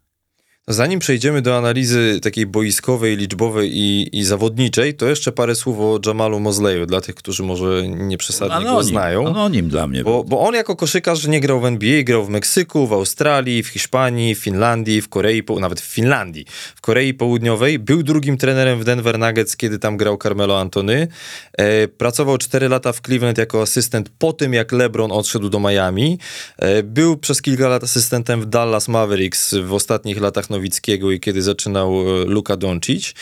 Zanim 0.70 1.00
przejdziemy 1.00 1.42
do 1.42 1.58
analizy 1.58 2.20
takiej 2.22 2.46
boiskowej, 2.46 3.16
liczbowej 3.16 3.78
i, 3.78 4.18
i 4.18 4.24
zawodniczej, 4.24 4.94
to 4.94 5.08
jeszcze 5.08 5.32
parę 5.32 5.54
słów 5.54 5.78
o 5.80 6.00
Jamalu 6.06 6.40
Mosleyu, 6.40 6.86
dla 6.86 7.00
tych, 7.00 7.14
którzy 7.14 7.42
może 7.42 7.88
nie 7.88 8.18
przesadnie 8.18 8.66
go 8.66 8.82
znają. 8.82 9.26
anonim 9.26 9.68
dla 9.68 9.86
mnie. 9.86 10.04
Bo, 10.04 10.24
bo 10.24 10.40
on 10.40 10.54
jako 10.54 10.76
koszykarz 10.76 11.26
nie 11.26 11.40
grał 11.40 11.60
w 11.60 11.64
NBA, 11.64 12.02
grał 12.02 12.24
w 12.24 12.28
Meksyku, 12.28 12.86
w 12.86 12.92
Australii, 12.92 13.62
w 13.62 13.68
Hiszpanii, 13.68 14.34
w 14.34 14.38
Finlandii, 14.38 15.02
w 15.02 15.08
Korei, 15.08 15.42
nawet 15.60 15.80
w 15.80 15.84
Finlandii, 15.84 16.46
w 16.76 16.80
Korei 16.80 17.14
Południowej. 17.14 17.78
Był 17.78 18.02
drugim 18.02 18.36
trenerem 18.36 18.80
w 18.80 18.84
Denver 18.84 19.18
Nuggets, 19.18 19.56
kiedy 19.56 19.78
tam 19.78 19.96
grał 19.96 20.18
Carmelo 20.22 20.60
Antony. 20.60 21.08
E, 21.52 21.88
pracował 21.88 22.38
4 22.38 22.68
lata 22.68 22.92
w 22.92 23.00
Cleveland 23.00 23.38
jako 23.38 23.62
asystent 23.62 24.10
po 24.18 24.32
tym, 24.32 24.54
jak 24.54 24.72
LeBron 24.72 25.12
odszedł 25.12 25.48
do 25.48 25.60
Miami. 25.60 26.18
E, 26.58 26.82
był 26.82 27.16
przez 27.16 27.42
kilka 27.42 27.68
lat 27.68 27.84
asystentem 27.84 28.40
w 28.40 28.46
Dallas 28.46 28.88
Mavericks 28.88 29.54
w 29.54 29.72
ostatnich 29.72 30.20
latach 30.20 30.50
Nowickiego 30.60 31.10
i 31.10 31.20
kiedy 31.20 31.42
zaczynał 31.42 31.92
e, 31.92 32.24
Luka 32.24 32.56
Doncic. 32.56 33.14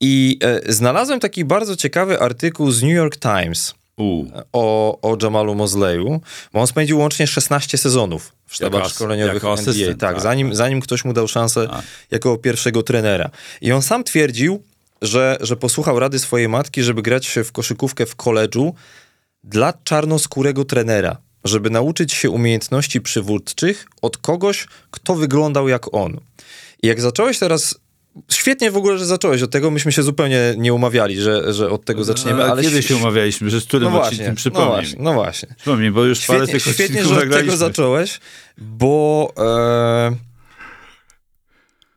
I 0.00 0.38
e, 0.42 0.72
znalazłem 0.72 1.20
taki 1.20 1.44
bardzo 1.44 1.76
ciekawy 1.76 2.20
artykuł 2.20 2.70
z 2.70 2.82
New 2.82 2.92
York 2.92 3.16
Times 3.16 3.74
U, 3.96 4.24
o, 4.52 4.98
o 5.02 5.16
Jamalu 5.22 5.54
Mosleyu, 5.54 6.20
bo 6.52 6.60
on 6.60 6.66
spędził 6.66 6.98
łącznie 6.98 7.26
16 7.26 7.78
sezonów 7.78 8.32
w 8.46 8.54
sztabach 8.54 8.82
Jako 8.82 8.94
szkoleniowych 8.94 9.34
jako 9.34 9.58
NBA. 9.58 9.88
tak, 9.88 9.98
tak, 9.98 10.20
zanim, 10.20 10.54
zanim 10.54 10.80
ktoś 10.80 11.04
mu 11.04 11.12
dał 11.12 11.28
szansę 11.28 11.68
jako 12.10 12.36
pierwszego 12.36 12.82
trenera. 12.82 13.30
I 13.60 13.72
on 13.72 13.82
sam 13.82 14.04
twierdził, 14.04 14.62
że, 15.02 15.36
że 15.40 15.56
posłuchał 15.56 15.98
rady 15.98 16.18
swojej 16.18 16.48
matki, 16.48 16.82
żeby 16.82 17.02
grać 17.02 17.26
się 17.26 17.44
w 17.44 17.52
koszykówkę 17.52 18.06
w 18.06 18.16
koledżu 18.16 18.74
dla 19.44 19.72
czarnoskórego 19.84 20.64
trenera, 20.64 21.16
żeby 21.46 21.70
nauczyć 21.70 22.12
się 22.12 22.30
umiejętności 22.30 23.00
przywódczych 23.00 23.86
od 24.02 24.16
kogoś, 24.16 24.66
kto 24.90 25.14
wyglądał 25.14 25.68
jak 25.68 25.94
on. 25.94 26.20
I 26.82 26.86
jak 26.86 27.00
zacząłeś 27.00 27.38
teraz 27.38 27.74
Świetnie 28.32 28.70
w 28.70 28.76
ogóle, 28.76 28.98
że 28.98 29.06
zacząłeś 29.06 29.42
od 29.42 29.50
tego. 29.50 29.70
Myśmy 29.70 29.92
się 29.92 30.02
zupełnie 30.02 30.54
nie 30.56 30.74
umawiali, 30.74 31.20
że, 31.20 31.54
że 31.54 31.70
od 31.70 31.84
tego 31.84 32.04
zaczniemy, 32.04 32.44
A 32.44 32.50
ale 32.50 32.62
kiedy 32.62 32.82
się 32.82 32.96
umawialiśmy, 32.96 33.50
że 33.50 33.60
z 33.60 33.64
którym 33.64 33.92
no 33.92 34.02
odcinkiem 34.02 34.16
właśnie, 34.16 34.30
no 34.30 34.36
przypomnij 34.36 34.70
właśnie, 34.70 34.98
mi. 34.98 35.04
no 35.04 35.12
właśnie. 35.12 35.48
Przypomnij, 35.56 35.90
bo 35.90 36.04
już 36.04 36.26
parę 36.26 36.46
Świetnie, 36.46 36.60
tych 36.60 36.74
świetnie 36.74 37.04
że 37.04 37.16
od 37.16 37.30
tego 37.30 37.56
zacząłeś, 37.56 38.20
bo, 38.58 39.32
e, 39.38 40.16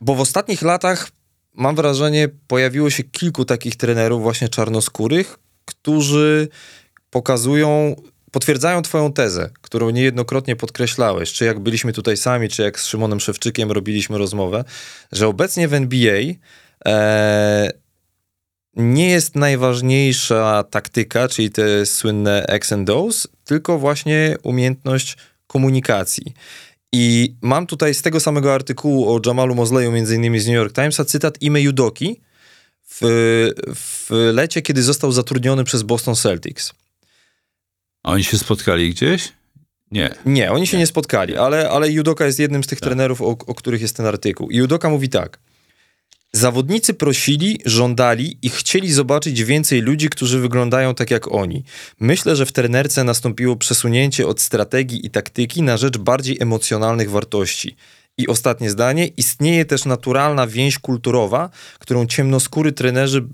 bo 0.02 0.16
w 0.16 0.20
ostatnich 0.20 0.62
latach 0.62 1.10
mam 1.54 1.76
wrażenie, 1.76 2.30
pojawiło 2.48 2.90
się 2.90 3.04
kilku 3.04 3.46
takich 3.46 3.76
trenerów 3.76 4.22
właśnie 4.22 4.50
czarnoskórych, 4.50 5.40
którzy 5.66 6.48
pokazują, 7.10 7.96
potwierdzają 8.32 8.82
twoją 8.82 9.14
tezę, 9.14 9.50
którą 9.62 9.90
niejednokrotnie 9.90 10.56
podkreślałeś, 10.56 11.34
czy 11.34 11.46
jak 11.46 11.60
byliśmy 11.60 11.94
tutaj 11.94 12.18
sami, 12.18 12.50
czy 12.50 12.62
jak 12.62 12.80
z 12.80 12.86
Szymonem 12.86 13.20
Szewczykiem 13.20 13.72
robiliśmy 13.72 14.18
rozmowę, 14.18 14.64
że 15.12 15.28
obecnie 15.28 15.68
w 15.68 15.74
NBA 15.74 16.22
e, 16.86 17.72
nie 18.76 19.10
jest 19.10 19.36
najważniejsza 19.36 20.64
taktyka, 20.64 21.28
czyli 21.28 21.52
te 21.52 21.86
słynne 21.86 22.46
X 22.48 22.72
and 22.72 22.90
O's, 22.90 23.28
tylko 23.44 23.80
właśnie 23.80 24.36
umiejętność 24.44 25.18
komunikacji. 25.48 26.34
I 26.92 27.36
mam 27.42 27.68
tutaj 27.68 27.94
z 27.94 28.02
tego 28.02 28.20
samego 28.20 28.54
artykułu 28.54 29.16
o 29.16 29.20
Jamalu 29.26 29.56
Mosleyu, 29.56 29.92
między 29.92 30.16
innymi 30.16 30.40
z 30.40 30.48
New 30.48 30.56
York 30.56 30.76
Timesa, 30.76 31.06
cytat 31.06 31.42
Ime 31.42 31.62
Judoki, 31.62 32.22
w, 32.90 33.00
w 33.76 34.10
lecie, 34.34 34.62
kiedy 34.62 34.84
został 34.84 35.12
zatrudniony 35.12 35.64
przez 35.64 35.84
Boston 35.84 36.16
Celtics. 36.16 36.74
A 38.04 38.12
oni 38.12 38.24
się 38.24 38.38
spotkali 38.38 38.90
gdzieś? 38.90 39.34
Nie. 39.92 40.10
Nie, 40.26 40.52
oni 40.52 40.68
się 40.68 40.78
nie, 40.78 40.88
spotkali, 40.88 41.38
ale, 41.38 41.70
ale 41.70 41.92
Judoka 41.92 42.26
jest 42.26 42.40
jednym 42.40 42.64
z 42.64 42.68
tych 42.68 42.80
trenerów, 42.80 43.22
o, 43.22 43.26
o 43.26 43.56
których 43.56 43.82
jest 43.82 43.98
ten 43.98 44.06
artykuł. 44.06 44.50
I 44.50 44.58
Judoka 44.58 44.90
mówi 44.90 45.10
tak. 45.10 45.40
Zawodnicy 46.32 46.94
prosili, 46.94 47.60
żądali 47.66 48.38
i 48.42 48.50
chcieli 48.50 48.94
zobaczyć 48.94 49.44
więcej 49.44 49.82
ludzi, 49.82 50.10
którzy 50.10 50.40
wyglądają 50.40 50.96
tak 50.96 51.12
jak 51.12 51.32
oni. 51.32 51.64
Myślę, 52.00 52.36
że 52.36 52.46
w 52.46 52.52
trenerce 52.52 53.04
nastąpiło 53.04 53.56
przesunięcie 53.56 54.28
od 54.28 54.42
strategii 54.42 55.06
i 55.06 55.10
taktyki 55.10 55.62
na 55.62 55.78
rzecz 55.78 55.98
bardziej 55.98 56.38
emocjonalnych 56.40 57.12
wartości. 57.12 57.76
I 58.20 58.28
ostatnie 58.28 58.70
zdanie, 58.70 59.08
istnieje 59.08 59.66
też 59.66 59.86
naturalna 59.86 60.48
więź 60.48 60.80
kulturowa, 60.80 61.50
którą 61.80 62.06
ciemnoskóry 62.06 62.72
trenerzy, 62.72 63.26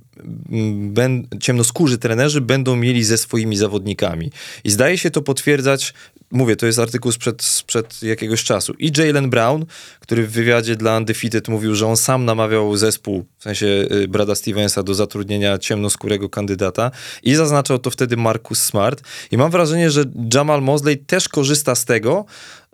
ben, 0.74 1.28
ciemnoskórzy 1.40 1.98
trenerzy 1.98 2.42
będą 2.42 2.76
mieli 2.76 3.04
ze 3.04 3.18
swoimi 3.18 3.58
zawodnikami. 3.58 4.32
I 4.64 4.70
zdaje 4.70 4.98
się 4.98 5.12
to 5.12 5.22
potwierdzać, 5.22 5.94
mówię, 6.32 6.56
to 6.56 6.66
jest 6.66 6.80
artykuł 6.80 7.12
sprzed, 7.12 7.44
sprzed 7.44 8.04
jakiegoś 8.04 8.44
czasu. 8.44 8.74
I 8.80 8.92
Jalen 8.98 9.30
Brown, 9.30 9.66
który 10.00 10.28
w 10.28 10.32
wywiadzie 10.32 10.76
dla 10.76 10.98
Undefeated 10.98 11.48
mówił, 11.48 11.76
że 11.76 11.88
on 11.88 11.98
sam 11.98 12.26
namawiał 12.26 12.78
zespół, 12.78 13.26
w 13.38 13.44
sensie 13.44 13.66
y, 13.92 14.08
Brada 14.08 14.36
Stevensa, 14.36 14.84
do 14.84 14.94
zatrudnienia 14.94 15.58
ciemnoskórego 15.58 16.30
kandydata 16.30 16.92
i 17.24 17.36
zaznaczał 17.36 17.80
to 17.80 17.92
wtedy 17.92 18.18
Marcus 18.18 18.64
Smart. 18.64 19.02
I 19.32 19.38
mam 19.38 19.52
wrażenie, 19.52 19.92
że 19.92 20.04
Jamal 20.34 20.62
Mosley 20.62 20.98
też 20.98 21.30
korzysta 21.30 21.76
z 21.76 21.86
tego, 21.86 22.26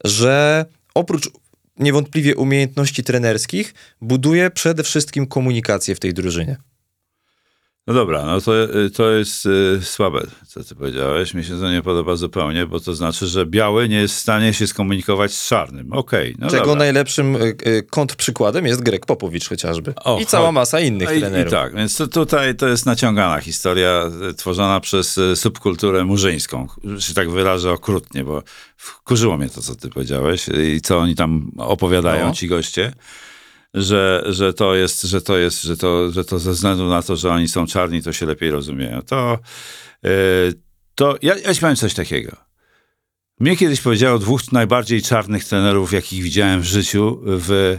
że 0.04 0.66
oprócz 0.94 1.30
niewątpliwie 1.82 2.36
umiejętności 2.36 3.04
trenerskich, 3.04 3.74
buduje 4.02 4.52
przede 4.52 4.84
wszystkim 4.84 5.28
komunikację 5.28 5.96
w 5.96 6.00
tej 6.00 6.14
drużynie. 6.14 6.58
No 7.88 7.94
dobra, 7.94 8.26
no 8.26 8.42
to, 8.42 8.52
to 8.96 9.12
jest 9.12 9.46
y, 9.46 9.80
słabe, 9.84 10.22
co 10.48 10.64
ty 10.64 10.76
powiedziałeś. 10.76 11.34
Mi 11.34 11.44
się 11.44 11.60
to 11.60 11.72
nie 11.72 11.82
podoba 11.82 12.16
zupełnie, 12.16 12.66
bo 12.66 12.80
to 12.80 12.94
znaczy, 12.94 13.28
że 13.28 13.46
biały 13.46 13.90
nie 13.90 14.02
jest 14.02 14.16
w 14.16 14.20
stanie 14.20 14.54
się 14.54 14.68
skomunikować 14.68 15.34
z 15.34 15.48
czarnym. 15.48 15.94
Okej, 15.94 16.34
okay, 16.34 16.36
no 16.40 16.50
Czego 16.50 16.66
dobra. 16.66 16.80
najlepszym 16.80 17.36
y, 17.36 17.56
y, 17.68 17.84
kontrprzykładem 17.90 18.66
jest 18.66 18.84
Greg 18.84 19.06
Popowicz 19.06 19.50
chociażby. 19.50 19.94
O, 20.04 20.20
I 20.20 20.26
cała 20.26 20.52
masa 20.52 20.80
innych 20.80 21.18
i, 21.18 21.20
trenerów. 21.20 21.48
I 21.48 21.56
tak, 21.56 21.76
więc 21.76 21.98
to, 21.98 22.08
tutaj 22.08 22.56
to 22.56 22.68
jest 22.68 22.86
naciągana 22.86 23.40
historia 23.40 24.12
y, 24.30 24.34
tworzona 24.34 24.80
przez 24.80 25.18
y, 25.18 25.36
subkulturę 25.36 26.06
murzyńską. 26.06 26.68
Że 26.84 27.14
tak 27.14 27.30
wyrażę 27.30 27.72
okrutnie, 27.72 28.24
bo 28.24 28.44
wkurzyło 28.78 29.38
mnie 29.38 29.50
to, 29.50 29.62
co 29.62 29.76
ty 29.76 29.90
powiedziałeś 29.90 30.50
i 30.76 30.82
co 30.82 31.00
oni 31.00 31.16
tam 31.16 31.52
opowiadają, 31.58 32.28
no. 32.28 32.34
ci 32.34 32.48
goście 32.48 32.94
że, 33.74 34.24
że 34.26 34.54
to 34.54 34.76
jest, 34.76 35.02
że 35.02 35.22
to 35.22 35.38
jest, 35.38 35.64
że 35.64 35.78
to, 35.78 36.12
że 36.12 36.26
to 36.26 36.40
ze 36.40 36.52
względu 36.52 36.90
na 36.90 37.02
to, 37.02 37.16
że 37.16 37.32
oni 37.32 37.48
są 37.48 37.68
czarni, 37.68 38.04
to 38.04 38.14
się 38.14 38.26
lepiej 38.26 38.52
rozumieją. 38.52 39.02
To, 39.02 39.40
yy, 40.04 40.12
to 40.96 41.18
ja, 41.22 41.36
ja 41.38 41.76
coś 41.76 41.94
takiego. 41.94 42.38
Mnie 43.40 43.58
kiedyś 43.58 43.82
powiedziało 43.82 44.20
dwóch 44.20 44.52
najbardziej 44.52 45.02
czarnych 45.02 45.46
trenerów, 45.46 45.94
jakich 45.94 46.24
widziałem 46.24 46.62
w 46.62 46.66
życiu 46.66 47.22
w 47.24 47.78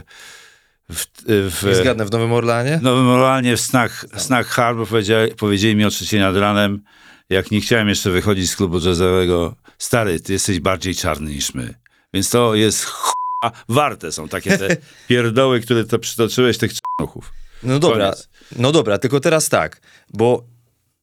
w, 0.89 1.05
w, 1.27 1.63
Nie 1.67 1.75
zgadnę, 1.75 2.05
w 2.05 2.11
Nowym 2.11 2.33
Orlanie? 2.33 2.77
W 2.77 2.81
Nowym 2.81 3.07
Orlanie, 3.07 3.57
w 3.57 3.61
Snag, 3.61 4.05
Snag 4.17 4.47
Harbor 4.47 4.87
powiedzieli, 4.87 5.35
powiedzieli 5.35 5.75
mi 5.75 5.85
o 5.85 5.89
trzeciej 5.89 6.19
nad 6.19 6.35
ranem, 6.35 6.83
jak 7.29 7.51
nie 7.51 7.61
chciałem 7.61 7.89
jeszcze 7.89 8.11
wychodzić 8.11 8.49
z 8.49 8.55
klubu 8.55 8.79
jazzowego, 8.79 9.55
stary, 9.77 10.19
ty 10.19 10.33
jesteś 10.33 10.59
bardziej 10.59 10.95
czarny 10.95 11.31
niż 11.31 11.53
my. 11.53 11.73
Więc 12.13 12.29
to 12.29 12.55
jest 12.55 12.85
a 13.43 13.51
warte 13.69 14.11
są 14.11 14.27
takie 14.27 14.57
te 14.57 14.77
pierdoły, 15.07 15.61
które 15.61 15.85
to 15.85 15.99
przytoczyłeś, 15.99 16.57
tych 16.57 16.71
czarnuchów. 16.73 17.33
No 17.63 17.79
dobra, 17.79 18.09
Koniec. 18.09 18.29
no 18.55 18.71
dobra, 18.71 18.97
tylko 18.97 19.19
teraz 19.19 19.49
tak, 19.49 19.81
bo 20.09 20.43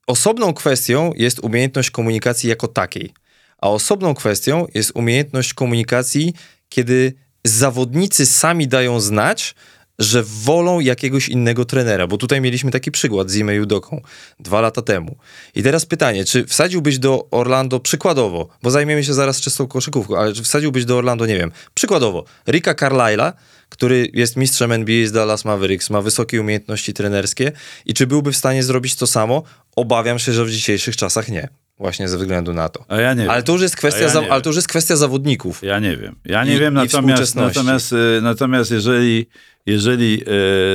osobną 0.07 0.55
kwestią 0.55 1.13
jest 1.17 1.39
umiejętność 1.39 1.91
komunikacji 1.91 2.49
jako 2.49 2.69
takiej, 2.69 3.13
a 3.59 3.69
osobną 3.69 4.15
kwestią 4.15 4.67
jest 4.75 4.93
umiejętność 4.95 5.55
komunikacji, 5.55 6.35
kiedy 6.69 7.15
zawodnicy 7.45 8.27
sami 8.27 8.69
dają 8.69 9.01
znać, 9.01 9.55
że 10.01 10.23
wolą 10.23 10.81
jakiegoś 10.81 11.29
innego 11.29 11.65
trenera, 11.65 12.07
bo 12.07 12.19
tutaj 12.19 12.41
mieliśmy 12.41 12.71
taki 12.71 12.91
przykład 12.91 13.31
z 13.31 13.37
Ime 13.37 13.55
Judoką 13.55 14.03
dwa 14.41 14.61
lata 14.61 14.83
temu. 14.83 15.17
I 15.55 15.63
teraz 15.63 15.87
pytanie, 15.87 16.25
czy 16.25 16.45
wsadziłbyś 16.45 16.99
do 16.99 17.29
Orlando 17.31 17.81
przykładowo, 17.81 18.49
bo 18.63 18.71
zajmiemy 18.71 19.05
się 19.05 19.15
zaraz 19.15 19.41
czystą 19.41 19.67
koszykówką, 19.67 20.17
ale 20.17 20.33
czy 20.33 20.43
wsadziłbyś 20.43 20.85
do 20.85 20.97
Orlando, 20.97 21.27
nie 21.27 21.37
wiem, 21.37 21.53
przykładowo 21.75 22.25
Ricka 22.49 22.75
Carlyle'a, 22.75 23.33
który 23.69 24.11
jest 24.13 24.37
mistrzem 24.37 24.73
NBA 24.73 25.07
z 25.07 25.13
Dallas 25.13 25.45
Mavericks, 25.45 25.91
ma 25.91 26.03
wysokie 26.03 26.41
umiejętności 26.41 26.95
trenerskie 26.95 27.53
i 27.87 27.95
czy 27.95 28.07
byłby 28.07 28.33
w 28.33 28.37
stanie 28.37 28.63
zrobić 28.63 28.95
to 28.97 29.07
samo? 29.07 29.43
Obawiam 29.77 30.19
się, 30.19 30.33
że 30.33 30.45
w 30.45 30.51
dzisiejszych 30.51 30.97
czasach 30.97 31.29
nie. 31.29 31.49
Właśnie 31.81 32.09
ze 32.09 32.19
względu 32.19 32.53
na 32.53 32.69
to. 32.69 32.85
Ja 32.97 33.15
nie 33.15 33.31
ale 33.31 33.43
to 33.43 33.53
już 33.53 33.63
jest 33.63 33.77
kwestia, 33.77 34.01
ja 34.01 34.09
za, 34.09 34.23
ale 34.31 34.43
to 34.43 34.49
już 34.49 34.57
jest 34.57 34.69
kwestia 34.69 34.97
zawodników. 34.97 35.63
Ja 35.63 35.79
nie 35.79 35.97
wiem. 35.97 36.17
Ja 36.25 36.45
nie 36.45 36.57
I, 36.57 36.59
wiem, 36.59 36.75
natomiast, 36.75 37.35
natomiast, 37.35 37.93
y, 37.93 38.21
natomiast 38.23 38.71
jeżeli 38.71 39.27
jeżeli 39.67 40.23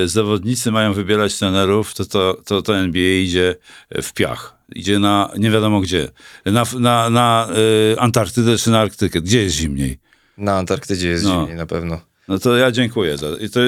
e, 0.03 0.07
zawodnicy 0.07 0.71
mają 0.71 0.93
wybierać 0.93 1.38
trenerów, 1.38 1.93
to, 1.93 2.05
to, 2.05 2.41
to, 2.45 2.61
to 2.61 2.77
NBA 2.77 3.19
idzie 3.21 3.55
w 4.01 4.13
piach. 4.13 4.55
Idzie 4.75 4.99
na 4.99 5.31
nie 5.38 5.51
wiadomo 5.51 5.81
gdzie. 5.81 6.07
Na, 6.45 6.63
na, 6.79 7.09
na 7.09 7.47
e, 7.93 7.99
Antarktydę 7.99 8.57
czy 8.57 8.69
na 8.69 8.79
Arktykę. 8.79 9.21
Gdzie 9.21 9.41
jest 9.43 9.55
zimniej? 9.55 9.97
Na 10.38 10.57
Antarktydzie 10.57 11.09
jest 11.09 11.23
no. 11.23 11.39
zimniej 11.39 11.57
na 11.57 11.65
pewno. 11.65 12.01
No 12.28 12.39
to 12.39 12.57
ja 12.57 12.71
dziękuję. 12.71 13.17
Za, 13.17 13.28
i 13.28 13.49
to, 13.49 13.59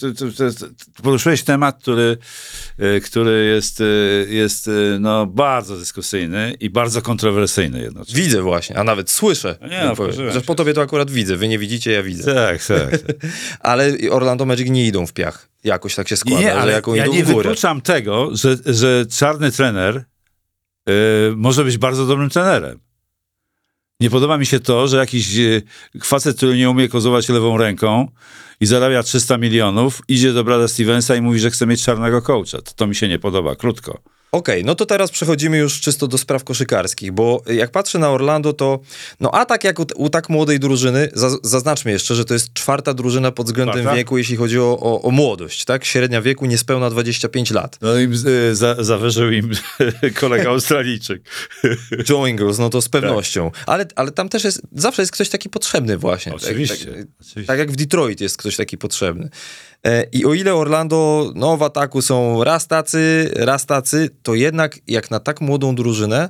to, 0.00 0.26
to, 0.36 0.66
poruszyłeś 1.02 1.42
temat, 1.42 1.78
który, 1.78 2.16
e, 2.78 3.00
który 3.00 3.44
jest, 3.44 3.80
e, 3.80 3.84
jest 4.28 4.68
e, 4.68 4.70
no, 5.00 5.26
bardzo 5.26 5.76
dyskusyjny 5.76 6.56
i 6.60 6.70
bardzo 6.70 7.02
kontrowersyjny 7.02 7.80
jednocześnie. 7.80 8.22
Widzę 8.22 8.42
właśnie, 8.42 8.78
a 8.78 8.84
nawet 8.84 9.10
słyszę. 9.10 9.58
No 9.60 9.68
nie, 9.68 9.92
no, 9.98 10.32
że 10.32 10.40
po 10.40 10.54
tobie 10.54 10.74
to 10.74 10.82
akurat 10.82 11.10
widzę. 11.10 11.36
Wy 11.36 11.48
nie 11.48 11.58
widzicie, 11.58 11.92
ja 11.92 12.02
widzę. 12.02 12.34
Tak, 12.34 12.64
tak. 12.64 12.90
tak. 12.90 13.16
ale 13.60 13.92
Orlando 14.10 14.46
Magic 14.46 14.70
nie 14.70 14.86
idą 14.86 15.06
w 15.06 15.12
piach. 15.12 15.48
Jakoś 15.64 15.94
tak 15.94 16.08
się 16.08 16.16
składa, 16.16 16.40
nie, 16.40 16.54
ale 16.54 16.72
jaką 16.72 16.94
ja 16.94 17.04
idą 17.04 17.14
nie 17.14 17.24
w 17.24 17.26
górę. 17.26 17.36
wykluczam 17.36 17.80
tego, 17.80 18.30
że, 18.32 18.56
że 18.66 19.06
czarny 19.06 19.52
trener 19.52 20.04
może 21.36 21.64
być 21.64 21.78
bardzo 21.78 22.06
dobrym 22.06 22.30
trenerem. 22.30 22.80
Nie 24.00 24.10
podoba 24.10 24.38
mi 24.38 24.46
się 24.46 24.60
to, 24.60 24.88
że 24.88 24.96
jakiś 24.96 25.38
e, 25.38 25.62
facet, 26.02 26.36
który 26.36 26.56
nie 26.56 26.70
umie 26.70 26.88
kozować 26.88 27.28
lewą 27.28 27.56
ręką 27.56 28.08
i 28.64 28.66
zarabia 28.66 29.02
300 29.02 29.38
milionów, 29.38 30.02
idzie 30.08 30.32
do 30.32 30.44
Brada 30.44 30.68
Stevensa 30.68 31.16
i 31.16 31.20
mówi, 31.20 31.40
że 31.40 31.50
chce 31.50 31.66
mieć 31.66 31.82
czarnego 31.82 32.22
coacha. 32.22 32.62
To, 32.62 32.72
to 32.76 32.86
mi 32.86 32.94
się 32.94 33.08
nie 33.08 33.18
podoba, 33.18 33.56
krótko. 33.56 34.00
Okej, 34.34 34.54
okay, 34.54 34.66
no 34.66 34.74
to 34.74 34.86
teraz 34.86 35.10
przechodzimy 35.10 35.58
już 35.58 35.80
czysto 35.80 36.08
do 36.08 36.18
spraw 36.18 36.44
koszykarskich, 36.44 37.12
bo 37.12 37.42
jak 37.46 37.70
patrzę 37.70 37.98
na 37.98 38.10
Orlando, 38.10 38.52
to 38.52 38.80
no 39.20 39.30
a 39.34 39.44
tak 39.44 39.64
jak 39.64 39.78
u, 39.80 39.86
u 39.96 40.10
tak 40.10 40.28
młodej 40.28 40.60
drużyny, 40.60 41.08
zaznaczmy 41.42 41.92
jeszcze, 41.92 42.14
że 42.14 42.24
to 42.24 42.34
jest 42.34 42.52
czwarta 42.52 42.94
drużyna 42.94 43.32
pod 43.32 43.46
względem 43.46 43.84
tak, 43.84 43.96
wieku, 43.96 44.18
jeśli 44.18 44.36
chodzi 44.36 44.58
o, 44.58 44.78
o, 44.80 45.02
o, 45.02 45.10
młodość, 45.10 45.64
tak? 45.64 45.84
Średnia 45.84 46.22
wieku 46.22 46.46
niespełna 46.46 46.90
25 46.90 47.50
lat. 47.50 47.78
No 47.80 47.98
im 47.98 48.12
y, 48.26 48.54
za, 48.54 48.84
zawyżył 48.84 49.32
im 49.32 49.50
kolega 50.20 50.50
Australijczyk. 50.50 51.22
Joe 52.08 52.26
Ingles, 52.26 52.58
no 52.58 52.70
to 52.70 52.82
z 52.82 52.88
pewnością. 52.88 53.50
Tak. 53.50 53.62
Ale, 53.66 53.86
ale 53.96 54.10
tam 54.12 54.28
też 54.28 54.44
jest, 54.44 54.62
zawsze 54.72 55.02
jest 55.02 55.12
ktoś 55.12 55.28
taki 55.28 55.48
potrzebny 55.48 55.98
właśnie. 55.98 56.34
Oczywiście. 56.34 56.86
Tak, 56.86 56.94
tak, 56.94 57.06
oczywiście. 57.20 57.46
tak 57.46 57.58
jak 57.58 57.72
w 57.72 57.76
Detroit 57.76 58.20
jest 58.20 58.36
ktoś 58.36 58.53
taki 58.56 58.78
potrzebny. 58.78 59.28
E, 59.86 60.04
I 60.12 60.24
o 60.24 60.34
ile 60.34 60.54
Orlando 60.54 61.32
no, 61.34 61.56
w 61.56 61.62
ataku 61.62 62.02
są 62.02 62.44
raz 62.44 62.66
tacy, 62.66 63.30
raz 63.34 63.66
tacy, 63.66 64.10
to 64.22 64.34
jednak 64.34 64.78
jak 64.86 65.10
na 65.10 65.20
tak 65.20 65.40
młodą 65.40 65.74
drużynę, 65.74 66.28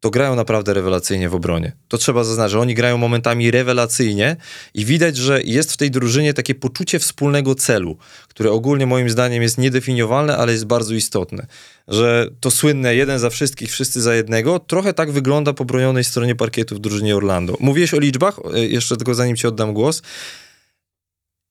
to 0.00 0.10
grają 0.10 0.36
naprawdę 0.36 0.74
rewelacyjnie 0.74 1.28
w 1.28 1.34
obronie. 1.34 1.72
To 1.88 1.98
trzeba 1.98 2.24
zaznaczyć, 2.24 2.52
że 2.52 2.60
oni 2.60 2.74
grają 2.74 2.98
momentami 2.98 3.50
rewelacyjnie 3.50 4.36
i 4.74 4.84
widać, 4.84 5.16
że 5.16 5.42
jest 5.42 5.72
w 5.72 5.76
tej 5.76 5.90
drużynie 5.90 6.34
takie 6.34 6.54
poczucie 6.54 6.98
wspólnego 6.98 7.54
celu, 7.54 7.96
które 8.28 8.50
ogólnie 8.50 8.86
moim 8.86 9.10
zdaniem 9.10 9.42
jest 9.42 9.58
niedefiniowalne, 9.58 10.36
ale 10.36 10.52
jest 10.52 10.64
bardzo 10.64 10.94
istotne. 10.94 11.46
Że 11.88 12.30
to 12.40 12.50
słynne 12.50 12.94
jeden 12.94 13.18
za 13.18 13.30
wszystkich, 13.30 13.70
wszyscy 13.70 14.00
za 14.00 14.14
jednego, 14.14 14.58
trochę 14.58 14.94
tak 14.94 15.12
wygląda 15.12 15.52
po 15.52 15.64
bronionej 15.64 16.04
stronie 16.04 16.34
parkietu 16.34 16.74
w 16.74 16.78
drużynie 16.78 17.16
Orlando. 17.16 17.56
Mówiłeś 17.60 17.94
o 17.94 17.98
liczbach, 17.98 18.40
e, 18.54 18.58
jeszcze 18.66 18.96
tylko 18.96 19.14
zanim 19.14 19.36
ci 19.36 19.46
oddam 19.46 19.74
głos 19.74 20.02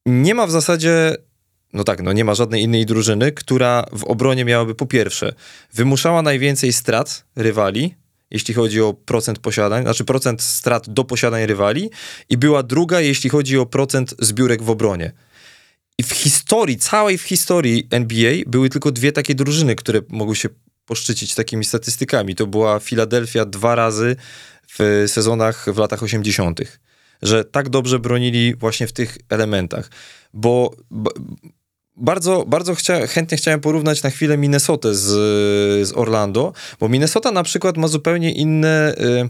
nie 0.06 0.36
ma 0.36 0.48
w 0.48 0.52
zasadzie 0.52 1.16
no 1.76 1.84
tak, 1.84 2.02
no 2.02 2.14
nie 2.14 2.26
ma 2.26 2.36
żadnej 2.36 2.62
innej 2.62 2.86
drużyny, 2.86 3.32
która 3.32 3.86
w 3.92 4.04
obronie 4.04 4.46
miałaby 4.46 4.76
po 4.76 4.86
pierwsze 4.86 5.34
wymuszała 5.74 6.22
najwięcej 6.22 6.74
strat 6.74 7.26
rywali, 7.36 7.96
jeśli 8.32 8.54
chodzi 8.54 8.82
o 8.82 8.94
procent 8.94 9.40
posiadań, 9.40 9.84
znaczy 9.84 10.06
procent 10.06 10.42
strat 10.42 10.90
do 10.90 11.04
posiadań 11.04 11.46
rywali 11.46 11.90
i 12.30 12.38
była 12.38 12.64
druga, 12.64 13.02
jeśli 13.02 13.30
chodzi 13.30 13.58
o 13.58 13.66
procent 13.66 14.16
zbiórek 14.20 14.64
w 14.64 14.70
obronie. 14.70 15.12
I 15.98 16.04
w 16.04 16.12
historii, 16.12 16.78
całej 16.78 17.18
w 17.18 17.22
historii 17.22 17.88
NBA 17.92 18.34
były 18.48 18.70
tylko 18.70 18.92
dwie 18.92 19.12
takie 19.12 19.36
drużyny, 19.36 19.76
które 19.76 20.02
mogły 20.10 20.36
się 20.36 20.50
poszczycić 20.86 21.36
takimi 21.36 21.66
statystykami. 21.66 22.36
To 22.36 22.48
była 22.48 22.80
Filadelfia 22.80 23.46
dwa 23.46 23.76
razy 23.76 24.16
w 24.78 25.06
sezonach 25.08 25.74
w 25.74 25.78
latach 25.78 26.04
80 26.04 26.60
że 27.22 27.46
tak 27.46 27.70
dobrze 27.70 28.00
bronili 28.00 28.56
właśnie 28.56 28.88
w 28.88 28.94
tych 28.94 29.18
elementach. 29.30 29.90
Bo, 30.34 30.76
bardzo, 31.98 32.46
bardzo 32.48 32.76
chcia, 32.76 33.08
chętnie 33.08 33.38
chciałem 33.38 33.60
porównać 33.60 34.04
na 34.04 34.10
chwilę 34.10 34.38
Minnesotę 34.38 34.96
z, 34.96 35.06
z 35.88 35.98
Orlando, 35.98 36.54
bo 36.80 36.90
Minnesota 36.90 37.32
na 37.32 37.44
przykład 37.44 37.78
ma 37.78 37.88
zupełnie 37.88 38.34
inne 38.34 38.94
y, 38.94 39.30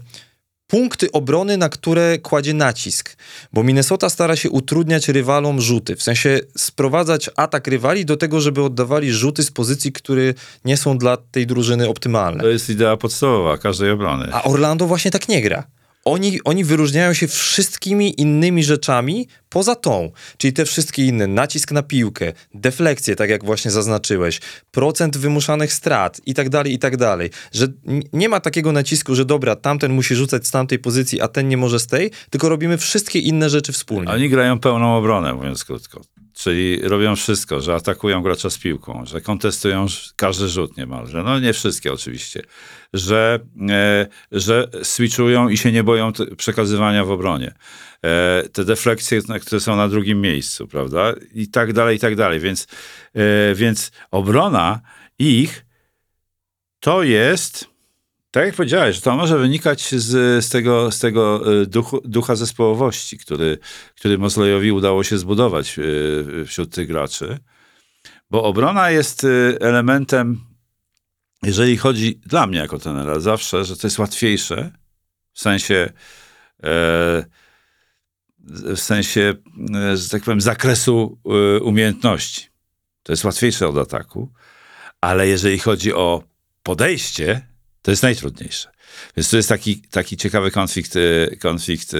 punkty 0.67 1.11
obrony, 1.11 1.57
na 1.57 1.69
które 1.69 2.19
kładzie 2.19 2.53
nacisk. 2.53 3.17
Bo 3.53 3.63
Minnesota 3.63 4.09
stara 4.09 4.35
się 4.35 4.49
utrudniać 4.49 5.07
rywalom 5.07 5.61
rzuty, 5.61 5.95
w 5.95 6.03
sensie 6.03 6.39
sprowadzać 6.57 7.29
atak 7.35 7.67
rywali 7.67 8.05
do 8.05 8.17
tego, 8.17 8.41
żeby 8.41 8.63
oddawali 8.63 9.11
rzuty 9.11 9.43
z 9.43 9.51
pozycji, 9.51 9.91
które 9.91 10.33
nie 10.65 10.77
są 10.77 10.97
dla 10.97 11.17
tej 11.17 11.47
drużyny 11.47 11.89
optymalne. 11.89 12.43
To 12.43 12.49
jest 12.49 12.69
idea 12.69 12.97
podstawowa 12.97 13.57
każdej 13.57 13.91
obrony. 13.91 14.27
A 14.31 14.43
Orlando 14.43 14.87
właśnie 14.87 15.11
tak 15.11 15.27
nie 15.27 15.41
gra. 15.41 15.63
Oni, 16.05 16.43
oni 16.43 16.63
wyróżniają 16.63 17.13
się 17.13 17.27
wszystkimi 17.27 18.21
innymi 18.21 18.63
rzeczami 18.63 19.27
poza 19.55 19.75
tą, 19.75 20.11
czyli 20.37 20.53
te 20.53 20.65
wszystkie 20.65 21.05
inne, 21.05 21.27
nacisk 21.27 21.71
na 21.71 21.83
piłkę, 21.83 22.33
deflekcje, 22.53 23.15
tak 23.15 23.29
jak 23.29 23.45
właśnie 23.45 23.71
zaznaczyłeś, 23.71 24.41
procent 24.71 25.17
wymuszanych 25.17 25.73
strat 25.73 26.21
i 26.25 26.33
tak 26.33 26.49
dalej, 26.49 26.73
i 26.73 26.79
tak 26.79 26.97
dalej, 26.97 27.29
że 27.51 27.67
nie 28.13 28.29
ma 28.29 28.39
takiego 28.39 28.71
nacisku, 28.71 29.15
że 29.15 29.25
dobra, 29.25 29.55
tamten 29.55 29.93
musi 29.93 30.15
rzucać 30.15 30.47
z 30.47 30.51
tamtej 30.51 30.79
pozycji, 30.79 31.21
a 31.21 31.27
ten 31.27 31.47
nie 31.47 31.57
może 31.57 31.79
z 31.79 31.87
tej, 31.87 32.11
tylko 32.29 32.49
robimy 32.49 32.77
wszystkie 32.77 33.19
inne 33.19 33.49
rzeczy 33.49 33.71
wspólnie. 33.73 34.11
Oni 34.11 34.29
grają 34.29 34.59
pełną 34.59 34.97
obronę, 34.97 35.33
mówiąc 35.33 35.63
krótko. 35.63 36.01
Czyli 36.33 36.81
robią 36.81 37.15
wszystko, 37.15 37.61
że 37.61 37.75
atakują 37.75 38.21
gracza 38.21 38.49
z 38.49 38.57
piłką, 38.57 39.05
że 39.05 39.21
kontestują 39.21 39.85
każdy 40.15 40.47
rzut 40.47 40.77
niemalże. 40.77 41.23
No 41.23 41.39
nie 41.39 41.53
wszystkie 41.53 41.93
oczywiście. 41.93 42.41
Że, 42.93 43.39
e, 43.69 44.07
że 44.31 44.67
switchują 44.83 45.49
i 45.49 45.57
się 45.57 45.71
nie 45.71 45.83
boją 45.83 46.11
przekazywania 46.37 47.05
w 47.05 47.11
obronie. 47.11 47.53
E, 48.03 48.43
te 48.53 48.65
defleksje, 48.65 49.21
na- 49.27 49.39
które 49.39 49.61
są 49.61 49.75
na 49.75 49.87
drugim 49.87 50.21
miejscu, 50.21 50.67
prawda? 50.67 51.13
I 51.33 51.47
tak 51.47 51.73
dalej, 51.73 51.97
i 51.97 51.99
tak 51.99 52.15
dalej. 52.15 52.39
Więc, 52.39 52.67
e, 53.13 53.55
więc 53.55 53.91
obrona 54.11 54.81
ich 55.19 55.65
to 56.79 57.03
jest 57.03 57.75
tak 58.31 58.45
jak 58.45 58.55
powiedziałeś, 58.55 58.99
to 58.99 59.15
może 59.15 59.37
wynikać 59.37 59.95
z, 59.95 60.45
z 60.45 60.49
tego, 60.49 60.91
z 60.91 60.99
tego 60.99 61.53
y, 61.61 61.65
duchu, 61.65 62.01
ducha 62.05 62.35
zespołowości, 62.35 63.17
który, 63.17 63.57
który 63.95 64.17
Mosleyowi 64.17 64.71
udało 64.71 65.03
się 65.03 65.17
zbudować 65.17 65.75
wśród 66.45 66.75
tych 66.75 66.87
graczy. 66.87 67.39
Bo 68.29 68.43
obrona 68.43 68.89
jest 68.89 69.27
elementem, 69.59 70.45
jeżeli 71.43 71.77
chodzi 71.77 72.19
dla 72.25 72.47
mnie 72.47 72.57
jako 72.57 72.79
trenera, 72.79 73.19
zawsze, 73.19 73.65
że 73.65 73.77
to 73.77 73.87
jest 73.87 73.99
łatwiejsze 73.99 74.71
w 75.33 75.41
sensie 75.41 75.89
e, 76.63 77.25
w 78.45 78.79
sensie, 78.79 79.33
e, 79.75 79.97
że 79.97 80.09
tak 80.09 80.23
powiem, 80.23 80.41
zakresu 80.41 81.17
e, 81.25 81.59
umiejętności. 81.59 82.47
To 83.03 83.13
jest 83.13 83.23
łatwiejsze 83.23 83.67
od 83.67 83.77
ataku, 83.77 84.31
ale 85.01 85.27
jeżeli 85.27 85.59
chodzi 85.59 85.93
o 85.93 86.23
podejście, 86.63 87.47
to 87.81 87.91
jest 87.91 88.03
najtrudniejsze. 88.03 88.71
Więc 89.17 89.29
to 89.29 89.37
jest 89.37 89.49
taki, 89.49 89.81
taki 89.81 90.17
ciekawy 90.17 90.51
konflikt, 90.51 90.95
e, 90.95 91.35
konflikt 91.35 91.91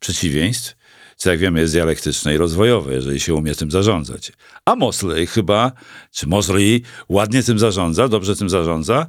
przeciwieństw, 0.00 0.76
co 1.20 1.30
jak 1.30 1.38
wiemy 1.38 1.60
jest 1.60 1.72
dialektyczne 1.74 2.34
i 2.34 2.36
rozwojowe, 2.36 2.94
jeżeli 2.94 3.20
się 3.20 3.34
umie 3.34 3.54
tym 3.54 3.70
zarządzać. 3.70 4.32
A 4.64 4.76
Mosley 4.76 5.26
chyba, 5.26 5.72
czy 6.10 6.26
Mosley 6.26 6.82
ładnie 7.08 7.42
tym 7.42 7.58
zarządza, 7.58 8.08
dobrze 8.08 8.36
tym 8.36 8.50
zarządza 8.50 9.06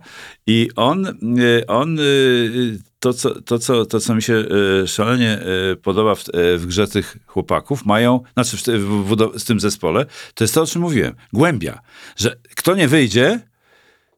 i 0.47 0.69
on, 0.75 1.07
e, 1.07 1.67
on 1.67 1.99
e, 1.99 2.03
to, 2.99 3.13
co, 3.13 3.41
to, 3.41 3.59
co, 3.59 3.85
to, 3.85 3.99
co 3.99 4.15
mi 4.15 4.21
się 4.21 4.45
szalenie 4.85 5.39
podoba 5.83 6.15
w, 6.15 6.23
w 6.57 6.65
grze 6.65 6.87
tych 6.87 7.17
chłopaków, 7.27 7.85
mają, 7.85 8.19
znaczy 8.33 8.57
w, 8.57 8.61
w, 8.61 9.39
w 9.39 9.43
tym 9.43 9.59
zespole, 9.59 10.05
to 10.33 10.43
jest 10.43 10.53
to, 10.53 10.61
o 10.61 10.67
czym 10.67 10.81
mówiłem. 10.81 11.15
Głębia. 11.33 11.81
Że 12.17 12.35
kto 12.55 12.75
nie 12.75 12.87
wyjdzie, 12.87 13.39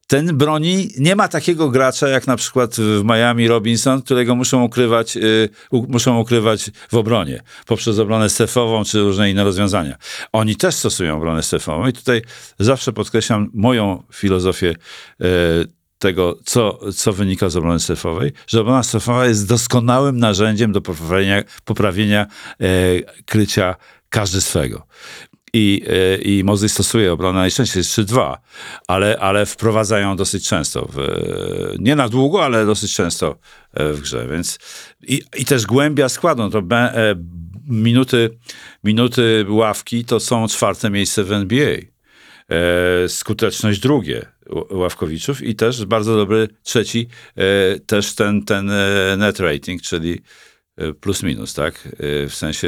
ten 0.08 0.38
broni, 0.38 0.90
nie 0.98 1.16
ma 1.16 1.28
takiego 1.28 1.70
gracza 1.70 2.08
jak 2.08 2.28
na 2.28 2.36
przykład 2.36 2.76
w 2.76 3.02
Miami 3.04 3.48
Robinson, 3.48 4.02
którego 4.02 4.36
muszą 4.36 4.64
ukrywać, 4.64 5.18
y, 5.18 5.50
u, 5.72 5.92
muszą 5.92 6.20
ukrywać 6.20 6.72
w 6.92 6.96
obronie, 6.96 7.42
poprzez 7.66 8.00
obronę 8.00 8.30
strefową 8.30 8.84
czy 8.84 9.00
różne 9.00 9.32
inne 9.32 9.44
rozwiązania. 9.44 9.96
Oni 10.32 10.56
też 10.56 10.76
stosują 10.76 11.18
obronę 11.18 11.44
strefową 11.44 11.88
i 11.88 11.94
tutaj 11.94 12.22
zawsze 12.60 12.94
podkreślam 12.94 13.50
moją 13.54 14.04
filozofię 14.14 14.76
y, 15.22 15.26
tego, 16.00 16.40
co, 16.46 16.80
co 16.92 17.14
wynika 17.14 17.50
z 17.50 17.56
obrony 17.56 17.80
strefowej, 17.80 18.32
że 18.48 18.62
obrona 18.62 18.84
strefowa 18.84 19.26
jest 19.26 19.48
doskonałym 19.48 20.18
narzędziem 20.20 20.72
do 20.72 20.82
poprawienia, 20.82 21.44
poprawienia 21.66 22.28
e, 22.62 22.66
krycia 23.26 23.76
każdy 24.10 24.42
swego. 24.42 24.88
I, 25.54 25.84
e, 25.88 26.18
i 26.18 26.44
Mosley 26.44 26.70
stosuje 26.70 27.14
obronę 27.14 27.40
najczęściej 27.40 27.80
jest 27.80 27.92
3-2, 27.92 28.38
ale, 28.88 29.20
ale 29.20 29.46
wprowadzają 29.46 30.16
dosyć 30.16 30.48
często. 30.48 30.90
W, 30.94 30.98
nie 31.80 31.96
na 31.96 32.10
długo, 32.10 32.46
ale 32.46 32.66
dosyć 32.66 32.96
często 32.96 33.38
e, 33.74 33.94
w 33.94 34.02
grze. 34.02 34.28
Więc 34.28 34.60
i, 35.02 35.22
i 35.38 35.46
też 35.46 35.66
głębia 35.66 36.10
składu. 36.10 36.44
No 36.44 36.50
To 36.50 36.62
be, 36.62 36.78
e, 36.78 37.16
minuty, 37.68 38.30
minuty 38.84 39.46
ławki 39.50 40.06
to 40.06 40.20
są 40.20 40.48
czwarte 40.48 40.90
miejsce 40.90 41.24
w 41.24 41.32
NBA. 41.32 41.78
E, 42.50 43.10
skuteczność 43.10 43.80
drugie 43.80 44.26
ławkowiczów 44.70 45.42
i 45.42 45.56
też 45.56 45.86
bardzo 45.86 46.18
dobry 46.18 46.48
trzeci, 46.64 47.08
e, 47.36 47.80
też 47.80 48.16
ten, 48.16 48.46
ten 48.46 48.70
e, 48.70 49.18
net 49.18 49.40
rating, 49.40 49.82
czyli 49.82 50.14
e, 50.14 50.22
plus 51.02 51.24
minus, 51.24 51.54
tak? 51.54 51.88
E, 52.24 52.28
w 52.30 52.36
sensie 52.36 52.68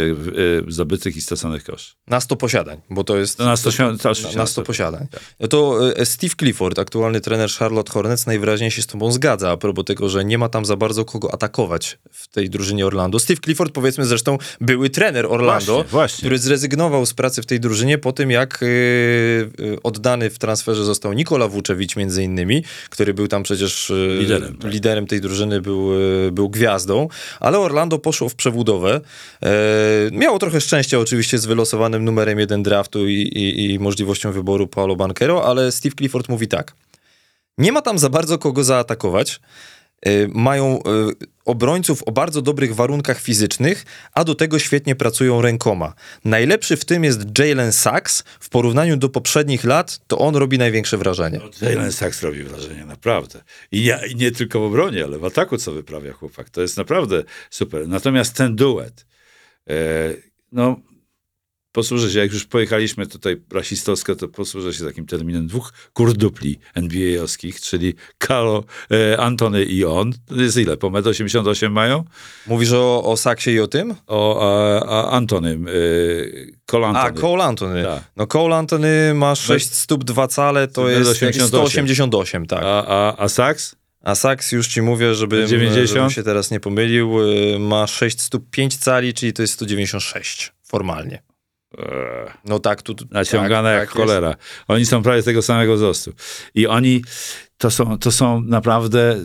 e, 0.67 0.71
zdobytych 0.71 1.17
i 1.17 1.21
straconych 1.21 1.63
kosz. 1.63 1.95
Na 2.07 2.19
100 2.21 2.35
posiadań, 2.35 2.81
bo 2.89 3.03
to 3.03 3.17
jest... 3.17 3.37
To 3.37 3.45
na 3.45 3.57
100 3.57 3.71
się- 3.71 3.97
to 3.97 4.03
na, 4.03 4.11
oczywiście 4.11 4.37
na 4.37 4.43
na 4.43 4.47
100 4.47 4.51
100 4.61 4.63
posiadań. 4.63 5.07
To 5.49 5.79
e, 5.97 6.05
Steve 6.05 6.33
Clifford, 6.39 6.79
aktualny 6.79 7.21
trener 7.21 7.49
Charlotte 7.49 7.91
Hornets, 7.91 8.25
najwyraźniej 8.25 8.71
się 8.71 8.81
z 8.81 8.87
tobą 8.87 9.11
zgadza 9.11 9.51
a 9.51 9.57
propos 9.57 9.85
tego, 9.85 10.09
że 10.09 10.25
nie 10.25 10.37
ma 10.37 10.49
tam 10.49 10.65
za 10.65 10.75
bardzo 10.77 11.05
kogo 11.05 11.33
atakować 11.33 11.97
w 12.11 12.27
tej 12.27 12.49
drużynie 12.49 12.85
Orlando. 12.85 13.19
Steve 13.19 13.41
Clifford, 13.41 13.73
powiedzmy 13.73 14.05
zresztą, 14.05 14.37
były 14.61 14.89
trener 14.89 15.25
Orlando, 15.25 15.73
Właśnie, 15.73 15.91
właśnie. 15.91 16.17
który 16.17 16.37
zrezygnował 16.37 17.05
z 17.05 17.13
pracy 17.13 17.41
w 17.41 17.45
tej 17.45 17.59
drużynie 17.59 17.97
po 17.97 18.11
tym, 18.13 18.31
jak 18.31 18.63
e, 18.63 18.65
e, 18.65 19.83
oddany 19.83 20.29
w 20.29 20.39
transferze 20.39 20.85
został 20.85 21.13
Nikola 21.13 21.47
Vucevic 21.47 21.95
między 21.95 22.23
innymi, 22.23 22.63
który 22.89 23.13
był 23.13 23.27
tam 23.27 23.43
przecież 23.43 23.91
e, 23.91 23.93
Liderem, 24.19 24.57
tak. 24.57 24.71
liderem 24.71 25.07
tej 25.07 25.21
drużyny, 25.21 25.61
był, 25.61 25.91
e, 26.27 26.31
był 26.31 26.49
gwiazdą, 26.49 27.07
ale 27.39 27.59
Orlando 27.59 27.94
poszło 27.99 28.29
w 28.29 28.35
przebudowę. 28.35 29.01
E, 29.43 29.49
miało 30.11 30.39
trochę 30.39 30.61
szczęścia 30.61 30.99
oczywiście 30.99 31.37
z 31.37 31.45
wylosowanym 31.45 32.05
numerem 32.05 32.39
jeden 32.39 32.63
draftu 32.63 33.07
i, 33.07 33.13
i, 33.13 33.73
i 33.73 33.79
możliwością 33.79 34.31
wyboru 34.31 34.67
Paolo 34.67 34.95
Banquero, 34.95 35.45
ale 35.45 35.71
Steve 35.71 35.95
Clifford 35.95 36.29
mówi 36.29 36.47
tak. 36.47 36.73
Nie 37.57 37.71
ma 37.71 37.81
tam 37.81 37.99
za 37.99 38.09
bardzo 38.09 38.37
kogo 38.37 38.63
zaatakować. 38.63 39.39
E, 40.05 40.27
mają 40.27 40.79
e, 40.79 40.81
obrońców 41.45 42.03
o 42.03 42.11
bardzo 42.11 42.41
dobrych 42.41 42.75
warunkach 42.75 43.21
fizycznych, 43.21 43.85
a 44.13 44.23
do 44.23 44.35
tego 44.35 44.59
świetnie 44.59 44.95
pracują 44.95 45.41
rękoma. 45.41 45.93
Najlepszy 46.25 46.77
w 46.77 46.85
tym 46.85 47.03
jest 47.03 47.39
Jalen 47.39 47.71
Sachs. 47.71 48.23
W 48.39 48.49
porównaniu 48.49 48.97
do 48.97 49.09
poprzednich 49.09 49.63
lat, 49.63 49.99
to 50.07 50.17
on 50.17 50.35
robi 50.35 50.57
największe 50.57 50.97
wrażenie. 50.97 51.39
Jalen 51.61 51.91
Sachs 51.91 52.23
robi 52.23 52.43
wrażenie, 52.43 52.85
naprawdę. 52.85 53.41
I, 53.71 53.91
I 54.11 54.15
nie 54.15 54.31
tylko 54.31 54.59
w 54.59 54.63
obronie, 54.63 55.03
ale 55.03 55.19
w 55.19 55.25
ataku, 55.25 55.57
co 55.57 55.71
wyprawia 55.71 56.13
chłopak. 56.13 56.49
To 56.49 56.61
jest 56.61 56.77
naprawdę 56.77 57.23
super. 57.49 57.87
Natomiast 57.87 58.35
ten 58.35 58.55
duet, 58.55 59.05
e, 59.69 59.73
no, 60.51 60.79
posłużę 61.75 62.11
się, 62.11 62.19
jak 62.19 62.33
już 62.33 62.45
pojechaliśmy 62.45 63.07
tutaj 63.07 63.41
rasistowsko, 63.53 64.15
to 64.15 64.27
posłużę 64.27 64.73
się 64.73 64.85
takim 64.85 65.05
terminem 65.05 65.47
dwóch 65.47 65.73
kurdupli 65.93 66.59
NBA-owskich, 66.75 67.61
czyli 67.61 67.93
Carlo, 68.27 68.63
e, 68.91 69.19
Antony 69.19 69.63
i 69.63 69.85
on. 69.85 70.13
To 70.25 70.35
jest 70.35 70.57
ile? 70.57 70.77
Po 70.77 70.91
1,88 70.91 71.65
m 71.65 71.71
mają? 71.71 72.03
Mówisz 72.47 72.71
o, 72.71 73.03
o 73.03 73.17
Saksie 73.17 73.51
i 73.51 73.59
o 73.59 73.67
tym? 73.67 73.95
O, 74.07 74.41
a, 74.41 74.85
a 74.85 75.11
Antonym, 75.11 75.67
e, 75.67 75.71
Cole 76.65 76.87
A, 76.87 76.89
Antony. 76.89 77.21
Cole 77.21 77.43
Antony. 77.43 77.83
Tak. 77.83 78.03
No 78.15 78.27
Cole 78.27 78.55
Antony 78.55 79.13
ma 79.13 79.35
6 79.35 79.73
stóp 79.73 80.03
2 80.03 80.27
cale, 80.27 80.67
to 80.67 80.89
jest 80.89 81.21
jakieś 81.21 81.41
188. 81.41 81.47
188, 81.47 82.45
tak. 82.45 82.63
A, 82.63 82.85
a, 82.87 83.17
a 83.17 83.29
Sachs? 83.29 83.75
A 84.01 84.15
Saks 84.15 84.51
już 84.51 84.67
ci 84.67 84.81
mówię, 84.81 85.15
żebym, 85.15 85.47
90? 85.47 85.89
żebym 85.89 86.09
się 86.09 86.23
teraz 86.23 86.51
nie 86.51 86.59
pomylił, 86.59 87.19
y, 87.21 87.59
ma 87.59 87.87
6 87.87 88.21
stóp 88.21 88.49
5 88.51 88.77
cali, 88.77 89.13
czyli 89.13 89.33
to 89.33 89.41
jest 89.41 89.53
196 89.53 90.53
formalnie. 90.63 91.24
Eee. 91.77 92.31
No 92.45 92.59
tak, 92.59 92.81
tu... 92.81 92.93
tu 92.93 93.05
naciągane 93.11 93.69
tak, 93.69 93.79
jak 93.79 93.89
tak 93.89 93.99
jest. 93.99 94.07
cholera. 94.07 94.35
Oni 94.67 94.85
są 94.85 95.03
prawie 95.03 95.23
tego 95.23 95.41
samego 95.41 95.75
wzrostu. 95.75 96.13
I 96.55 96.67
oni, 96.67 97.01
to 97.57 97.71
są, 97.71 97.97
to 97.97 98.11
są 98.11 98.41
naprawdę 98.41 99.17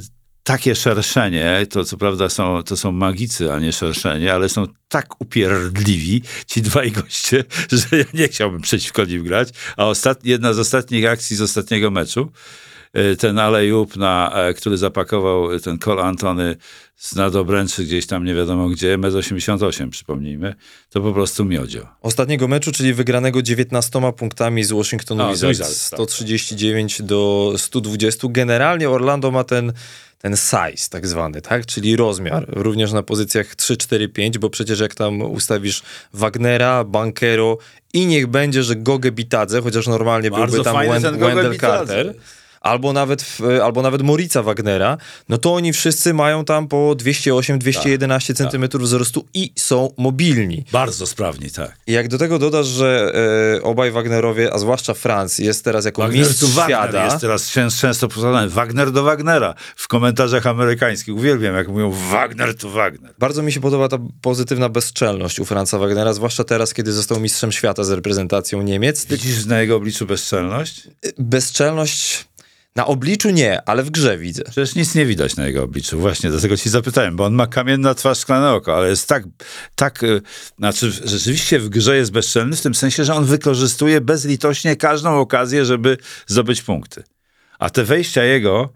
takie 0.42 0.74
szerszenie, 0.74 1.66
to 1.70 1.84
co 1.84 1.96
prawda 1.96 2.28
są, 2.28 2.62
to 2.62 2.76
są 2.76 2.92
magicy, 2.92 3.53
a 3.53 3.59
nie 3.59 3.72
szerszenie, 3.72 4.34
ale 4.34 4.48
są 4.48 4.66
tak 4.88 5.20
upierdliwi, 5.20 6.22
ci 6.46 6.62
dwaj 6.62 6.92
goście, 7.03 7.44
że 7.72 7.98
ja 7.98 8.05
nie 8.14 8.28
chciałbym 8.28 8.61
przeciwko 8.61 9.05
nim 9.05 9.24
grać. 9.24 9.48
A 9.76 9.86
ostat, 9.86 10.24
jedna 10.24 10.53
z 10.53 10.59
ostatnich 10.59 11.07
akcji 11.07 11.36
z 11.36 11.42
ostatniego 11.42 11.90
meczu, 11.90 12.32
e, 12.92 13.16
ten 13.16 13.38
alejub, 13.38 13.96
na, 13.96 14.32
e, 14.34 14.55
który 14.55 14.76
zapakował 14.76 15.61
ten 15.61 15.78
Col 15.78 16.01
Antony 16.01 16.57
z 17.01 17.14
nadobręczy 17.14 17.84
gdzieś 17.84 18.07
tam 18.07 18.24
nie 18.24 18.34
wiadomo 18.34 18.68
gdzie, 18.68 18.98
1,88 18.98 19.82
m 19.82 19.90
przypomnijmy, 19.90 20.55
to 20.90 21.01
po 21.01 21.12
prostu 21.12 21.44
miodzio. 21.44 21.86
Ostatniego 22.01 22.48
meczu, 22.48 22.72
czyli 22.72 22.94
wygranego 22.94 23.42
19 23.42 24.12
punktami 24.16 24.64
z 24.64 24.72
Washingtonu 24.72 25.22
A, 25.22 25.34
z 25.34 25.40
Wizards, 25.40 25.59
Wizards, 25.59 25.90
tak. 25.90 25.98
139 25.98 27.03
do 27.03 27.53
120. 27.57 28.28
Generalnie 28.30 28.90
Orlando 28.90 29.30
ma 29.30 29.44
ten, 29.44 29.72
ten 30.18 30.36
size 30.36 30.88
tak 30.90 31.07
zwany, 31.07 31.40
tak? 31.40 31.66
czyli 31.66 31.96
rozmiar, 31.96 32.44
również 32.48 32.92
na 32.92 33.03
pozycjach 33.03 33.55
3, 33.55 33.76
4, 33.76 34.09
5, 34.09 34.38
bo 34.38 34.51
przecież 34.51 34.80
jak 34.80 34.94
tam 34.94 35.22
ustawisz 35.22 35.82
Wagnera, 36.12 36.84
Bankero 36.84 37.59
i 37.92 38.07
niech 38.07 38.26
będzie, 38.26 38.62
że 38.62 38.76
Gogę 38.76 39.12
Bitadze, 39.12 39.62
chociaż 39.62 39.86
normalnie 39.86 40.30
Bardzo 40.30 40.46
byłby 40.46 40.64
tam 40.64 40.74
fajny 40.74 40.92
Wen- 40.92 41.03
ten 41.03 41.18
Goge 41.18 41.34
Wendell 41.34 41.53
Bitadze. 41.53 42.14
Albo 42.61 42.92
nawet, 42.92 43.22
w, 43.22 43.40
albo 43.62 43.82
nawet 43.82 44.02
Morica 44.02 44.42
Wagnera, 44.42 44.96
no 45.28 45.38
to 45.38 45.54
oni 45.54 45.72
wszyscy 45.72 46.14
mają 46.14 46.44
tam 46.44 46.68
po 46.68 46.76
208-211 46.76 48.34
Tak, 48.38 48.50
cm 48.50 48.68
wzrostu 48.78 49.26
i 49.34 49.52
są 49.56 49.90
mobilni. 49.98 50.64
Bardzo 50.72 51.06
sprawni, 51.06 51.50
tak. 51.50 51.76
I 51.86 51.92
Jak 51.92 52.08
do 52.08 52.18
tego 52.18 52.38
dodasz, 52.38 52.66
że 52.66 53.12
e, 53.58 53.62
obaj 53.62 53.90
Wagnerowie, 53.90 54.54
a 54.54 54.58
zwłaszcza 54.58 54.94
Franz, 54.94 55.38
jest 55.38 55.64
teraz 55.64 55.84
jako 55.84 56.02
Wagner 56.02 56.18
mistrz 56.28 56.44
Wagner 56.44 56.88
świata. 56.88 57.04
jest 57.04 57.20
teraz 57.20 57.50
często, 57.50 58.08
powtarzany. 58.08 58.48
Wagner 58.48 58.92
do 58.92 59.02
Wagnera 59.02 59.54
w 59.76 59.88
komentarzach 59.88 60.46
amerykańskich. 60.46 61.14
Uwielbiam, 61.14 61.54
jak 61.54 61.68
mówią 61.68 61.90
Wagner 62.11 62.56
to 62.56 62.70
Wagner. 62.70 63.14
Bardzo 63.18 63.42
mi 63.42 63.52
się 63.52 63.61
podoba 63.61 63.88
ta 63.88 63.98
pozytywna 64.20 64.68
bezczelność 64.68 65.40
u 65.40 65.44
Franza 65.44 65.78
Wagnera, 65.78 66.12
zwłaszcza 66.12 66.44
teraz, 66.44 66.74
kiedy 66.74 66.92
został 66.92 67.20
mistrzem 67.20 67.52
świata 67.52 67.84
z 67.84 67.90
reprezentacją 67.90 68.62
Niemiec. 68.62 69.06
Widzisz 69.06 69.46
na 69.46 69.61
jego 69.61 69.76
obliczu 69.76 70.06
bezczelność? 70.06 70.88
Bezczelność 71.18 72.29
na 72.76 72.86
obliczu 72.86 73.30
nie, 73.30 73.62
ale 73.68 73.82
w 73.82 73.90
grze 73.90 74.18
widzę. 74.18 74.42
Przecież 74.42 74.74
nic 74.74 74.94
nie 74.94 75.06
widać 75.06 75.36
na 75.36 75.46
jego 75.46 75.62
obliczu. 75.62 76.00
Właśnie, 76.00 76.30
dlatego 76.30 76.56
ci 76.56 76.70
zapytałem, 76.70 77.16
bo 77.16 77.24
on 77.24 77.34
ma 77.34 77.46
kamienna 77.46 77.94
twarz, 77.94 78.18
szklane 78.18 78.52
oko, 78.52 78.76
ale 78.76 78.88
jest 78.88 79.08
tak, 79.08 79.24
tak, 79.74 80.02
y, 80.02 80.22
znaczy 80.58 80.90
rzeczywiście 80.90 81.58
w 81.58 81.68
grze 81.68 81.96
jest 81.96 82.12
bezczelny 82.12 82.56
w 82.56 82.60
tym 82.60 82.74
sensie, 82.74 83.04
że 83.04 83.14
on 83.14 83.24
wykorzystuje 83.24 84.00
bezlitośnie 84.00 84.76
każdą 84.76 85.18
okazję, 85.18 85.64
żeby 85.64 85.96
zdobyć 86.26 86.62
punkty. 86.62 87.02
A 87.58 87.70
te 87.70 87.84
wejścia 87.84 88.24
jego, 88.24 88.72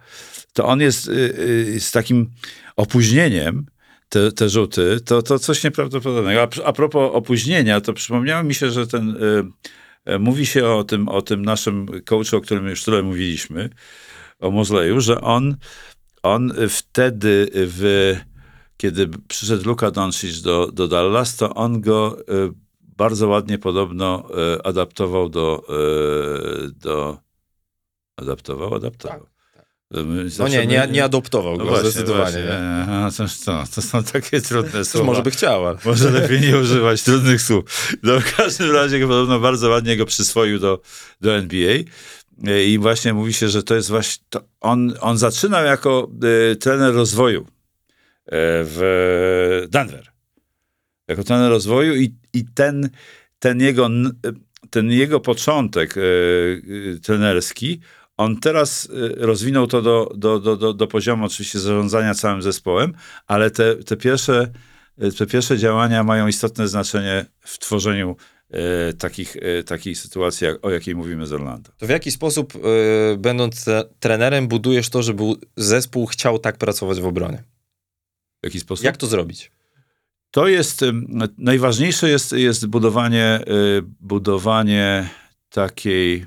to 0.53 0.67
on 0.67 0.81
jest 0.81 1.09
y, 1.09 1.13
y, 1.13 1.81
z 1.81 1.91
takim 1.91 2.31
opóźnieniem, 2.77 3.67
te, 4.09 4.33
te 4.33 4.49
rzuty, 4.49 5.01
to, 5.05 5.23
to 5.23 5.39
coś 5.39 5.65
nieprawdopodobnego. 5.65 6.43
A, 6.43 6.49
a 6.65 6.73
propos 6.73 7.11
opóźnienia, 7.13 7.81
to 7.81 7.93
przypomniało 7.93 8.43
mi 8.43 8.55
się, 8.55 8.71
że 8.71 8.87
ten, 8.87 9.11
y, 9.11 9.45
mówi 10.19 10.47
się 10.47 10.67
o 10.67 10.85
tym, 10.85 11.09
o 11.09 11.23
tym 11.23 11.45
naszym 11.45 11.87
coachu, 12.05 12.37
o 12.37 12.41
którym 12.41 12.69
już 12.69 12.85
tyle 12.85 13.03
mówiliśmy, 13.03 13.71
o 14.41 14.51
Mozleju, 14.51 15.01
że 15.01 15.21
on, 15.21 15.57
on 16.23 16.53
wtedy, 16.69 17.51
w, 17.55 18.15
kiedy 18.77 19.09
przyszedł 19.29 19.69
Luka 19.69 19.91
Doncic 19.91 20.41
do, 20.41 20.73
do 20.73 20.89
Dallas, 20.89 21.37
to 21.37 21.55
on 21.55 21.81
go 21.81 22.19
y, 22.21 22.25
bardzo 22.81 23.29
ładnie 23.29 23.59
podobno 23.59 24.29
y, 24.55 24.63
adaptował 24.63 25.29
do, 25.29 25.67
do 26.77 27.19
adaptował, 28.17 28.75
adaptował. 28.75 29.34
Y, 29.97 30.05
No 30.39 30.49
nie, 30.49 30.67
nie, 30.67 30.89
nie 30.91 31.05
adoptował 31.05 31.57
no 31.57 31.65
go, 31.65 31.71
właśnie, 31.71 31.91
zdecydowanie. 31.91 32.25
właśnie. 32.25 32.43
nie. 32.43 32.83
Aha, 32.83 33.11
to, 33.75 33.83
są 33.83 34.05
takie 34.05 34.41
trudne 34.41 34.85
słowa. 34.85 35.07
może 35.07 35.23
by 35.23 35.31
chciał, 35.31 35.67
ale... 35.67 35.79
Może 35.85 36.11
lepiej 36.11 36.41
nie 36.41 36.59
używać 36.59 37.03
trudnych 37.03 37.43
słów. 37.43 37.93
No, 38.03 38.21
w 38.21 38.37
każdym 38.37 38.71
razie 38.71 39.01
podobno 39.07 39.41
bardzo 39.41 39.69
ładnie 39.69 39.97
go 39.97 40.07
przyswoił 40.07 40.59
do, 40.59 40.81
do 41.21 41.37
NBA. 41.37 41.75
E, 42.47 42.65
I 42.65 42.79
właśnie 42.79 43.15
mówi 43.15 43.33
się, 43.33 43.49
że 43.49 43.63
to 43.63 43.75
jest 43.75 43.89
właśnie. 43.89 44.25
To 44.29 44.41
on, 44.61 44.95
on 45.01 45.19
zaczynał 45.19 45.65
jako 45.65 46.11
e, 46.53 46.57
trener 46.57 46.95
rozwoju 46.95 47.41
e, 47.41 47.47
w 48.65 49.67
Denver. 49.71 50.13
Jako 51.09 51.25
trener 51.25 51.51
rozwoju 51.51 51.95
i, 51.95 52.15
i 52.33 52.45
ten, 52.55 52.91
ten, 53.39 53.61
jego, 53.61 53.87
n- 53.87 54.13
ten 54.71 54.91
jego 54.91 55.21
początek 55.21 55.95
e, 55.97 56.01
e, 56.01 56.99
trenerski, 57.01 57.81
on 58.17 58.41
teraz 58.41 58.89
e, 58.91 59.27
rozwinął 59.27 59.67
to 59.67 59.83
do, 59.83 60.13
do, 60.15 60.41
do, 60.41 60.57
do, 60.57 60.75
do 60.75 60.87
poziomu 60.87 61.25
oczywiście 61.25 61.59
zarządzania 61.59 62.15
całym 62.15 62.43
zespołem, 62.43 62.95
ale 63.27 63.51
te, 63.51 63.77
te, 63.77 63.97
pierwsze, 63.97 64.53
e, 64.99 65.13
te 65.13 65.27
pierwsze 65.27 65.59
działania 65.59 66.05
mają 66.05 66.27
istotne 66.27 66.69
znaczenie 66.69 67.27
w 67.41 67.59
tworzeniu 67.59 68.17
e, 68.51 68.93
takich, 68.93 69.37
e, 69.37 69.63
takich 69.63 69.99
sytuacji, 69.99 70.45
jak, 70.47 70.67
o 70.67 70.71
jakiej 70.71 70.95
mówimy 70.95 71.27
z 71.27 71.33
Orlando. 71.33 71.71
To 71.79 71.87
w 71.87 71.91
jaki 71.91 72.11
sposób, 72.11 72.55
y, 72.55 73.17
będąc 73.19 73.65
tre- 73.65 73.85
trenerem, 74.01 74.49
budujesz 74.49 74.89
to, 74.89 75.03
żeby 75.03 75.25
zespół 75.57 76.07
chciał 76.07 76.39
tak 76.39 76.59
pracować 76.59 77.01
w 77.01 77.07
obronie? 77.07 77.43
W 78.43 78.47
jaki 78.47 78.61
sposób? 78.61 78.85
Jak 78.85 78.97
to 78.97 79.07
zrobić? 79.07 79.51
To 80.31 80.49
jest, 80.49 80.85
najważniejsze 81.39 82.09
jest, 82.09 82.33
jest 82.33 82.67
budowanie, 82.67 83.41
y, 83.49 83.83
budowanie 84.01 85.09
takiej 85.51 86.27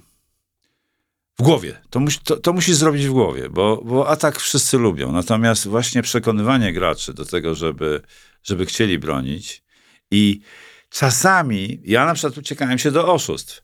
w 1.40 1.44
głowie. 1.44 1.82
To, 1.90 2.00
musi, 2.00 2.20
to, 2.24 2.38
to 2.38 2.54
musi 2.54 2.74
zrobić 2.74 3.08
w 3.08 3.12
głowie, 3.12 3.50
bo, 3.50 3.82
bo 3.86 4.08
atak 4.10 4.40
wszyscy 4.40 4.78
lubią. 4.78 5.12
Natomiast 5.12 5.68
właśnie 5.68 6.02
przekonywanie 6.02 6.74
graczy 6.74 7.14
do 7.14 7.26
tego, 7.26 7.56
żeby, 7.56 8.02
żeby 8.44 8.66
chcieli 8.66 9.00
bronić 9.00 9.64
i 10.12 10.42
czasami, 10.90 11.82
ja 11.84 12.06
na 12.06 12.14
przykład 12.14 12.38
uciekałem 12.38 12.78
się 12.78 12.92
do 12.92 13.14
oszustw. 13.14 13.62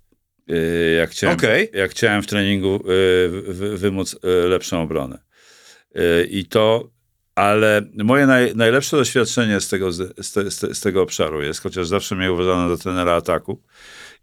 y, 0.51 0.95
Jak 0.97 1.09
chciałem, 1.09 1.37
Okej. 1.37 1.69
jak 1.73 1.91
chciałem 1.91 2.23
w 2.23 2.27
treningu 2.27 2.75
y, 2.75 3.29
wy- 3.53 3.77
wymóc 3.77 4.13
y, 4.45 4.47
lepszą 4.47 4.81
obronę. 4.81 5.17
I 6.29 6.45
to, 6.45 6.89
ale 7.35 7.81
moje 8.03 8.25
naj, 8.25 8.55
najlepsze 8.55 8.97
doświadczenie 8.97 9.59
z 9.61 9.67
tego, 9.69 9.91
z, 9.91 10.31
te- 10.33 10.51
z 10.51 10.79
tego 10.79 11.01
obszaru 11.01 11.41
jest, 11.41 11.61
chociaż 11.61 11.87
zawsze 11.87 12.15
mnie 12.15 12.31
uważano 12.31 12.69
za 12.75 12.83
trenera 12.83 13.13
ataku 13.15 13.61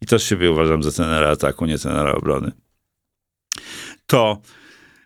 i 0.01 0.07
też 0.07 0.23
siebie 0.25 0.51
uważam 0.51 0.83
za 0.83 0.93
trenera 0.93 1.29
ataku, 1.29 1.67
nie 1.67 1.79
trenera 1.79 2.13
obrony, 2.13 2.53
to 4.11 4.41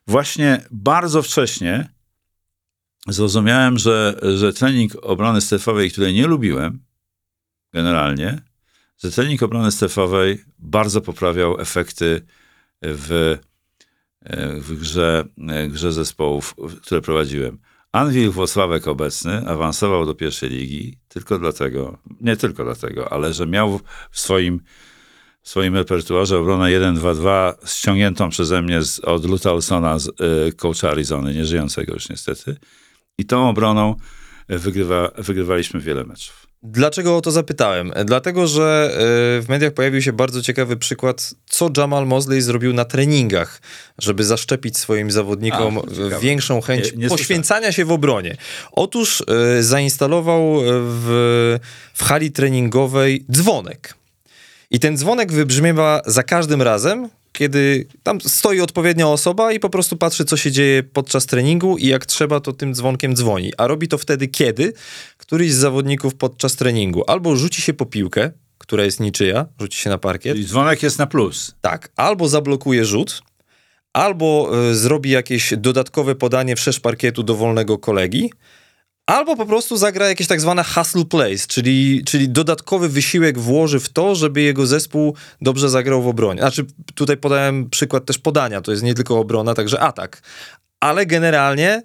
właśnie 0.07 0.65
bardzo 0.71 1.23
wcześnie 1.23 1.89
zrozumiałem, 3.09 3.79
że, 3.79 4.21
że 4.37 4.53
trening 4.53 4.93
obrony 5.03 5.41
strefowej, 5.41 5.91
której 5.91 6.15
nie 6.15 6.27
lubiłem 6.27 6.85
generalnie, 7.73 8.41
że 8.99 9.11
trening 9.11 9.43
obrony 9.43 9.73
strefowej 9.73 10.45
bardzo 10.59 11.01
poprawiał 11.01 11.61
efekty 11.61 12.27
w, 12.83 13.39
w 14.57 14.81
grze, 14.81 15.25
grze 15.69 15.93
zespołów, 15.93 16.55
które 16.83 17.01
prowadziłem. 17.01 17.59
Anwil 17.93 18.31
Włocławek 18.31 18.89
obecny 18.89 19.49
awansował 19.49 20.07
do 20.07 20.15
pierwszej 20.15 20.51
ligi 20.51 20.99
tylko 21.09 21.39
dlatego, 21.39 21.99
nie 22.21 22.37
tylko 22.37 22.65
dlatego, 22.65 23.13
ale 23.13 23.33
że 23.33 23.47
miał 23.47 23.81
w 24.11 24.21
swoim, 24.21 24.61
w 25.45 25.49
swoim 25.49 25.75
repertuarze 25.75 26.39
obronę 26.39 26.65
1-2-2 26.65 27.53
ściągniętą 27.67 28.31
przeze 28.31 28.63
mnie 28.63 28.83
z, 28.83 28.99
od 28.99 29.25
Luta 29.25 29.53
Olsona, 29.53 29.99
z 29.99 30.09
y, 30.09 30.53
coacha 30.57 30.91
Arizony, 30.91 31.35
nieżyjącego 31.35 31.95
już 31.95 32.09
niestety. 32.09 32.57
I 33.19 33.25
tą 33.25 33.49
obroną 33.49 33.95
y, 34.51 34.59
wygrywa, 34.59 35.11
wygrywaliśmy 35.19 35.81
wiele 35.81 36.05
meczów. 36.05 36.47
Dlaczego 36.63 37.17
o 37.17 37.21
to 37.21 37.31
zapytałem? 37.31 37.93
Dlatego, 38.05 38.47
że 38.47 38.91
y, 39.39 39.43
w 39.43 39.47
mediach 39.49 39.73
pojawił 39.73 40.03
się 40.03 40.13
bardzo 40.13 40.43
ciekawy 40.43 40.77
przykład, 40.77 41.35
co 41.47 41.71
Jamal 41.77 42.07
Mosley 42.07 42.41
zrobił 42.41 42.73
na 42.73 42.85
treningach, 42.85 43.61
żeby 43.99 44.25
zaszczepić 44.25 44.79
swoim 44.79 45.11
zawodnikom 45.11 45.79
A, 45.79 46.19
większą 46.19 46.61
chęć 46.61 46.93
Nie- 46.93 46.99
nie 46.99 47.09
poświęcania 47.09 47.73
się 47.73 47.85
w 47.85 47.93
obronie. 47.93 48.37
Otóż 48.73 49.21
y, 49.59 49.63
zainstalował 49.63 50.61
w, 50.65 51.59
w 51.95 52.03
hali 52.05 52.33
treningowej 52.33 53.25
dzwonek. 53.33 53.95
I 54.71 54.81
ten 54.81 54.97
dzwonek 54.99 55.33
wybrzmiewa 55.33 56.03
za 56.07 56.23
każdym 56.23 56.63
razem, 56.63 57.09
kiedy 57.33 57.87
tam 58.03 58.21
stoi 58.21 58.61
odpowiednia 58.61 59.09
osoba 59.09 59.53
i 59.53 59.61
po 59.61 59.71
prostu 59.71 59.97
patrzy, 59.97 60.25
co 60.25 60.37
się 60.37 60.53
dzieje 60.53 60.83
podczas 60.83 61.27
treningu 61.27 61.77
i 61.79 61.87
jak 61.87 62.07
trzeba, 62.07 62.41
to 62.41 62.53
tym 62.53 62.75
dzwonkiem 62.75 63.17
dzwoni. 63.17 63.53
A 63.59 63.67
robi 63.67 63.89
to 63.89 63.99
wtedy, 63.99 64.29
kiedy? 64.29 64.73
Któryś 65.17 65.53
z 65.53 65.57
zawodników 65.57 66.15
podczas 66.15 66.57
treningu. 66.57 67.03
Albo 67.07 67.37
rzuci 67.37 67.63
się 67.63 67.75
po 67.75 67.87
piłkę, 67.87 68.31
która 68.59 68.85
jest 68.85 69.01
niczyja, 69.01 69.47
rzuci 69.61 69.79
się 69.79 69.91
na 69.91 69.99
parkiet, 69.99 70.39
I 70.39 70.45
dzwonek 70.45 70.83
jest 70.83 70.99
na 70.99 71.07
plus. 71.07 71.55
tak, 71.61 71.89
albo 71.97 72.29
zablokuje 72.29 72.85
rzut, 72.85 73.23
albo 73.93 74.51
y, 74.71 74.75
zrobi 74.75 75.11
jakieś 75.11 75.55
dodatkowe 75.57 76.15
podanie 76.15 76.57
wszerz 76.57 76.81
parkietu 76.81 77.23
do 77.23 77.35
wolnego 77.35 77.79
kolegi, 77.79 78.31
albo 79.07 79.37
po 79.37 79.47
prostu 79.47 79.77
zagra 79.77 80.09
jakieś 80.09 80.27
tak 80.27 80.41
zwane 80.41 80.65
hustle 80.65 81.05
plays, 81.05 81.47
czyli, 81.47 82.03
czyli 82.05 82.29
dodatkowy 82.29 82.89
wysiłek 82.89 83.39
włoży 83.39 83.81
w 83.81 83.89
to, 83.89 84.15
żeby 84.15 84.41
jego 84.41 84.67
zespół 84.67 85.17
dobrze 85.41 85.71
zagrał 85.71 86.03
w 86.03 86.09
obronie. 86.09 86.41
Znaczy, 86.41 86.67
tutaj 86.95 87.17
podałem 87.17 87.71
przykład 87.71 88.05
też 88.05 88.19
podania, 88.19 88.61
to 88.61 88.71
jest 88.71 88.83
nie 88.83 88.95
tylko 88.95 89.19
obrona, 89.19 89.55
także 89.55 89.81
atak. 89.81 90.23
Ale 90.81 91.07
generalnie 91.07 91.83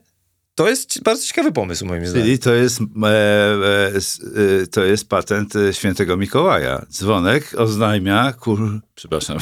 to 0.55 0.69
jest 0.69 1.03
bardzo 1.03 1.25
ciekawy 1.25 1.51
pomysł, 1.51 1.85
moim 1.85 2.07
zdaniem. 2.07 2.25
Czyli 2.25 2.39
to 2.39 2.53
jest, 2.53 2.79
e, 2.81 3.07
e, 3.07 3.91
e, 4.63 4.67
to 4.67 4.83
jest 4.83 5.09
patent 5.09 5.55
e, 5.55 5.73
świętego 5.73 6.17
Mikołaja. 6.17 6.85
Dzwonek 6.91 7.53
oznajmia, 7.57 8.33
kur, 8.33 8.79
przepraszam, 8.95 9.37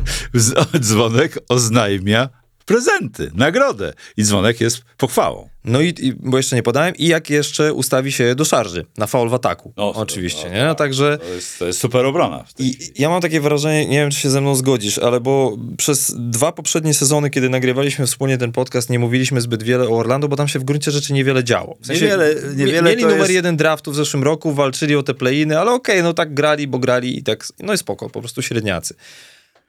dzwonek 0.80 1.38
oznajmia 1.48 2.28
prezenty, 2.66 3.30
nagrodę. 3.34 3.92
I 4.16 4.22
dzwonek 4.24 4.60
jest 4.60 4.82
pochwałą. 4.98 5.48
No 5.64 5.80
i, 5.80 5.94
i 6.00 6.12
bo 6.14 6.36
jeszcze 6.36 6.56
nie 6.56 6.62
podałem, 6.62 6.96
i 6.96 7.06
jak 7.06 7.30
jeszcze 7.30 7.72
ustawi 7.72 8.12
się 8.12 8.34
do 8.34 8.44
szarży 8.44 8.86
na 8.98 9.06
faul 9.06 9.28
w 9.28 9.34
ataku. 9.34 9.72
Oczywiście, 9.76 10.50
nie? 10.50 10.64
No, 10.64 10.74
także 10.74 11.18
To 11.18 11.28
jest, 11.34 11.58
to 11.58 11.66
jest 11.66 11.80
super 11.80 12.06
obrona. 12.06 12.44
i 12.58 12.78
ja 12.98 13.08
mam 13.08 13.20
takie 13.20 13.40
wrażenie, 13.40 13.86
nie 13.86 13.98
wiem, 13.98 14.10
czy 14.10 14.18
się 14.20 14.30
ze 14.30 14.40
mną 14.40 14.54
zgodzisz, 14.54 14.98
ale 14.98 15.20
bo 15.20 15.56
przez 15.76 16.14
dwa 16.18 16.52
poprzednie 16.52 16.94
sezony, 16.94 17.30
kiedy 17.30 17.48
nagrywaliśmy 17.50 18.06
wspólnie 18.06 18.38
ten 18.38 18.52
podcast, 18.52 18.90
nie 18.90 18.98
mówiliśmy 18.98 19.40
zbyt 19.40 19.62
wiele 19.62 19.88
o 19.88 19.98
Orlando, 19.98 20.28
bo 20.28 20.36
tam 20.36 20.48
się 20.48 20.58
w 20.58 20.64
gruncie 20.64 20.90
rzeczy 20.90 21.12
niewiele 21.12 21.44
działo. 21.44 21.76
W 21.82 21.88
Niewiele- 21.88 22.34
mie- 22.50 22.56
niewiele 22.56 22.82
Mieli 22.90 23.02
numer 23.02 23.18
jest- 23.18 23.30
jeden 23.32 23.56
draftu 23.56 23.92
w 23.92 23.96
zeszłym 23.96 24.22
roku, 24.22 24.52
walczyli 24.52 24.96
o 24.96 25.02
te 25.02 25.14
play-iny, 25.14 25.58
ale 25.58 25.70
okej, 25.70 26.02
no 26.02 26.14
tak 26.14 26.34
grali, 26.34 26.66
bo 26.66 26.78
grali 26.78 27.18
i 27.18 27.22
tak, 27.22 27.46
no 27.60 27.72
i 27.72 27.78
spoko, 27.78 28.10
po 28.10 28.20
prostu 28.20 28.42
średniacy. 28.42 28.94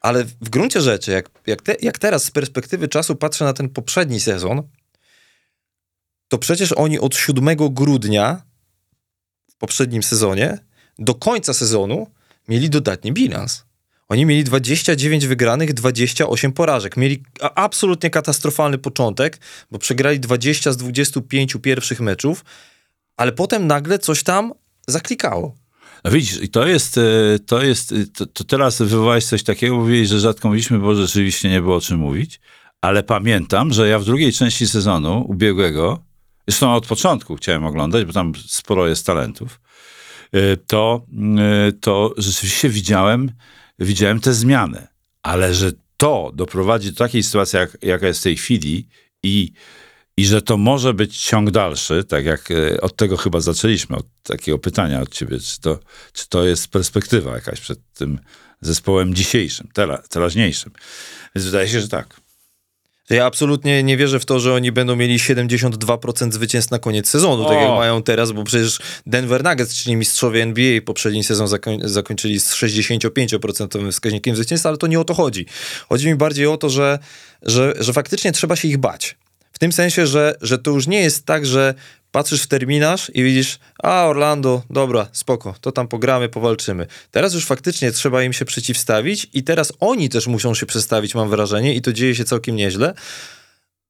Ale 0.04 0.24
w 0.24 0.50
gruncie 0.50 0.82
rzeczy, 0.82 1.12
jak, 1.12 1.30
jak, 1.48 1.62
te, 1.62 1.76
jak 1.82 2.00
teraz 2.00 2.24
z 2.24 2.32
perspektywy 2.32 2.88
czasu 2.88 3.16
patrzę 3.16 3.46
na 3.46 3.54
ten 3.54 3.70
poprzedni 3.70 4.20
sezon, 4.20 4.64
to 6.28 6.38
przecież 6.38 6.72
oni 6.72 7.00
od 7.00 7.16
7 7.16 7.58
grudnia 7.58 8.42
w 9.52 9.56
poprzednim 9.56 10.04
sezonie 10.04 10.58
do 11.00 11.16
końca 11.16 11.54
sezonu 11.54 12.08
mieli 12.48 12.70
dodatni 12.70 13.12
bilans. 13.12 13.64
Oni 14.10 14.26
mieli 14.26 14.44
29 14.44 15.28
wygranych, 15.28 15.74
28 15.74 16.52
porażek. 16.54 16.98
Mieli 16.98 17.24
absolutnie 17.56 18.10
katastrofalny 18.10 18.78
początek, 18.78 19.40
bo 19.72 19.80
przegrali 19.80 20.20
20 20.20 20.72
z 20.72 20.78
25 20.78 21.58
pierwszych 21.62 22.00
meczów, 22.00 22.46
ale 23.18 23.32
potem 23.32 23.68
nagle 23.68 24.00
coś 24.00 24.24
tam 24.24 24.54
zaklikało. 24.88 25.56
No 26.04 26.12
widzisz, 26.12 26.42
i 26.42 26.50
to 26.50 26.68
jest, 26.68 26.98
e, 26.98 27.40
to 27.46 27.64
jest, 27.64 27.92
e, 27.92 28.06
to, 28.06 28.26
to 28.26 28.44
teraz 28.44 28.82
wywołałeś 28.82 29.26
coś 29.26 29.44
takiego, 29.44 29.76
mówiłeś, 29.76 30.08
że 30.08 30.20
rzadko 30.20 30.48
mówiliśmy, 30.48 30.80
bo 30.80 30.96
rzeczywiście 30.96 31.50
nie 31.50 31.62
było 31.62 31.76
o 31.76 31.82
czym 31.82 32.00
mówić, 32.00 32.40
ale 32.82 33.04
pamiętam, 33.04 33.74
że 33.74 33.88
ja 33.88 34.00
w 34.00 34.06
drugiej 34.06 34.34
części 34.34 34.68
sezonu 34.68 35.26
ubiegłego, 35.30 36.04
zresztą 36.48 36.76
od 36.76 36.88
początku 36.88 37.36
chciałem 37.36 37.66
oglądać, 37.66 38.06
bo 38.06 38.14
tam 38.14 38.34
sporo 38.48 38.88
jest 38.88 39.06
talentów, 39.06 39.62
e, 40.32 40.58
to, 40.58 41.06
to 41.82 42.14
rzeczywiście 42.18 42.70
widziałem, 42.70 43.32
widziałem 43.80 44.20
te 44.20 44.34
zmiany, 44.34 44.88
ale 45.24 45.54
że 45.54 45.72
to 45.98 46.32
doprowadzi 46.36 46.92
do 46.92 46.98
takiej 46.98 47.24
sytuacji, 47.24 47.60
jak, 47.60 47.78
jaka 47.82 48.08
jest 48.08 48.20
w 48.20 48.24
tej 48.24 48.38
chwili 48.38 48.88
i 49.24 49.52
i 50.18 50.26
że 50.26 50.42
to 50.42 50.58
może 50.58 50.94
być 50.94 51.18
ciąg 51.18 51.52
dalszy, 51.52 52.04
tak 52.04 52.26
jak 52.26 52.52
e, 52.52 52.82
od 52.82 52.96
tego 52.96 53.18
chyba 53.18 53.40
zaczęliśmy, 53.40 53.96
od 53.96 54.06
takiego 54.24 54.60
pytania 54.60 55.02
od 55.02 55.10
ciebie, 55.10 55.40
czy 55.40 55.62
to, 55.62 55.80
czy 56.14 56.30
to 56.30 56.46
jest 56.46 56.68
perspektywa 56.68 57.36
jakaś 57.36 57.60
przed 57.60 57.80
tym 57.94 58.20
zespołem 58.62 59.16
dzisiejszym, 59.16 59.68
tera, 59.74 59.98
teraźniejszym. 60.10 60.72
Więc 61.36 61.46
wydaje 61.46 61.68
się, 61.68 61.82
że 61.82 61.88
tak. 61.88 62.24
Ja 63.10 63.26
absolutnie 63.26 63.84
nie 63.84 63.98
wierzę 63.98 64.20
w 64.20 64.26
to, 64.26 64.40
że 64.40 64.54
oni 64.54 64.72
będą 64.72 64.96
mieli 64.96 65.18
72% 65.18 66.32
zwycięstw 66.32 66.72
na 66.72 66.80
koniec 66.80 67.10
sezonu, 67.10 67.44
tak 67.44 67.58
O! 67.58 67.62
jak 67.62 67.70
mają 67.70 68.04
teraz, 68.04 68.32
bo 68.32 68.44
przecież 68.44 68.80
Denver 69.06 69.44
Nuggets, 69.44 69.76
czyli 69.76 69.96
mistrzowie 69.96 70.44
NBA, 70.44 70.82
poprzedni 70.82 71.24
sezon 71.24 71.48
zakoń, 71.48 71.80
zakończyli 71.84 72.40
z 72.40 72.54
65% 72.54 73.92
wskaźnikiem 73.92 74.36
zwycięstwa, 74.36 74.70
ale 74.70 74.78
to 74.78 74.88
nie 74.88 75.00
o 75.00 75.04
to 75.04 75.14
chodzi. 75.14 75.46
Chodzi 75.90 76.08
mi 76.08 76.16
bardziej 76.16 76.48
o 76.48 76.58
to, 76.58 76.70
że, 76.70 77.00
że, 77.42 77.74
że 77.80 77.94
faktycznie 77.94 78.32
trzeba 78.32 78.56
się 78.56 78.68
ich 78.68 78.78
bać. 78.78 79.16
W 79.64 79.66
tym 79.66 79.72
sensie, 79.72 80.08
że, 80.08 80.36
że 80.42 80.58
to 80.58 80.72
już 80.72 80.88
nie 80.88 81.02
jest 81.02 81.26
tak, 81.26 81.46
że 81.46 81.74
patrzysz 82.12 82.44
w 82.44 82.48
terminarz 82.48 83.12
i 83.14 83.24
widzisz, 83.24 83.60
a 83.84 84.08
Orlando, 84.08 84.62
dobra, 84.70 85.08
spoko, 85.12 85.56
to 85.62 85.72
tam 85.72 85.88
pogramy, 85.88 86.30
powalczymy. 86.30 86.88
Teraz 87.12 87.34
już 87.34 87.46
faktycznie 87.46 87.92
trzeba 87.92 88.24
im 88.24 88.34
się 88.34 88.46
przeciwstawić 88.46 89.28
i 89.34 89.44
teraz 89.44 89.74
oni 89.80 90.10
też 90.10 90.28
muszą 90.28 90.54
się 90.54 90.66
przestawić, 90.66 91.16
mam 91.16 91.30
wrażenie, 91.30 91.76
i 91.76 91.82
to 91.82 91.94
dzieje 91.94 92.16
się 92.16 92.24
całkiem 92.24 92.56
nieźle, 92.56 92.94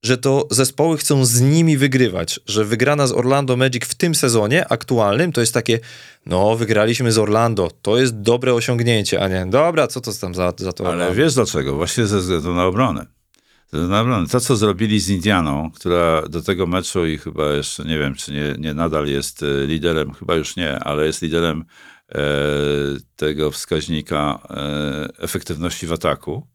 że 0.04 0.18
to 0.18 0.48
zespoły 0.52 0.98
chcą 0.98 1.26
z 1.26 1.42
nimi 1.42 1.78
wygrywać, 1.78 2.40
że 2.46 2.66
wygrana 2.66 3.08
z 3.08 3.12
Orlando 3.12 3.58
Magic 3.58 3.86
w 3.86 3.96
tym 3.96 4.16
sezonie 4.16 4.68
aktualnym 4.68 5.32
to 5.32 5.42
jest 5.42 5.54
takie, 5.54 5.80
no 6.26 6.56
wygraliśmy 6.56 7.12
z 7.12 7.18
Orlando, 7.18 7.72
to 7.82 7.98
jest 7.98 8.22
dobre 8.22 8.54
osiągnięcie, 8.54 9.22
a 9.22 9.28
nie, 9.28 9.46
dobra, 9.50 9.88
co 9.88 10.02
to 10.02 10.14
tam 10.14 10.36
za, 10.36 10.54
za 10.58 10.74
to 10.74 10.84
Ale 10.84 10.94
Orlando? 10.94 11.16
wiesz 11.16 11.34
dlaczego? 11.34 11.76
Właśnie 11.76 12.08
ze 12.08 12.20
względu 12.20 12.54
na 12.54 12.66
obronę. 12.66 13.23
To, 14.32 14.40
co 14.40 14.56
zrobili 14.56 15.00
z 15.00 15.10
Indianą, 15.10 15.72
która 15.72 16.22
do 16.22 16.42
tego 16.42 16.68
meczu 16.68 17.06
i 17.06 17.18
chyba 17.18 17.54
jeszcze, 17.54 17.84
nie 17.84 18.00
wiem, 18.00 18.16
czy 18.16 18.32
nie, 18.34 18.56
nie 18.60 18.74
nadal 18.74 19.08
jest 19.08 19.44
e, 19.44 19.68
liderem, 19.68 20.14
chyba 20.14 20.36
już 20.36 20.56
nie, 20.56 20.80
ale 20.80 21.06
jest 21.06 21.22
liderem 21.22 21.66
e, 22.10 22.22
tego 23.16 23.52
wskaźnika 23.52 24.40
e, 24.50 25.24
efektywności 25.24 25.88
w 25.88 25.94
ataku 25.94 26.48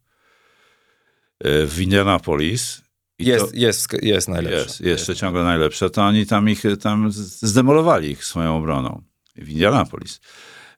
e, 1.41 1.67
w 1.67 1.81
Indianapolis. 1.81 2.83
Jest, 3.19 3.45
to, 3.45 3.51
jest, 3.55 3.89
jest 4.03 4.29
najlepsze. 4.29 4.59
jest, 4.59 4.81
jeszcze 4.81 5.17
ciągle 5.17 5.45
najlepsze, 5.45 5.91
to 5.91 6.03
oni 6.03 6.27
tam 6.27 6.49
ich 6.49 6.63
tam 6.83 7.13
z- 7.13 7.43
zdemolowali 7.43 8.11
ich 8.11 8.25
swoją 8.25 8.57
obroną 8.57 9.03
w 9.37 9.49
Indianapolis. 9.49 10.21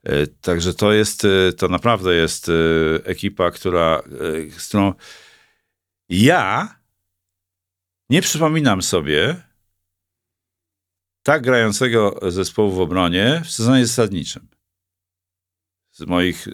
E, 0.05 0.27
Także 0.27 0.75
to 0.75 0.93
jest, 0.93 1.25
e, 1.25 1.53
to 1.53 1.69
naprawdę 1.69 2.15
jest 2.15 2.49
e, 2.49 2.53
ekipa, 3.05 3.51
która, 3.51 4.03
e, 4.57 4.61
z 4.61 4.69
którą 4.69 4.95
ja 6.11 6.75
nie 8.11 8.23
przypominam 8.23 8.83
sobie 8.83 9.37
tak 11.23 11.43
grającego 11.43 12.21
zespołu 12.31 12.71
w 12.71 12.81
obronie 12.81 13.43
w 13.45 13.51
sezonie 13.51 13.87
zasadniczym. 13.87 14.49
Z 15.91 16.01
moich, 16.01 16.49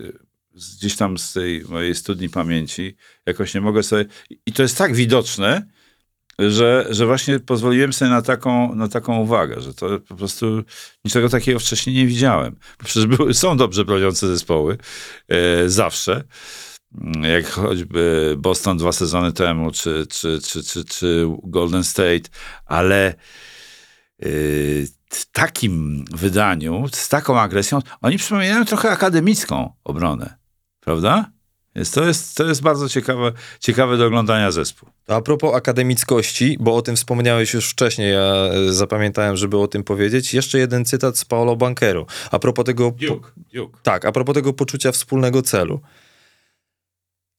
z 0.55 0.77
gdzieś 0.77 0.97
tam 0.97 1.19
z 1.19 1.33
tej 1.33 1.65
mojej 1.65 1.95
studni 1.95 2.29
pamięci, 2.29 2.97
jakoś 3.27 3.55
nie 3.55 3.61
mogę 3.61 3.83
sobie... 3.83 4.05
I 4.47 4.53
to 4.53 4.63
jest 4.63 4.79
tak 4.79 4.95
widoczne, 4.95 5.67
że, 6.39 6.87
że 6.91 7.07
właśnie 7.07 7.41
pozwoliłem 7.41 7.93
sobie 7.93 8.11
na 8.11 8.23
taką, 8.23 8.75
na 8.75 8.89
taką 8.89 9.19
uwagę, 9.19 9.61
że 9.61 9.75
to 9.75 10.01
po 10.01 10.15
prostu 10.15 10.63
niczego 11.05 11.29
takiego 11.29 11.59
wcześniej 11.59 11.97
nie 11.97 12.07
widziałem. 12.07 12.57
Przecież 12.85 13.07
były, 13.07 13.35
są 13.35 13.57
dobrze 13.57 13.85
broniące 13.85 14.27
zespoły, 14.27 14.79
e, 15.29 15.69
zawsze. 15.69 16.25
Jak 17.23 17.47
choćby 17.47 18.35
Boston 18.39 18.77
dwa 18.77 18.93
sezony 18.93 19.33
temu, 19.33 19.71
czy, 19.71 20.07
czy, 20.11 20.41
czy, 20.41 20.65
czy, 20.65 20.85
czy 20.85 21.27
Golden 21.43 21.85
State, 21.85 22.31
ale 22.67 23.15
y, 24.25 24.89
w 25.11 25.33
takim 25.33 26.05
wydaniu, 26.15 26.85
z 26.93 27.09
taką 27.09 27.41
agresją, 27.41 27.79
oni 28.03 28.19
przypominają 28.19 28.65
trochę 28.65 28.91
akademicką 28.91 29.73
obronę, 29.85 30.37
prawda? 30.81 31.31
Więc 31.77 31.91
to 31.91 32.05
jest, 32.05 32.37
to 32.37 32.45
jest 32.45 32.63
bardzo 32.63 32.89
ciekawe, 32.89 33.33
ciekawe 33.61 33.97
do 33.97 34.07
oglądania 34.07 34.51
zespół. 34.51 34.89
A 35.09 35.21
propos 35.21 35.55
akademickości, 35.55 36.57
bo 36.61 36.77
o 36.77 36.83
tym 36.83 36.97
wspomniałeś 36.97 37.55
już 37.55 37.71
wcześniej, 37.71 38.13
ja 38.13 38.21
e, 38.21 38.73
zapamiętałem, 38.73 39.37
żeby 39.37 39.59
o 39.59 39.69
tym 39.69 39.85
powiedzieć, 39.85 40.35
jeszcze 40.35 40.59
jeden 40.59 40.85
cytat 40.85 41.19
z 41.19 41.25
Paolo 41.25 41.57
Banquero. 41.57 42.07
A 42.31 42.39
propos 42.39 42.65
tego... 42.65 42.91
Duke, 42.91 43.31
Duke. 43.55 43.79
Tak, 43.83 44.05
a 44.05 44.13
propos 44.13 44.35
tego 44.35 44.53
poczucia 44.53 44.93
wspólnego 44.93 45.43
celu. 45.43 45.81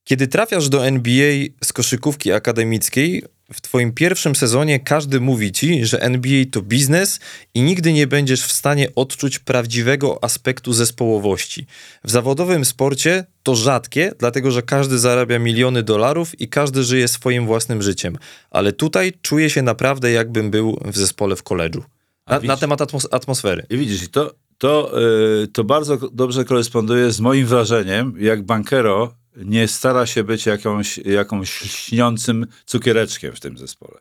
Kiedy 0.08 0.28
trafiasz 0.28 0.70
do 0.70 0.86
NBA 0.86 1.34
z 1.64 1.74
koszykówki 1.74 2.32
akademickiej, 2.32 3.24
w 3.54 3.62
twoim 3.62 3.94
pierwszym 3.94 4.36
sezonie 4.36 4.80
każdy 4.80 5.20
mówi 5.20 5.52
ci, 5.52 5.86
że 5.86 6.02
NBA 6.02 6.44
to 6.52 6.62
biznes 6.62 7.20
i 7.54 7.62
nigdy 7.62 7.94
nie 7.94 8.08
będziesz 8.08 8.44
w 8.44 8.52
stanie 8.52 8.96
odczuć 8.96 9.40
prawdziwego 9.40 10.24
aspektu 10.24 10.74
zespołowości. 10.74 11.66
W 12.04 12.12
zawodowym 12.12 12.66
sporcie 12.66 13.26
to 13.44 13.56
rzadkie, 13.56 14.12
dlatego 14.20 14.52
że 14.52 14.62
każdy 14.62 15.00
zarabia 15.00 15.40
miliony 15.40 15.84
dolarów 15.84 16.42
i 16.42 16.48
każdy 16.48 16.84
żyje 16.84 17.08
swoim 17.08 17.46
własnym 17.46 17.82
życiem. 17.82 18.18
Ale 18.52 18.74
tutaj 18.74 19.14
czuję 19.22 19.50
się 19.50 19.62
naprawdę 19.62 20.12
jakbym 20.12 20.52
był 20.52 20.80
w 20.86 20.98
zespole 20.98 21.36
w 21.36 21.44
koledżu. 21.44 21.84
Na, 22.28 22.40
na 22.40 22.58
temat 22.58 22.80
atmos- 22.80 23.08
atmosfery. 23.12 23.66
I 23.70 23.78
widzisz, 23.78 24.10
to, 24.10 24.34
to, 24.58 25.02
y, 25.44 25.48
to 25.48 25.64
bardzo 25.64 25.98
dobrze 25.98 26.46
koresponduje 26.46 27.12
z 27.12 27.20
moim 27.20 27.46
wrażeniem, 27.46 28.14
jak 28.20 28.44
bankero 28.44 29.14
nie 29.46 29.68
stara 29.68 30.06
się 30.06 30.24
być 30.24 30.46
jakąś, 30.46 30.98
jakąś 30.98 31.50
śniącym 31.52 32.48
cukiereczkiem 32.66 33.36
w 33.36 33.40
tym 33.40 33.58
zespole. 33.58 34.00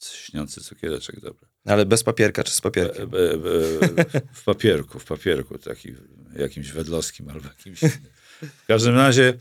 Śniący 0.00 0.60
cukiereczek, 0.60 1.20
dobra. 1.20 1.48
Ale 1.66 1.86
bez 1.86 2.02
papierka 2.02 2.44
czy 2.44 2.52
z 2.54 2.60
papierkiem? 2.60 3.10
E, 3.14 3.18
e, 3.18 4.14
e, 4.14 4.20
w 4.32 4.44
papierku, 4.44 4.98
w 4.98 5.04
papierku, 5.04 5.58
taki 5.58 5.94
jakimś 6.36 6.72
wedlowskim 6.72 7.28
albo 7.28 7.48
jakimś 7.48 7.82
innym. 7.82 8.14
W 8.42 8.66
każdym 8.66 8.94
razie, 8.94 9.38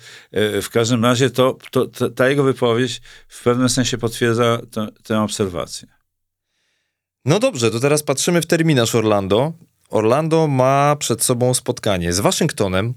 w 0.62 0.70
każdym 0.70 1.06
razie 1.06 1.30
to, 1.30 1.58
to, 1.72 1.88
to, 1.88 2.10
ta 2.10 2.30
jego 2.30 2.44
wypowiedź 2.44 3.02
w 3.28 3.44
pewnym 3.44 3.70
sensie 3.70 3.98
potwierdza 3.98 4.58
tę- 4.72 4.92
tę 5.04 5.22
obserwację. 5.22 5.88
No 7.26 7.40
dobrze, 7.40 7.72
to 7.72 7.80
teraz 7.80 8.04
patrzymy 8.04 8.42
w 8.42 8.46
terminarz 8.46 8.96
Orlando. 8.96 9.54
Orlando 9.90 10.48
ma 10.48 10.96
przed 10.96 11.24
sobą 11.24 11.54
spotkanie 11.54 12.14
z 12.14 12.20
Waszyngtonem 12.20 12.94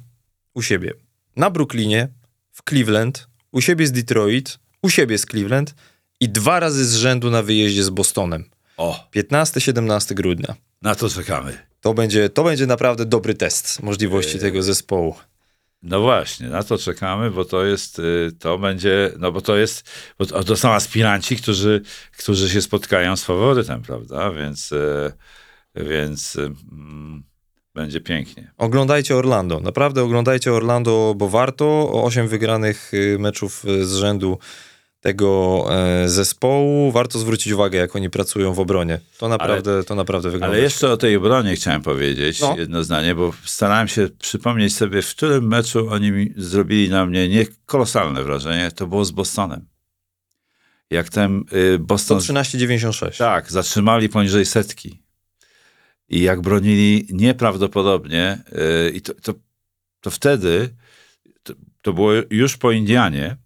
u 0.55 0.63
siebie, 0.63 0.95
na 1.37 1.51
Brooklynie, 1.51 2.09
w 2.53 2.63
Cleveland, 2.69 3.29
u 3.53 3.61
siebie 3.61 3.87
z 3.87 3.93
Detroit, 3.93 4.59
u 4.83 4.91
siebie 4.91 5.19
z 5.19 5.27
Cleveland 5.27 5.75
i 6.21 6.29
dwa 6.29 6.61
razy 6.61 6.85
z 6.85 6.95
rzędu 6.97 7.31
na 7.31 7.43
wyjeździe 7.43 7.85
z 7.85 7.91
Bostonem. 7.91 8.51
O, 8.77 9.09
15-17 9.17 10.15
grudnia. 10.15 10.55
na 10.83 10.95
to 10.95 11.09
czekamy. 11.09 11.59
To 11.81 11.95
będzie, 11.95 12.29
to 12.29 12.45
będzie 12.45 12.67
naprawdę 12.67 13.07
dobry 13.07 13.35
test 13.35 13.83
możliwości 13.83 14.39
tego 14.39 14.63
zespołu. 14.63 15.15
No 15.83 16.01
właśnie, 16.01 16.49
na 16.49 16.63
to 16.63 16.79
czekamy, 16.79 17.31
bo 17.31 17.45
to 17.45 17.65
jest, 17.65 17.99
y, 17.99 18.33
to 18.39 18.59
będzie, 18.59 19.13
no 19.19 19.33
bo 19.33 19.41
to 19.41 19.57
jest, 19.57 19.91
bo 20.19 20.27
to, 20.27 20.45
to 20.45 20.57
są 20.57 20.73
aspiranci, 20.73 21.37
którzy, 21.37 21.83
którzy 22.19 22.51
się 22.51 22.63
spotkają 22.63 23.17
z 23.17 23.25
faworytem, 23.25 23.83
prawda? 23.83 24.31
Więc, 24.31 24.73
y, 24.73 25.13
więc 25.75 26.37
y, 26.37 26.53
mm, 26.73 27.25
będzie 27.77 28.01
pięknie. 28.01 28.51
Oglądajcie 28.59 29.17
Orlando. 29.17 29.61
Naprawdę 29.61 30.03
oglądajcie 30.03 30.53
Orlando, 30.53 31.15
bo 31.17 31.29
warto. 31.29 31.65
O 31.67 32.05
8 32.05 32.29
wygranych 32.29 32.95
y, 32.95 33.17
meczów 33.19 33.65
y, 33.65 33.87
z 33.87 33.95
rzędu 33.95 34.39
tego 35.01 35.65
e, 35.71 36.09
zespołu. 36.09 36.93
Warto 36.93 37.19
zwrócić 37.19 37.53
uwagę, 37.53 37.79
jak 37.79 37.97
oni 37.97 38.11
pracują 38.11 38.55
w 38.55 38.61
obronie. 38.61 39.01
To 39.19 39.29
naprawdę, 39.29 39.85
to 39.85 39.95
naprawdę 39.95 40.31
wygląda. 40.31 40.55
Ale 40.55 40.63
jeszcze 40.63 40.91
o 40.93 40.97
tej 40.97 41.17
obronie 41.17 41.57
chciałem 41.57 41.83
powiedzieć 41.83 42.41
No. 42.41 42.55
jedno 42.59 42.85
zdanie, 42.85 43.15
bo 43.15 43.33
starałem 43.45 43.89
się 43.89 44.09
przypomnieć 44.19 44.77
sobie, 44.77 45.03
w 45.03 45.11
którym 45.11 45.49
meczu 45.49 45.89
oni 45.91 46.33
zrobili 46.37 46.91
na 46.91 47.07
mnie 47.07 47.29
nie 47.29 47.47
kolosalne 47.67 48.25
wrażenie. 48.25 48.71
To 48.75 48.87
było 48.87 49.05
z 49.05 49.11
Bostonem. 49.11 49.67
Jak 50.91 51.09
ten 51.09 51.45
y, 51.53 51.79
Boston... 51.79 52.19
113,96. 52.19 53.19
Tak, 53.19 53.53
zatrzymali 53.53 54.09
poniżej 54.09 54.47
setki. 54.47 55.06
I 56.09 56.21
jak 56.21 56.41
bronili 56.41 57.07
nieprawdopodobnie, 57.11 58.39
yy, 58.53 58.91
i 58.91 59.01
to, 59.01 59.15
to, 59.15 59.35
to 60.01 60.11
wtedy, 60.11 60.69
to, 61.43 61.53
to 61.83 61.93
było 61.93 62.13
już 62.31 62.57
po 62.57 62.73
Indianie, 62.73 63.37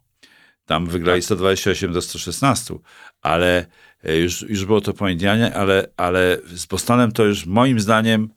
tam 0.66 0.86
wygrali 0.86 1.22
128 1.22 1.92
do 1.92 2.02
116, 2.02 2.74
ale 3.22 3.66
yy, 4.04 4.16
już, 4.16 4.42
już 4.42 4.64
było 4.64 4.80
to 4.80 4.94
po 4.94 5.08
Indianie, 5.08 5.54
ale, 5.54 5.86
ale 5.96 6.38
z 6.54 6.66
Bostonem 6.66 7.12
to 7.12 7.24
już 7.24 7.46
moim 7.46 7.80
zdaniem 7.80 8.28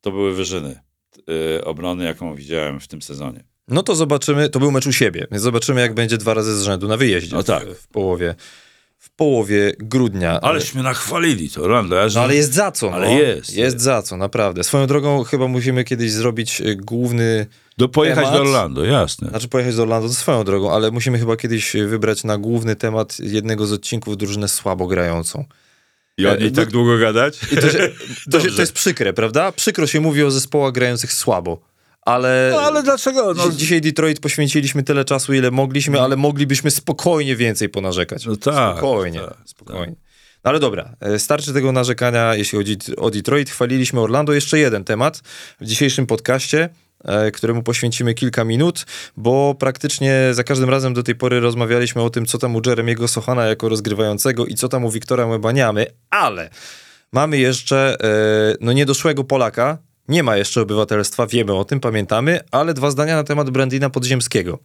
to 0.00 0.10
były 0.10 0.34
wyżyny 0.34 0.80
yy, 1.26 1.64
obrony, 1.64 2.04
jaką 2.04 2.34
widziałem 2.34 2.80
w 2.80 2.88
tym 2.88 3.02
sezonie. 3.02 3.44
No 3.68 3.82
to 3.82 3.94
zobaczymy, 3.94 4.48
to 4.48 4.58
był 4.58 4.72
mecz 4.72 4.86
u 4.86 4.92
siebie, 4.92 5.26
więc 5.30 5.42
zobaczymy, 5.42 5.80
jak 5.80 5.94
będzie 5.94 6.18
dwa 6.18 6.34
razy 6.34 6.58
z 6.58 6.62
rzędu 6.62 6.88
na 6.88 6.96
wyjeździe. 6.96 7.36
No 7.36 7.42
tak. 7.42 7.68
W, 7.68 7.74
w 7.74 7.88
połowie, 7.88 8.34
połowie 9.18 9.72
grudnia. 9.78 10.40
Aleśmy 10.40 10.82
nachwalili 10.82 11.50
to, 11.50 11.82
że- 12.08 12.18
No 12.18 12.24
ale 12.24 12.34
jest 12.36 12.54
za 12.54 12.72
co. 12.72 12.92
Ale 12.94 13.06
no. 13.06 13.18
jest. 13.18 13.56
Jest 13.56 13.80
za 13.80 14.02
co, 14.02 14.16
naprawdę. 14.16 14.64
Swoją 14.64 14.86
drogą 14.86 15.24
chyba 15.24 15.48
musimy 15.48 15.84
kiedyś 15.84 16.12
zrobić 16.12 16.60
y, 16.60 16.76
główny, 16.76 17.46
do, 17.78 17.88
pojechać 17.88 18.24
temat. 18.24 18.32
do 18.34 18.40
Orlando, 18.40 18.84
jasne. 18.84 19.28
znaczy 19.28 19.48
pojechać 19.48 19.76
do 19.76 19.82
Orlando 19.82 20.08
to 20.08 20.14
swoją 20.14 20.44
drogą, 20.44 20.72
ale 20.72 20.90
musimy 20.90 21.18
chyba 21.18 21.36
kiedyś 21.36 21.76
y, 21.76 21.86
wybrać 21.86 22.24
na 22.24 22.38
główny 22.38 22.76
temat 22.76 23.18
jednego 23.20 23.66
z 23.66 23.72
odcinków 23.72 24.16
drużynę 24.16 24.48
słabo 24.48 24.86
grającą. 24.86 25.44
I 26.18 26.26
o 26.26 26.36
niej 26.36 26.48
e, 26.48 26.50
tak 26.50 26.70
długo 26.70 26.98
gadać? 26.98 27.40
I 27.52 27.56
to, 27.56 27.70
się, 27.70 27.90
to, 28.30 28.40
się, 28.40 28.50
to 28.50 28.60
jest 28.60 28.72
przykre, 28.72 29.12
prawda? 29.12 29.52
Przykro 29.52 29.86
się 29.86 30.00
mówi 30.00 30.22
o 30.22 30.30
zespołach 30.30 30.72
grających 30.72 31.12
słabo. 31.12 31.60
Ale, 32.08 32.50
No 32.52 32.60
ale 32.60 32.82
dlaczego? 32.82 33.34
No, 33.34 33.48
Dzi- 33.50 33.56
Dzisiaj 33.56 33.80
Detroit 33.80 34.20
poświęciliśmy 34.20 34.82
tyle 34.82 35.04
czasu, 35.04 35.34
ile 35.34 35.50
mogliśmy, 35.50 36.00
ale 36.00 36.16
moglibyśmy 36.16 36.70
spokojnie 36.70 37.36
więcej 37.36 37.68
ponarzekać. 37.68 38.26
No 38.26 38.36
tak, 38.36 38.78
Spokojnie, 38.78 39.20
tak, 39.20 39.36
spokojnie. 39.44 39.94
No 40.44 40.50
ale 40.50 40.60
dobra, 40.60 40.94
e, 41.00 41.18
starczy 41.18 41.52
tego 41.52 41.72
narzekania, 41.72 42.34
jeśli 42.34 42.58
chodzi 42.58 42.76
o 42.96 43.10
Detroit. 43.10 43.50
Chwaliliśmy 43.50 44.00
Orlando. 44.00 44.32
Jeszcze 44.32 44.58
jeden 44.58 44.84
temat 44.84 45.20
w 45.60 45.64
dzisiejszym 45.64 46.06
podcaście, 46.06 46.68
e, 47.04 47.30
któremu 47.30 47.62
poświęcimy 47.62 48.14
kilka 48.14 48.44
minut, 48.44 48.86
bo 49.16 49.54
praktycznie 49.58 50.28
za 50.32 50.44
każdym 50.44 50.70
razem 50.70 50.94
do 50.94 51.02
tej 51.02 51.14
pory 51.14 51.40
rozmawialiśmy 51.40 52.02
o 52.02 52.10
tym, 52.10 52.26
co 52.26 52.38
tam 52.38 52.56
u 52.56 52.60
Jeremiego 52.66 53.08
Sochana 53.08 53.46
jako 53.46 53.68
rozgrywającego 53.68 54.46
i 54.46 54.54
co 54.54 54.68
tam 54.68 54.84
u 54.84 54.90
Wiktora 54.90 55.26
Łebaniamy, 55.26 55.86
ale 56.10 56.50
mamy 57.12 57.38
jeszcze 57.38 57.96
e, 58.02 58.08
no 58.60 58.72
niedoszłego 58.72 59.24
Polaka, 59.24 59.78
nie 60.08 60.22
ma 60.22 60.36
jeszcze 60.36 60.62
obywatelstwa, 60.62 61.26
wiemy 61.26 61.54
o 61.54 61.64
tym, 61.64 61.80
pamiętamy, 61.80 62.40
ale 62.50 62.74
dwa 62.74 62.90
zdania 62.90 63.16
na 63.16 63.24
temat 63.24 63.50
Brandina 63.50 63.90
Podziemskiego 63.90 64.58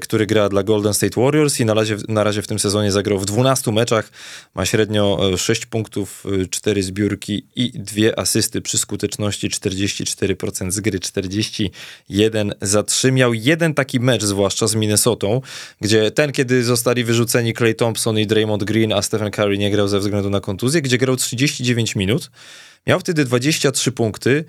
który 0.00 0.26
gra 0.26 0.48
dla 0.48 0.62
Golden 0.62 0.94
State 0.94 1.20
Warriors 1.20 1.60
i 1.60 1.64
na 1.64 1.74
razie, 1.74 1.96
na 2.08 2.24
razie 2.24 2.42
w 2.42 2.46
tym 2.46 2.58
sezonie 2.58 2.92
zagrał 2.92 3.18
w 3.18 3.24
12 3.24 3.72
meczach. 3.72 4.10
Ma 4.54 4.66
średnio 4.66 5.30
e, 5.32 5.38
6 5.38 5.66
punktów, 5.66 6.24
4 6.50 6.82
zbiórki 6.82 7.46
i 7.56 7.72
2 7.74 8.16
asysty 8.16 8.60
przy 8.60 8.78
skuteczności 8.78 9.50
44% 9.50 10.70
z 10.70 10.80
gry, 10.80 11.00
41 11.00 12.54
za 12.62 12.82
3. 12.82 13.12
Miał 13.12 13.34
jeden 13.34 13.74
taki 13.74 14.00
mecz, 14.00 14.22
zwłaszcza 14.22 14.66
z 14.66 14.74
Minnesotą, 14.74 15.40
gdzie 15.80 16.10
ten, 16.10 16.32
kiedy 16.32 16.64
zostali 16.64 17.04
wyrzuceni 17.04 17.54
Clay 17.54 17.74
Thompson 17.74 18.18
i 18.18 18.26
Draymond 18.26 18.64
Green, 18.64 18.92
a 18.92 19.02
Stephen 19.02 19.30
Curry 19.30 19.58
nie 19.58 19.70
grał 19.70 19.88
ze 19.88 19.98
względu 19.98 20.30
na 20.30 20.40
kontuzję, 20.40 20.82
gdzie 20.82 20.98
grał 20.98 21.16
39 21.16 21.96
minut. 21.96 22.30
Miał 22.86 23.00
wtedy 23.00 23.24
23 23.24 23.92
punkty 23.92 24.44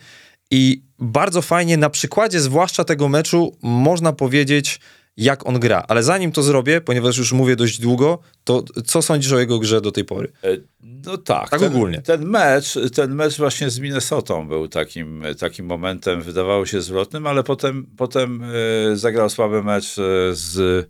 i 0.52 0.82
bardzo 1.00 1.42
fajnie 1.42 1.78
na 1.78 1.90
przykładzie 1.90 2.40
zwłaszcza 2.40 2.84
tego 2.84 3.10
meczu 3.10 3.58
można 3.62 4.14
powiedzieć, 4.14 4.80
jak 5.18 5.48
on 5.48 5.60
gra. 5.60 5.84
Ale 5.88 6.04
zanim 6.04 6.32
to 6.32 6.44
zrobię, 6.44 6.82
ponieważ 6.82 7.18
już 7.18 7.32
mówię 7.32 7.56
dość 7.56 7.80
długo, 7.80 8.20
to 8.44 8.64
co 8.86 9.02
sądzisz 9.02 9.32
o 9.32 9.40
jego 9.40 9.60
grze 9.60 9.82
do 9.82 9.92
tej 9.92 10.06
pory? 10.06 10.32
E, 10.44 10.58
No 11.06 11.18
tak. 11.18 11.50
Tak 11.50 11.60
ten, 11.60 11.70
ogólnie. 11.72 12.02
Ten 12.02 12.26
mecz, 12.26 12.78
ten 12.96 13.16
mecz 13.16 13.38
właśnie 13.38 13.70
z 13.70 13.80
Minnesotą 13.80 14.48
był 14.48 14.68
takim, 14.68 15.24
takim 15.40 15.66
momentem, 15.66 16.22
wydawało 16.22 16.66
się 16.66 16.82
zwrotnym, 16.82 17.28
ale 17.28 17.44
potem, 17.44 17.88
potem 17.98 18.44
e, 18.92 18.98
zagrał 18.98 19.30
słaby 19.30 19.64
mecz 19.64 19.86
e, 20.00 20.02
z, 20.32 20.88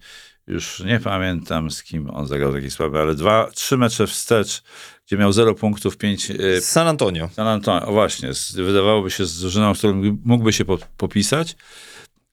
już 0.48 0.80
nie 0.80 1.00
pamiętam 1.00 1.72
z 1.72 1.84
kim 1.84 2.10
on 2.10 2.28
zagrał 2.28 2.54
taki 2.54 2.72
słaby, 2.72 3.00
ale 3.00 3.16
dwa, 3.16 3.50
trzy 3.54 3.78
mecze 3.78 4.08
wstecz, 4.08 4.64
gdzie 5.08 5.18
miał 5.18 5.32
0 5.34 5.56
punktów, 5.56 5.98
5 5.98 6.32
e, 6.32 6.62
San 6.62 6.88
Antonio. 6.88 7.30
San 7.34 7.48
Antonio, 7.48 7.88
o 7.88 7.92
właśnie, 7.92 8.34
z, 8.34 8.52
wydawałoby 8.52 9.12
się 9.12 9.26
z 9.26 9.40
drużyną, 9.40 9.76
z 9.76 9.78
którą 9.78 10.18
mógłby 10.26 10.54
się 10.54 10.66
po, 10.66 10.78
popisać. 10.98 11.56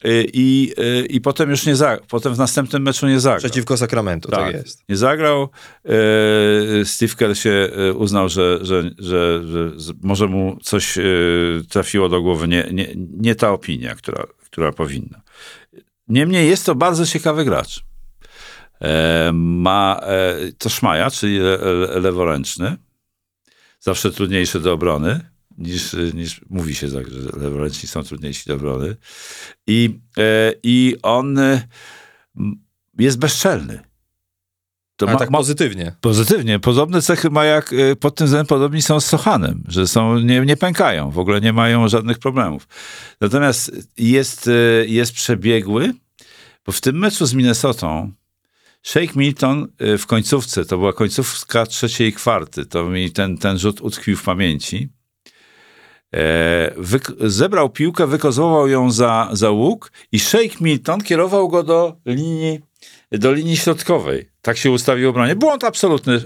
E, 0.04 0.22
I, 0.32 0.72
e, 0.76 1.06
I 1.06 1.20
potem 1.20 1.50
już 1.50 1.66
nie 1.66 1.76
zagrał, 1.76 2.06
potem 2.08 2.34
w 2.34 2.38
następnym 2.38 2.82
meczu 2.82 3.06
nie 3.06 3.20
zagrał. 3.20 3.38
Przeciwko 3.38 3.76
Sacramento, 3.76 4.28
tak, 4.28 4.54
jest. 4.54 4.88
Nie 4.88 4.96
zagrał. 4.96 5.48
E, 5.84 6.84
Steve 6.84 7.14
Kerr 7.14 7.36
się 7.36 7.70
uznał, 7.94 8.28
że, 8.28 8.58
że, 8.62 8.82
że, 8.98 9.42
że 9.76 9.92
może 10.02 10.26
mu 10.26 10.58
coś 10.62 10.98
trafiło 11.68 12.08
do 12.08 12.22
głowy. 12.22 12.48
Nie, 12.48 12.68
nie, 12.72 12.88
nie 12.96 13.34
ta 13.34 13.50
opinia, 13.50 13.94
która, 13.94 14.24
która 14.44 14.72
powinna. 14.72 15.22
Niemniej 16.08 16.48
jest 16.48 16.66
to 16.66 16.74
bardzo 16.74 17.06
ciekawy 17.06 17.44
gracz. 17.44 17.84
E, 18.82 19.30
ma 19.34 20.00
e, 20.02 20.36
to 20.58 20.68
szmaja, 20.68 21.10
czyli 21.10 21.38
le, 21.38 21.56
le, 21.56 22.00
leworęczny. 22.00 22.76
Zawsze 23.80 24.10
trudniejszy 24.10 24.60
do 24.60 24.72
obrony. 24.72 25.31
Niż, 25.62 25.96
niż 26.14 26.40
mówi 26.50 26.74
się, 26.74 26.90
tak, 26.90 27.10
że 27.10 27.18
leworęczni 27.36 27.88
są 27.88 28.02
trudniejsi 28.02 28.48
do 28.48 28.54
obrony. 28.54 28.96
I, 29.66 30.00
e, 30.18 30.52
i 30.62 30.96
on 31.02 31.38
e, 31.38 31.68
jest 32.98 33.18
bezczelny. 33.18 33.80
To 34.96 35.08
Ale 35.08 35.18
tak 35.18 35.30
pozytywnie. 35.30 35.94
Pozytywnie. 36.00 36.58
Podobne 36.58 37.02
cechy 37.02 37.30
ma 37.30 37.44
jak, 37.44 37.72
y, 37.72 37.96
pod 37.96 38.14
tym 38.14 38.26
względem 38.26 38.46
podobni 38.46 38.82
są 38.82 39.00
z 39.00 39.06
Sochanem, 39.06 39.64
że 39.68 39.86
są, 39.86 40.18
nie, 40.18 40.40
nie 40.40 40.56
pękają, 40.56 41.10
w 41.10 41.18
ogóle 41.18 41.40
nie 41.40 41.52
mają 41.52 41.88
żadnych 41.88 42.18
problemów. 42.18 42.68
Natomiast 43.20 43.72
jest, 43.98 44.50
jest 44.86 45.12
przebiegły, 45.12 45.92
bo 46.66 46.72
w 46.72 46.80
tym 46.80 46.98
meczu 46.98 47.26
z 47.26 47.34
Minnesotą 47.34 48.12
Shake 48.82 49.12
Milton 49.16 49.68
w 49.98 50.06
końcówce, 50.06 50.64
to 50.64 50.78
była 50.78 50.92
końcówka 50.92 51.66
trzeciej 51.66 52.12
kwarty, 52.12 52.66
to 52.66 52.84
mi 52.84 53.10
ten, 53.10 53.38
ten 53.38 53.58
rzut 53.58 53.80
utkwił 53.80 54.16
w 54.16 54.22
pamięci. 54.22 54.88
E, 56.14 56.74
wyk- 56.76 57.28
zebrał 57.28 57.70
piłkę, 57.70 58.06
wykozował 58.06 58.68
ją 58.68 58.90
za, 58.90 59.28
za 59.32 59.50
łuk 59.50 59.92
i 60.12 60.18
Shake 60.20 60.56
Milton 60.60 61.00
kierował 61.00 61.48
go 61.48 61.62
do 61.62 61.96
linii, 62.06 62.60
do 63.12 63.32
linii 63.32 63.56
środkowej. 63.56 64.28
Tak 64.42 64.56
się 64.56 64.70
ustawił 64.70 65.08
obronie. 65.10 65.36
Błąd 65.36 65.64
absolutny, 65.64 66.20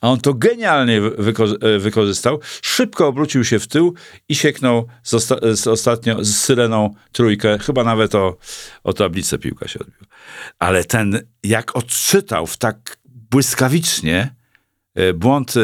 a 0.00 0.08
on 0.10 0.20
to 0.20 0.34
genialnie 0.34 1.00
wy- 1.00 1.10
wyko- 1.10 1.66
e, 1.66 1.78
wykorzystał. 1.78 2.40
Szybko 2.62 3.06
obrócił 3.06 3.44
się 3.44 3.58
w 3.58 3.66
tył 3.66 3.94
i 4.28 4.34
sieknął 4.34 4.86
z, 5.02 5.14
osta- 5.14 5.54
z 5.56 5.66
ostatnio 5.66 6.24
z 6.24 6.36
syreną 6.36 6.94
trójkę. 7.12 7.58
Chyba 7.58 7.84
nawet 7.84 8.14
o, 8.14 8.36
o 8.84 8.92
tablicę 8.92 9.38
piłka 9.38 9.68
się 9.68 9.78
odbił. 9.78 10.06
Ale 10.58 10.84
ten, 10.84 11.20
jak 11.44 11.76
odczytał 11.76 12.46
w 12.46 12.56
tak 12.56 12.96
błyskawicznie 13.30 14.34
e, 14.94 15.12
błąd 15.12 15.54
e, 15.56 15.60
e, 15.60 15.62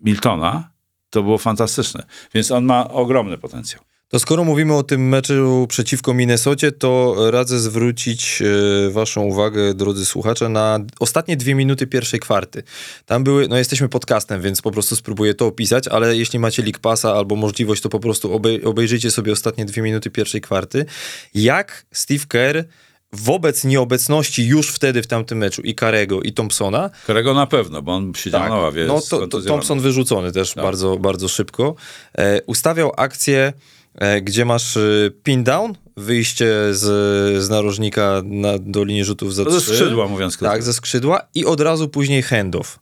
Miltona, 0.00 0.69
to 1.10 1.22
było 1.22 1.38
fantastyczne. 1.38 2.02
Więc 2.34 2.50
on 2.50 2.64
ma 2.64 2.90
ogromny 2.90 3.38
potencjał. 3.38 3.82
To 4.10 4.18
skoro 4.18 4.44
mówimy 4.44 4.74
o 4.74 4.82
tym 4.82 5.08
meczu 5.08 5.66
przeciwko 5.68 6.14
Minnesocie, 6.14 6.72
to 6.72 7.16
radzę 7.30 7.60
zwrócić 7.60 8.42
e, 8.42 8.90
waszą 8.90 9.22
uwagę, 9.22 9.74
drodzy 9.74 10.06
słuchacze, 10.06 10.48
na 10.48 10.78
ostatnie 11.00 11.36
dwie 11.36 11.54
minuty 11.54 11.86
pierwszej 11.86 12.20
kwarty. 12.20 12.62
Tam 13.06 13.24
były, 13.24 13.48
no 13.48 13.58
jesteśmy 13.58 13.88
podcastem, 13.88 14.42
więc 14.42 14.62
po 14.62 14.70
prostu 14.70 14.96
spróbuję 14.96 15.34
to 15.34 15.46
opisać, 15.46 15.88
ale 15.88 16.16
jeśli 16.16 16.38
macie 16.38 16.62
League 16.62 16.78
Passa 16.80 17.12
albo 17.12 17.36
możliwość, 17.36 17.82
to 17.82 17.88
po 17.88 18.00
prostu 18.00 18.28
obej- 18.38 18.64
obejrzyjcie 18.64 19.10
sobie 19.10 19.32
ostatnie 19.32 19.64
dwie 19.64 19.82
minuty 19.82 20.10
pierwszej 20.10 20.40
kwarty. 20.40 20.86
Jak 21.34 21.86
Steve 21.92 22.24
Kerr 22.28 22.64
wobec 23.12 23.64
nieobecności 23.64 24.46
już 24.46 24.68
wtedy 24.68 25.02
w 25.02 25.06
tamtym 25.06 25.38
meczu 25.38 25.62
i 25.62 25.74
Karego 25.74 26.22
i 26.22 26.32
Thompsona, 26.32 26.90
Którego 27.04 27.34
na 27.34 27.46
pewno, 27.46 27.82
bo 27.82 27.94
on 27.94 28.12
siedział 28.14 28.48
na 28.48 28.56
ławie. 28.56 28.86
no 28.86 29.00
to, 29.00 29.26
to. 29.26 29.42
Thompson 29.42 29.80
wyrzucony 29.80 30.32
też 30.32 30.54
bardzo, 30.54 30.96
bardzo 30.96 31.28
szybko. 31.28 31.74
E, 32.18 32.42
ustawiał 32.42 32.92
akcję 32.96 33.52
e, 33.94 34.20
gdzie 34.20 34.44
masz 34.44 34.76
e, 34.76 34.80
pin 35.22 35.44
down, 35.44 35.72
wyjście 35.96 36.46
z, 36.70 37.44
z 37.44 37.48
narożnika 37.48 38.22
na, 38.24 38.58
do 38.58 38.84
linii 38.84 39.04
rzutów 39.04 39.34
za 39.34 39.44
To 39.44 39.50
ze 39.50 39.60
skrzydła, 39.60 40.08
mówiąc 40.08 40.36
krótko. 40.36 40.52
Tak, 40.54 40.62
ze 40.62 40.72
skrzydła 40.72 41.20
i 41.34 41.44
od 41.44 41.60
razu 41.60 41.88
później 41.88 42.22
handoff. 42.22 42.78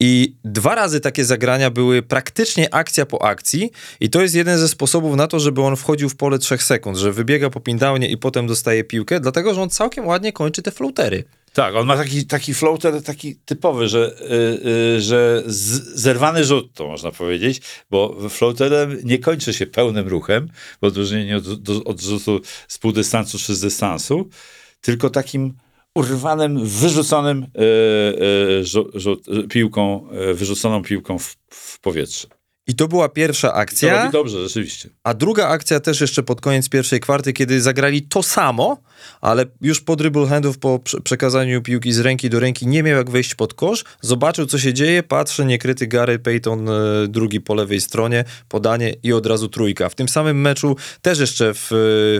I 0.00 0.34
dwa 0.44 0.74
razy 0.74 1.00
takie 1.00 1.24
zagrania 1.24 1.70
były 1.70 2.02
praktycznie 2.02 2.74
akcja 2.74 3.06
po 3.06 3.22
akcji 3.22 3.70
i 4.00 4.10
to 4.10 4.22
jest 4.22 4.34
jeden 4.34 4.58
ze 4.58 4.68
sposobów 4.68 5.16
na 5.16 5.26
to, 5.26 5.40
żeby 5.40 5.62
on 5.62 5.76
wchodził 5.76 6.08
w 6.08 6.16
pole 6.16 6.38
trzech 6.38 6.62
sekund, 6.62 6.96
że 6.96 7.12
wybiega 7.12 7.50
po 7.50 7.60
pindownie 7.60 8.08
i 8.08 8.16
potem 8.16 8.46
dostaje 8.46 8.84
piłkę, 8.84 9.20
dlatego, 9.20 9.54
że 9.54 9.62
on 9.62 9.70
całkiem 9.70 10.06
ładnie 10.06 10.32
kończy 10.32 10.62
te 10.62 10.70
floatery. 10.70 11.24
Tak, 11.52 11.74
on 11.74 11.86
ma 11.86 11.96
taki, 11.96 12.26
taki 12.26 12.54
floater 12.54 13.02
taki 13.02 13.36
typowy, 13.36 13.88
że, 13.88 14.16
y, 14.20 14.68
y, 14.96 15.00
że 15.00 15.42
z, 15.46 15.94
zerwany 16.00 16.44
rzut, 16.44 16.72
to 16.74 16.86
można 16.86 17.10
powiedzieć, 17.10 17.60
bo 17.90 18.16
floaterem 18.28 18.98
nie 19.04 19.18
kończy 19.18 19.52
się 19.54 19.66
pełnym 19.66 20.08
ruchem, 20.08 20.48
w 20.80 20.84
odróżnieniu 20.84 21.38
od, 21.38 21.86
od 21.86 22.00
rzutu 22.00 22.40
z 22.68 22.78
półdystansu 22.78 23.38
czy 23.38 23.54
z 23.54 23.60
dystansu, 23.60 24.28
tylko 24.80 25.10
takim 25.10 25.54
urwanym, 25.98 26.64
wyrzuconym 26.64 27.42
y, 27.42 27.62
y, 28.60 28.64
rzut, 28.64 28.90
rzut, 28.94 29.26
piłką, 29.50 30.08
y, 30.30 30.34
wyrzuconą 30.34 30.82
piłką 30.82 31.18
w, 31.18 31.36
w 31.50 31.80
powietrze. 31.80 32.37
I 32.68 32.74
to 32.74 32.88
była 32.88 33.08
pierwsza 33.08 33.48
To 33.48 33.54
akcja. 33.54 33.98
robi 34.00 34.12
dobrze, 34.12 34.42
rzeczywiście. 34.42 34.88
A 35.04 35.14
druga 35.14 35.48
akcja 35.48 35.80
też 35.80 36.00
jeszcze 36.00 36.22
pod 36.22 36.40
koniec 36.40 36.68
pierwszej 36.68 37.00
kwarty, 37.00 37.32
kiedy 37.32 37.60
zagrali 37.60 38.02
to 38.02 38.22
samo, 38.22 38.76
ale 39.20 39.46
już 39.60 39.80
po 39.80 39.96
dribble 39.96 40.26
handów, 40.26 40.58
po 40.58 40.78
prze- 40.78 41.00
przekazaniu 41.00 41.62
piłki 41.62 41.92
z 41.92 41.98
ręki 41.98 42.30
do 42.30 42.40
ręki, 42.40 42.66
nie 42.66 42.82
miał 42.82 42.96
jak 42.96 43.10
wejść 43.10 43.34
pod 43.34 43.54
kosz, 43.54 43.84
zobaczył 44.00 44.46
co 44.46 44.58
się 44.58 44.74
dzieje, 44.74 45.02
patrzy, 45.02 45.44
niekryty 45.44 45.86
Gary 45.86 46.18
Payton, 46.18 46.68
e, 46.68 46.72
drugi 47.08 47.40
po 47.40 47.54
lewej 47.54 47.80
stronie, 47.80 48.24
podanie 48.48 48.94
i 49.02 49.12
od 49.12 49.26
razu 49.26 49.48
trójka. 49.48 49.88
W 49.88 49.94
tym 49.94 50.08
samym 50.08 50.40
meczu 50.40 50.76
też 51.02 51.18
jeszcze 51.18 51.54
w, 51.54 51.66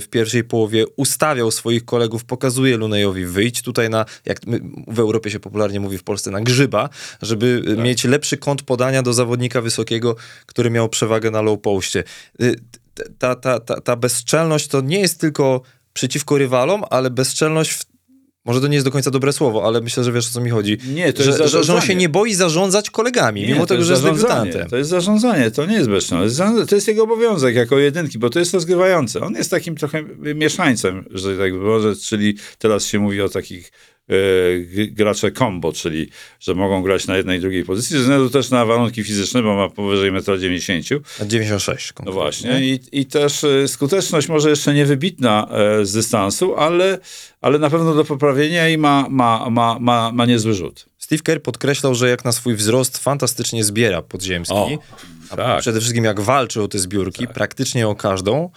w 0.02 0.08
pierwszej 0.10 0.44
połowie 0.44 0.84
ustawiał 0.96 1.50
swoich 1.50 1.84
kolegów, 1.84 2.24
pokazuje 2.24 2.76
Lunejowi 2.76 3.26
wyjść. 3.26 3.62
Tutaj 3.62 3.90
na, 3.90 4.04
jak 4.24 4.40
w 4.88 4.98
Europie 4.98 5.30
się 5.30 5.40
popularnie 5.40 5.80
mówi 5.80 5.98
w 5.98 6.02
Polsce, 6.02 6.30
na 6.30 6.40
grzyba, 6.40 6.88
żeby 7.22 7.62
e, 7.78 7.82
mieć 7.82 8.04
lepszy 8.04 8.36
kąt 8.36 8.62
podania 8.62 9.02
do 9.02 9.12
zawodnika 9.12 9.60
wysokiego, 9.60 10.16
który 10.46 10.70
miał 10.70 10.88
przewagę 10.88 11.30
na 11.30 11.42
low 11.42 11.60
postie. 11.60 12.04
Y, 12.42 12.56
Ta, 13.18 13.34
ta, 13.34 13.60
ta, 13.60 13.80
ta 13.80 13.96
bezczelność 13.96 14.68
to 14.68 14.80
nie 14.80 15.00
jest 15.00 15.20
tylko 15.20 15.62
przeciwko 15.92 16.38
rywalom, 16.38 16.82
ale 16.90 17.10
bezczelność 17.10 17.70
w... 17.72 17.84
Może 18.44 18.60
to 18.60 18.66
nie 18.66 18.74
jest 18.74 18.86
do 18.86 18.90
końca 18.90 19.10
dobre 19.10 19.32
słowo, 19.32 19.66
ale 19.66 19.80
myślę, 19.80 20.04
że 20.04 20.12
wiesz 20.12 20.28
o 20.28 20.30
co 20.30 20.40
mi 20.40 20.50
chodzi. 20.50 20.78
Nie, 20.94 21.12
to 21.12 21.22
że, 21.22 21.30
jest 21.30 21.52
że, 21.52 21.64
że 21.64 21.74
on 21.74 21.80
się 21.80 21.94
nie 21.94 22.08
boi 22.08 22.34
zarządzać 22.34 22.90
kolegami, 22.90 23.46
mimo 23.46 23.60
to 23.60 23.66
tego, 23.66 23.84
że 23.84 23.92
jest 23.92 24.04
debiutantem. 24.04 24.68
To 24.68 24.76
jest 24.76 24.90
zarządzanie, 24.90 25.50
to 25.50 25.66
nie 25.66 25.74
jest 25.74 25.88
bezczelność. 25.88 26.36
To 26.68 26.74
jest 26.74 26.88
jego 26.88 27.02
obowiązek 27.02 27.54
jako 27.54 27.78
jedynki, 27.78 28.18
bo 28.18 28.30
to 28.30 28.38
jest 28.38 28.54
rozgrywający. 28.54 29.20
On 29.20 29.34
jest 29.34 29.50
takim 29.50 29.76
trochę 29.76 30.02
mieszańcem, 30.34 31.04
że 31.10 31.38
tak 31.38 31.52
może, 31.54 31.96
czyli 31.96 32.36
teraz 32.58 32.86
się 32.86 32.98
mówi 32.98 33.22
o 33.22 33.28
takich 33.28 33.72
gracze 34.90 35.32
combo, 35.32 35.72
czyli 35.72 36.08
że 36.40 36.54
mogą 36.54 36.82
grać 36.82 37.06
na 37.06 37.16
jednej 37.16 37.38
i 37.38 37.40
drugiej 37.40 37.64
pozycji, 37.64 37.96
ze 37.96 38.02
względu 38.02 38.30
też 38.30 38.50
na 38.50 38.66
warunki 38.66 39.04
fizyczne, 39.04 39.42
bo 39.42 39.56
ma 39.56 39.68
powyżej 39.68 40.12
1,90 40.12 40.94
m. 40.94 41.00
Na 41.20 41.26
96 41.26 41.92
No 42.04 42.12
właśnie. 42.12 42.60
I, 42.60 42.80
I 42.92 43.06
też 43.06 43.44
e, 43.44 43.68
skuteczność 43.68 44.28
może 44.28 44.50
jeszcze 44.50 44.74
niewybitna 44.74 45.48
e, 45.50 45.84
z 45.84 45.92
dystansu, 45.92 46.56
ale, 46.56 46.98
ale 47.40 47.58
na 47.58 47.70
pewno 47.70 47.94
do 47.94 48.04
poprawienia 48.04 48.68
i 48.68 48.78
ma, 48.78 49.06
ma, 49.10 49.50
ma, 49.50 49.78
ma, 49.80 50.12
ma 50.12 50.26
niezły 50.26 50.54
rzut. 50.54 50.86
Steve 50.98 51.22
Kerr 51.22 51.42
podkreślał, 51.42 51.94
że 51.94 52.08
jak 52.08 52.24
na 52.24 52.32
swój 52.32 52.54
wzrost 52.54 52.98
fantastycznie 52.98 53.64
zbiera 53.64 54.02
podziemski. 54.02 54.54
O, 54.54 54.78
a 55.30 55.36
tak. 55.36 55.60
Przede 55.60 55.80
wszystkim 55.80 56.04
jak 56.04 56.20
walczy 56.20 56.62
o 56.62 56.68
te 56.68 56.78
zbiórki, 56.78 57.28
praktycznie 57.28 57.88
o 57.88 57.94
każdą. 57.94 58.50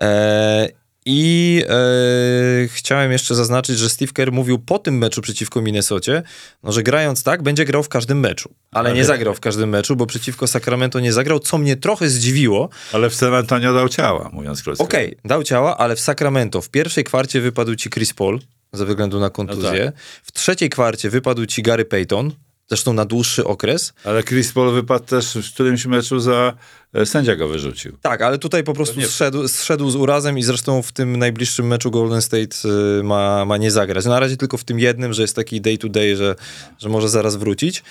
E, 0.00 0.79
I 1.12 1.62
e, 1.68 2.68
chciałem 2.68 3.12
jeszcze 3.12 3.34
zaznaczyć, 3.34 3.78
że 3.78 3.90
Steve 3.90 4.12
Kerr 4.12 4.32
mówił 4.32 4.58
po 4.58 4.78
tym 4.78 4.98
meczu 4.98 5.22
przeciwko 5.22 5.62
Minnesocie, 5.62 6.22
no, 6.62 6.72
że 6.72 6.82
grając 6.82 7.22
tak, 7.22 7.42
będzie 7.42 7.64
grał 7.64 7.82
w 7.82 7.88
każdym 7.88 8.20
meczu. 8.20 8.50
Ale 8.72 8.92
nie 8.92 9.04
zagrał 9.04 9.34
w 9.34 9.40
każdym 9.40 9.70
meczu, 9.70 9.96
bo 9.96 10.06
przeciwko 10.06 10.46
Sacramento 10.46 11.00
nie 11.00 11.12
zagrał, 11.12 11.38
co 11.38 11.58
mnie 11.58 11.76
trochę 11.76 12.08
zdziwiło. 12.08 12.68
Ale 12.92 13.10
w 13.10 13.14
San 13.14 13.34
Antonio 13.34 13.74
dał 13.74 13.88
ciała, 13.88 14.30
mówiąc 14.32 14.62
krótko. 14.62 14.84
Okej, 14.84 15.16
dał 15.24 15.42
ciała, 15.42 15.76
ale 15.76 15.96
w 15.96 16.00
Sacramento 16.00 16.60
w 16.60 16.68
pierwszej 16.68 17.04
kwarcie 17.04 17.40
wypadł 17.40 17.74
ci 17.74 17.90
Chris 17.90 18.14
Paul 18.14 18.40
ze 18.72 18.86
względu 18.86 19.20
na 19.20 19.30
kontuzję. 19.30 19.92
W 20.22 20.32
trzeciej 20.32 20.70
kwarcie 20.70 21.10
wypadł 21.10 21.46
ci 21.46 21.62
Gary 21.62 21.84
Payton, 21.84 22.32
zresztą 22.70 22.92
na 22.92 23.04
dłuższy 23.04 23.44
okres. 23.44 23.92
Ale 24.04 24.22
Chris 24.22 24.52
Paul 24.52 24.74
wypadł 24.74 25.04
też 25.04 25.34
w 25.34 25.54
którymś 25.54 25.86
meczu 25.86 26.20
za... 26.20 26.52
e, 26.94 27.06
Sędzia 27.06 27.36
go 27.36 27.48
wyrzucił. 27.48 27.96
Tak, 28.02 28.22
ale 28.22 28.38
tutaj 28.38 28.64
po 28.64 28.72
prostu 28.72 29.02
zszedł, 29.02 29.48
zszedł 29.48 29.90
z 29.90 29.96
urazem 29.96 30.38
i 30.38 30.42
zresztą 30.42 30.82
w 30.82 30.92
tym 30.92 31.16
najbliższym 31.16 31.66
meczu 31.66 31.90
Golden 31.90 32.22
State 32.22 32.56
y, 33.00 33.02
ma, 33.02 33.44
ma 33.44 33.56
nie 33.56 33.70
zagrać. 33.70 34.04
Na 34.04 34.20
razie 34.20 34.36
tylko 34.36 34.56
w 34.56 34.64
tym 34.64 34.78
jednym, 34.78 35.12
że 35.12 35.22
jest 35.22 35.36
taki 35.36 35.60
day 35.60 35.78
to 35.78 35.88
day, 35.88 36.16
że, 36.16 36.36
że 36.78 36.88
może 36.88 37.08
zaraz 37.08 37.36
wrócić. 37.36 37.82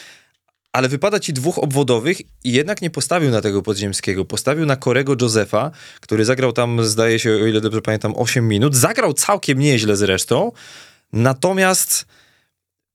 Ale 0.73 0.89
wypada 0.89 1.19
ci 1.19 1.33
dwóch 1.33 1.57
obwodowych 1.57 2.21
i 2.21 2.51
jednak 2.51 2.81
nie 2.81 2.89
postawił 2.89 3.31
na 3.31 3.41
tego 3.41 3.61
podziemskiego. 3.61 4.25
Postawił 4.25 4.65
na 4.65 4.75
Korego 4.75 5.15
Josefa, 5.21 5.71
który 6.01 6.25
zagrał 6.25 6.53
tam, 6.53 6.85
zdaje 6.85 7.19
się, 7.19 7.31
o 7.31 7.47
ile 7.47 7.61
dobrze 7.61 7.81
pamiętam, 7.81 8.13
8 8.15 8.47
minut. 8.47 8.75
Zagrał 8.75 9.13
całkiem 9.13 9.59
nieźle 9.59 9.95
zresztą. 9.97 10.51
Natomiast 11.13 12.05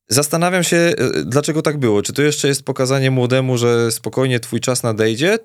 zastanawiam 0.08 0.64
się, 0.64 0.76
y, 1.16 1.24
dlaczego 1.24 1.62
tak 1.62 1.78
było. 1.78 2.02
Czy 2.02 2.12
to 2.12 2.22
jeszcze 2.22 2.48
jest 2.48 2.62
pokazanie 2.62 3.10
młodemu, 3.10 3.58
że 3.58 3.92
spokojnie 3.92 4.40
twój 4.40 4.60
czas 4.60 4.82
nadejdzie? 4.82 5.38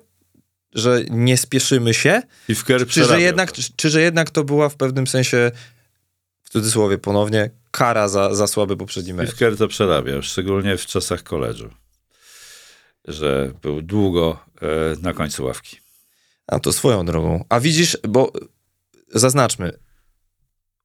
Że 0.74 1.04
nie 1.10 1.36
spieszymy 1.36 1.94
się? 1.94 2.22
I 2.48 2.54
w 2.54 2.64
Czy 2.88 3.04
że, 3.04 3.20
jednak, 3.20 3.52
to. 3.52 3.62
czy, 3.62 3.72
czy 3.76 3.90
że 3.90 4.00
jednak 4.00 4.30
to 4.30 4.44
była 4.44 4.68
w 4.68 4.76
pewnym 4.76 5.06
sensie, 5.06 5.50
w 6.42 6.50
cudzysłowie 6.50 6.98
ponownie, 6.98 7.50
kara 7.70 8.08
za, 8.08 8.34
za 8.34 8.46
słaby 8.46 8.76
poprzedni 8.76 9.14
mecz? 9.14 9.34
Kerr 9.34 9.56
to 9.56 9.68
przerabiał, 9.68 10.22
szczególnie 10.22 10.76
w 10.76 10.86
czasach 10.86 11.22
koledżu. 11.22 11.70
Że 13.08 13.52
był 13.62 13.82
długo 13.82 14.44
e, 14.62 14.66
na 15.02 15.12
końcu 15.12 15.44
ławki. 15.44 15.76
A 16.46 16.60
to 16.60 16.72
swoją 16.72 17.06
drogą. 17.06 17.44
A 17.48 17.60
widzisz, 17.60 17.98
bo 18.08 18.32
zaznaczmy. 19.14 19.72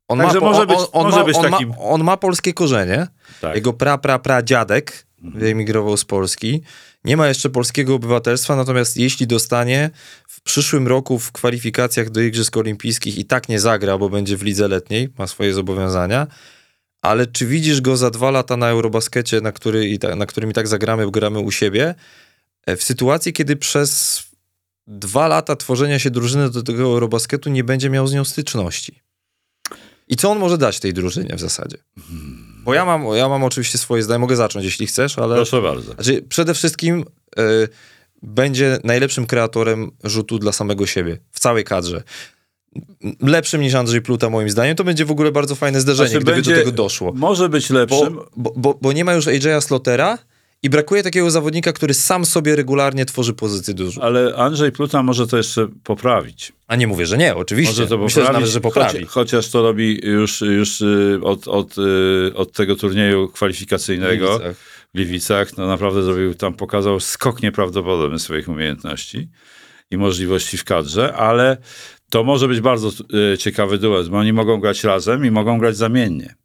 On, 0.07 0.19
Także 0.19 0.39
po- 0.39 0.45
może 0.45 0.65
być- 0.67 0.77
on, 0.77 0.85
on, 0.91 1.05
może 1.05 1.17
ma, 1.17 1.23
być 1.23 1.35
on, 1.35 1.51
takim- 1.51 1.69
ma, 1.69 1.77
on 1.77 2.03
ma 2.03 2.17
polskie 2.17 2.53
korzenie. 2.53 3.07
Tak. 3.41 3.55
Jego 3.55 3.73
pra, 3.73 3.97
pra, 3.97 4.19
pra 4.19 4.43
dziadek 4.43 5.05
wyemigrował 5.21 5.97
z 5.97 6.05
Polski. 6.05 6.61
Nie 7.03 7.17
ma 7.17 7.27
jeszcze 7.27 7.49
polskiego 7.49 7.95
obywatelstwa, 7.95 8.55
natomiast 8.55 8.97
jeśli 8.97 9.27
dostanie 9.27 9.89
w 10.27 10.41
przyszłym 10.41 10.87
roku 10.87 11.19
w 11.19 11.31
kwalifikacjach 11.31 12.09
do 12.09 12.21
Igrzysk 12.21 12.57
Olimpijskich 12.57 13.17
i 13.17 13.25
tak 13.25 13.49
nie 13.49 13.59
zagra, 13.59 13.97
bo 13.97 14.09
będzie 14.09 14.37
w 14.37 14.43
lidze 14.43 14.67
letniej, 14.67 15.09
ma 15.17 15.27
swoje 15.27 15.53
zobowiązania, 15.53 16.27
ale 17.01 17.27
czy 17.27 17.45
widzisz 17.45 17.81
go 17.81 17.97
za 17.97 18.09
dwa 18.11 18.31
lata 18.31 18.57
na 18.57 18.69
Eurobaskecie, 18.69 19.41
na, 19.41 19.51
który, 19.51 19.97
na 20.15 20.25
którym 20.25 20.49
i 20.49 20.53
tak 20.53 20.67
zagramy, 20.67 21.11
gramy 21.11 21.39
u 21.39 21.51
siebie, 21.51 21.95
e, 22.65 22.75
w 22.75 22.83
sytuacji, 22.83 23.33
kiedy 23.33 23.55
przez 23.55 24.23
dwa 24.87 25.27
lata 25.27 25.55
tworzenia 25.55 25.99
się 25.99 26.09
drużyny 26.11 26.49
do 26.49 26.63
tego 26.63 26.83
Eurobasketu 26.83 27.49
nie 27.49 27.63
będzie 27.63 27.89
miał 27.89 28.07
z 28.07 28.13
nią 28.13 28.25
styczności? 28.25 28.99
I 30.07 30.15
co 30.15 30.31
on 30.31 30.39
może 30.39 30.57
dać 30.57 30.79
tej 30.79 30.93
drużynie 30.93 31.35
w 31.35 31.39
zasadzie? 31.39 31.77
Bo 32.63 32.73
ja 32.73 32.85
mam, 32.85 33.03
ja 33.15 33.29
mam 33.29 33.43
oczywiście 33.43 33.77
swoje 33.77 34.03
zdanie, 34.03 34.19
mogę 34.19 34.35
zacząć, 34.35 34.65
jeśli 34.65 34.87
chcesz, 34.87 35.17
ale... 35.19 35.35
Proszę 35.35 35.61
bardzo. 35.61 35.93
Znaczy, 35.93 36.21
przede 36.29 36.53
wszystkim 36.53 37.05
y, 37.39 37.43
będzie 38.21 38.79
najlepszym 38.83 39.25
kreatorem 39.25 39.91
rzutu 40.03 40.39
dla 40.39 40.51
samego 40.51 40.85
siebie 40.85 41.17
w 41.31 41.39
całej 41.39 41.63
kadrze. 41.63 42.03
Lepszym 43.21 43.61
niż 43.61 43.73
Andrzej 43.73 44.01
Pluta, 44.01 44.29
moim 44.29 44.49
zdaniem. 44.49 44.75
To 44.75 44.83
będzie 44.83 45.05
w 45.05 45.11
ogóle 45.11 45.31
bardzo 45.31 45.55
fajne 45.55 45.81
zdarzenie, 45.81 46.09
Znaczy, 46.09 46.23
gdyby 46.23 46.35
będzie- 46.35 46.51
do 46.51 46.57
tego 46.57 46.71
doszło. 46.71 47.13
Może 47.13 47.49
być 47.49 47.67
Bo, 47.69 47.73
lepszym. 47.73 48.19
bo, 48.35 48.53
bo, 48.55 48.77
bo 48.81 48.93
nie 48.93 49.05
ma 49.05 49.13
już 49.13 49.27
AJ'a 49.27 49.61
Slotera 49.61 50.17
i 50.63 50.69
brakuje 50.69 51.03
takiego 51.03 51.31
zawodnika, 51.31 51.73
który 51.73 51.93
sam 51.93 52.25
sobie 52.25 52.55
regularnie 52.55 53.05
tworzy 53.05 53.33
pozycję 53.33 53.73
rzutu. 53.77 54.01
Ale 54.05 54.35
Andrzej 54.35 54.71
Pluta 54.71 55.03
może 55.03 55.27
to 55.27 55.37
jeszcze 55.37 55.67
poprawić. 55.83 56.53
A 56.67 56.75
nie 56.75 56.87
mówię, 56.87 57.05
że 57.05 57.17
nie, 57.17 57.35
oczywiście. 57.35 57.71
Może 57.81 57.87
to 57.87 57.97
Myślę, 57.97 58.23
poprawić. 58.23 58.27
że 58.27 58.33
nawet, 58.33 58.49
że 58.49 58.61
poprawi. 58.61 58.99
Choć, 58.99 59.09
chociaż 59.09 59.49
to 59.49 59.61
robi 59.61 59.99
już, 60.03 60.41
już 60.41 60.81
y, 60.81 61.19
od, 61.23 61.47
od, 61.47 61.75
y, 61.77 62.31
od 62.35 62.51
tego 62.51 62.75
turnieju 62.75 63.27
kwalifikacyjnego 63.27 64.25
W 64.27 64.37
Gliwicach. 64.39 64.55
w 64.57 64.93
Gliwicach. 64.95 65.57
No 65.57 65.67
naprawdę 65.67 66.03
zrobił 66.03 66.33
tam, 66.35 66.53
pokazał 66.53 66.99
skok 66.99 67.41
nieprawdopodobny 67.43 68.19
swoich 68.19 68.49
umiejętności 68.49 69.29
i 69.91 69.97
możliwości 69.97 70.57
w 70.57 70.63
kadrze, 70.63 71.13
ale 71.13 71.57
to 72.09 72.23
może 72.23 72.47
być 72.47 72.61
bardzo 72.61 72.91
y, 73.33 73.37
ciekawy 73.37 73.77
duet, 73.77 74.07
bo 74.09 74.17
oni 74.17 74.33
mogą 74.33 74.59
grać 74.59 74.83
razem 74.83 75.25
i 75.25 75.31
mogą 75.31 75.59
grać 75.59 75.77
zamiennie. 75.77 76.35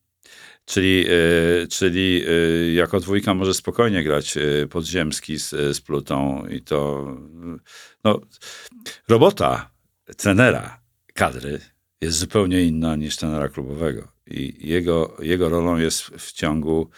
Czyli, 0.71 1.05
y, 1.09 1.67
czyli 1.71 2.25
y, 2.29 2.73
jako 2.73 3.01
dwójka 3.01 3.35
może 3.35 3.55
spokojnie 3.55 4.05
grać 4.05 4.37
y, 4.37 4.69
podziemski 4.71 5.39
z, 5.39 5.51
z 5.51 5.81
Plutą 5.81 6.47
i 6.47 6.61
to 6.63 7.07
no, 8.05 8.21
robota 9.09 9.71
trenera 10.17 10.81
kadry 11.15 11.61
jest 12.01 12.19
zupełnie 12.19 12.63
inna 12.63 12.97
niż 12.97 13.17
trenera 13.17 13.49
klubowego 13.49 14.09
i 14.27 14.69
jego, 14.69 15.17
jego 15.21 15.49
rolą 15.49 15.77
jest 15.77 16.03
w 16.03 16.33
ciągu 16.33 16.91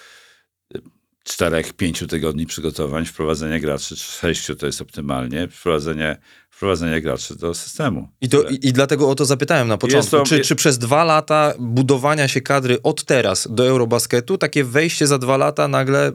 czterech, 1.25 1.73
pięciu 1.73 2.07
tygodni 2.07 2.47
przygotowań, 2.47 3.07
wprowadzenie 3.07 3.61
graczy, 3.61 3.97
czy 3.97 4.05
sześciu 4.05 4.57
to 4.57 4.67
jest 4.67 4.81
optymalnie, 4.81 5.49
wprowadzenie, 5.49 6.17
wprowadzenie 6.53 7.01
graczy 7.01 7.37
do 7.39 7.55
systemu. 7.55 8.09
I, 8.21 8.29
to, 8.29 8.43
i, 8.43 8.55
I 8.69 8.73
dlatego 8.73 9.11
o 9.11 9.15
to 9.15 9.25
zapytałem 9.25 9.69
na 9.69 9.79
początku. 9.79 10.11
to- 10.11 10.23
czy, 10.25 10.41
czy 10.41 10.55
przez 10.57 10.79
dwa 10.79 11.05
lata 11.05 11.55
budowania 11.59 12.29
się 12.29 12.41
kadry 12.41 12.83
od 12.83 13.05
teraz 13.05 13.49
do 13.51 13.67
Eurobasketu, 13.67 14.39
takie 14.39 14.65
wejście 14.65 15.07
za 15.07 15.19
dwa 15.19 15.37
lata 15.37 15.69
nagle 15.69 16.13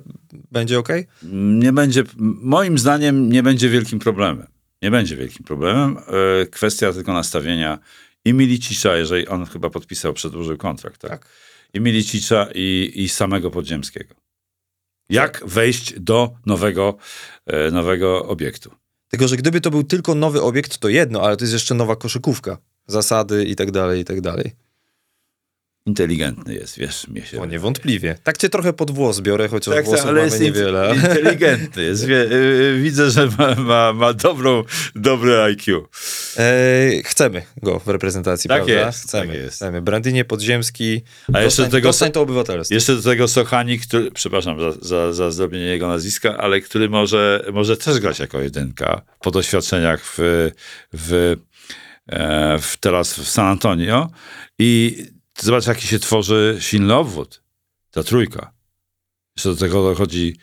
będzie 0.52 0.80
ok? 0.80 0.88
nie 1.60 1.74
będzie, 1.74 2.04
moim 2.42 2.78
zdaniem 2.78 3.30
nie 3.32 3.44
będzie 3.44 3.70
wielkim 3.70 4.00
problemem. 4.00 4.48
Nie 4.82 4.92
będzie 4.92 5.16
wielkim 5.16 5.46
problemem. 5.46 5.98
E, 6.42 6.46
Kwestia 6.46 6.94
tylko 6.94 7.14
nastawienia 7.14 7.80
i 8.26 8.34
Milicicza, 8.34 8.98
jeżeli 8.98 9.28
on 9.28 9.46
chyba 9.46 9.70
podpisał, 9.70 10.14
przedłużył 10.14 10.58
kontrakt, 10.58 11.02
tak? 11.02 11.10
Tak. 11.12 11.28
I 11.74 11.80
Milicicza 11.80 12.48
i, 12.56 12.92
i 12.96 13.10
samego 13.10 13.52
Podziemskiego. 13.52 14.16
Jak 15.10 15.44
wejść 15.46 16.00
do 16.00 16.32
nowego, 16.46 16.98
e, 17.46 17.72
nowego 17.72 18.26
obiektu? 18.28 18.72
Tylko, 19.08 19.28
że 19.28 19.38
gdyby 19.38 19.62
to 19.62 19.72
był 19.72 19.84
tylko 19.84 20.16
nowy 20.16 20.42
obiekt, 20.42 20.78
to 20.78 20.90
jedno, 20.90 21.22
ale 21.22 21.38
to 21.38 21.44
jest 21.44 21.54
jeszcze 21.54 21.76
nowa 21.76 21.96
koszykówka. 21.96 22.58
Zasady 22.88 23.46
i 23.46 23.56
tak 23.56 23.72
dalej, 23.72 24.02
i 24.02 24.06
tak 24.06 24.22
dalej. 24.22 24.67
Inteligentny 25.88 26.54
jest, 26.54 26.78
wiesz, 26.80 27.08
mnie 27.08 27.22
się... 27.26 27.42
O, 27.42 27.46
niewątpliwie. 27.46 28.16
Tak 28.24 28.38
cię 28.38 28.50
trochę 28.50 28.74
pod 28.74 28.92
włos 28.92 29.20
biorę, 29.22 29.48
chociaż 29.48 29.76
Tak, 29.76 29.86
włosów 29.86 30.06
ale 30.06 30.26
mamy 30.26 30.40
niewiele. 30.40 30.94
in- 30.96 31.02
inteligentny. 31.12 31.84
Jest, 31.84 32.06
wie, 32.06 32.22
y, 32.32 32.80
widzę, 32.84 33.12
że 33.12 33.30
ma, 33.38 33.56
ma, 33.56 33.94
ma 33.94 34.14
dobrą, 34.14 34.64
dobre 34.96 35.44
IQ. 35.44 35.88
E, 36.38 37.02
chcemy 37.06 37.42
go 37.64 37.80
w 37.80 37.88
reprezentacji, 37.88 38.48
Tak 38.48 38.66
prawda? 38.66 38.86
jest, 38.86 39.04
chcemy, 39.04 39.28
tak 39.34 39.36
jest. 39.42 39.56
chcemy. 39.56 39.82
Brandynie 39.82 40.26
Podziemski, 40.26 41.02
A 41.34 41.42
jeszcze 41.42 41.64
do 41.64 41.70
tego 41.70 41.90
dostań 41.90 42.12
to 42.12 42.22
obywatelstwo. 42.22 42.74
Jeszcze 42.76 42.96
do 42.96 43.02
tego 43.02 43.28
Sochani, 43.28 43.80
który, 43.80 44.12
przepraszam 44.12 44.60
za, 44.60 44.72
za, 44.82 45.14
za 45.14 45.32
zrobienie 45.32 45.66
jego 45.66 45.88
nazwiska, 45.88 46.38
ale 46.38 46.62
który 46.62 46.90
może, 46.90 47.46
może 47.54 47.78
też 47.78 48.00
grać 48.00 48.20
jako 48.20 48.42
jedynka 48.42 49.02
po 49.22 49.32
doświadczeniach 49.32 50.02
w, 50.06 50.18
w, 50.94 51.36
e, 52.08 52.58
w 52.62 52.78
teraz 52.78 53.14
w 53.20 53.30
San 53.30 53.46
Antonio 53.46 54.10
i 54.60 54.98
zobacz 55.42 55.68
jaki 55.68 55.88
się 55.88 56.00
tworzy 56.00 56.58
silny 56.60 56.96
obwód, 56.96 57.42
ta 57.92 58.04
trójka. 58.04 58.54
Jeszcze 59.38 59.50
do 59.50 59.56
tego 59.56 59.84
dochodzi 59.84 60.36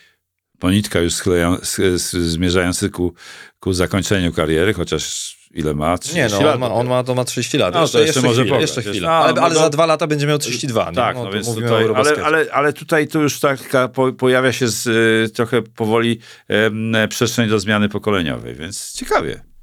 ponitka 0.59 1.01
już 1.01 1.14
skleją, 1.14 1.61
s, 1.61 1.78
s, 1.78 2.11
zmierzający 2.11 2.90
ku, 2.90 3.14
ku 3.61 3.72
zakończeniu 3.72 4.32
kariery, 4.32 4.74
chociaż 4.74 5.34
ile 5.55 5.74
ma? 5.74 5.99
30 5.99 6.16
Nie 6.16 6.28
no, 6.28 6.47
lat 6.47 6.55
on 6.55 6.61
ma, 6.61 6.70
on 6.70 6.86
ma, 6.86 7.05
to 7.05 7.14
ma 7.14 7.24
30 7.24 7.59
lat. 7.59 7.74
No, 7.74 7.80
jeszcze, 7.80 8.01
jeszcze 8.01 8.22
może 8.22 8.42
chwilę, 8.42 8.61
jeszcze 8.61 8.82
chwilę. 8.82 9.01
No, 9.09 9.12
ale 9.12 9.32
no 9.32 9.42
ale 9.42 9.55
to- 9.55 9.61
za 9.61 9.70
dwa 9.70 9.86
lata 9.86 10.07
będzie 10.07 10.26
miał 10.26 10.38
32. 10.38 10.90
nie? 10.90 10.97
Tak, 10.97 11.16
no, 11.16 11.24
no, 11.24 11.32
więc 11.32 11.55
tutaj, 11.55 11.86
ale, 11.95 12.24
ale, 12.24 12.47
ale 12.53 12.72
tutaj 12.72 13.09
to 13.09 13.20
już 13.20 13.40
taka 13.40 13.88
po, 13.88 14.12
pojawia 14.12 14.53
się 14.53 14.68
z, 14.68 14.86
y, 14.86 15.32
trochę 15.34 15.62
powoli 15.62 16.18
em, 16.49 16.92
przestrzeń 17.09 17.49
do 17.49 17.61
zmiany 17.61 17.88
pokoleniowej, 17.88 18.55
więc 18.55 18.92
ciekawie. 18.92 19.53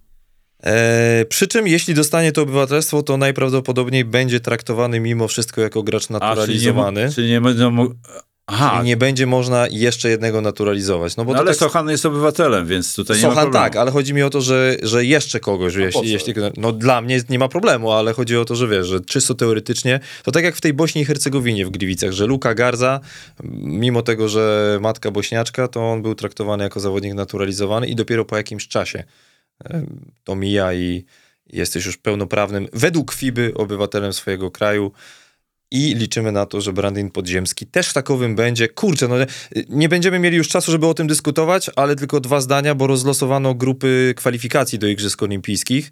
E, 0.64 1.26
przy 1.30 1.48
czym, 1.48 1.68
jeśli 1.68 1.94
dostanie 1.94 2.32
to 2.32 2.42
obywatelstwo, 2.42 3.04
to 3.04 3.18
najprawdopodobniej 3.18 4.06
będzie 4.06 4.40
traktowany 4.40 5.00
mimo 5.00 5.28
wszystko 5.28 5.62
jako 5.62 5.84
gracz 5.84 6.04
A, 6.04 6.08
czyli 6.08 6.14
nie, 6.14 6.20
naturalizowany. 6.20 7.12
czyli 7.16 7.30
nie 7.30 7.42
będą. 7.42 7.88
Aha, 8.54 8.80
I 8.82 8.86
nie 8.86 8.98
będzie 8.98 9.26
można 9.26 9.68
jeszcze 9.72 10.10
jednego 10.10 10.42
naturalizować. 10.42 11.18
No 11.18 11.26
bo 11.26 11.32
no, 11.32 11.36
to 11.36 11.42
ale 11.42 11.52
tak... 11.52 11.60
Sochan 11.60 11.90
jest 11.90 12.06
obywatelem, 12.06 12.68
więc 12.68 12.96
tutaj 12.96 13.18
nie 13.18 13.24
ma 13.24 13.30
Sochan 13.30 13.44
problemu. 13.44 13.64
tak, 13.66 13.76
ale 13.76 13.92
chodzi 13.92 14.14
mi 14.14 14.24
o 14.24 14.30
to, 14.30 14.42
że, 14.42 14.78
że 14.84 15.06
jeszcze 15.06 15.40
kogoś, 15.40 15.76
jeśli, 15.76 16.02
co? 16.02 16.08
jeśli, 16.08 16.34
no 16.58 16.72
dla 16.72 17.02
mnie 17.02 17.22
nie 17.30 17.40
ma 17.40 17.48
problemu, 17.48 17.92
ale 17.92 18.14
chodzi 18.14 18.38
o 18.38 18.46
to, 18.46 18.56
że 18.56 18.68
wiesz, 18.68 18.88
że 18.88 19.02
czysto 19.02 19.36
teoretycznie, 19.36 20.00
to 20.24 20.32
tak 20.32 20.44
jak 20.44 20.56
w 20.56 20.62
tej 20.62 20.74
Bośni 20.74 21.02
i 21.02 21.06
Hercegowinie 21.06 21.66
w 21.66 21.70
Gliwicach, 21.70 22.12
że 22.12 22.26
Luka 22.26 22.54
Garza, 22.54 23.00
mimo 23.64 24.02
tego, 24.02 24.30
że 24.30 24.78
matka 24.82 25.12
bośniaczka, 25.12 25.68
to 25.68 25.92
on 25.92 26.02
był 26.02 26.16
traktowany 26.16 26.64
jako 26.64 26.80
zawodnik 26.80 27.14
naturalizowany 27.14 27.88
i 27.88 27.96
dopiero 27.96 28.26
po 28.26 28.38
jakimś 28.38 28.68
czasie 28.68 29.04
to 30.24 30.36
mija 30.36 30.74
i 30.74 31.06
jesteś 31.54 31.86
już 31.86 31.98
pełnoprawnym, 31.98 32.68
według 32.74 33.14
FIBY, 33.14 33.54
obywatelem 33.56 34.14
swojego 34.14 34.52
kraju. 34.52 34.92
I 35.74 35.96
liczymy 35.96 36.32
na 36.32 36.46
to, 36.46 36.62
że 36.62 36.74
Brandyn 36.74 37.12
Podziemski 37.12 37.66
też 37.66 37.94
takowym 37.94 38.36
będzie. 38.36 38.68
Kurczę, 38.68 39.08
no 39.08 39.16
nie 39.70 39.90
będziemy 39.90 40.20
mieli 40.20 40.38
już 40.38 40.48
czasu, 40.48 40.72
żeby 40.72 40.88
o 40.88 40.94
tym 40.94 41.08
dyskutować, 41.08 41.72
ale 41.76 41.96
tylko 41.96 42.20
dwa 42.20 42.42
zdania, 42.42 42.76
bo 42.76 42.88
rozlosowano 42.88 43.56
grupy 43.56 44.14
kwalifikacji 44.18 44.80
do 44.80 44.88
Igrzysk 44.88 45.24
Olimpijskich. 45.24 45.92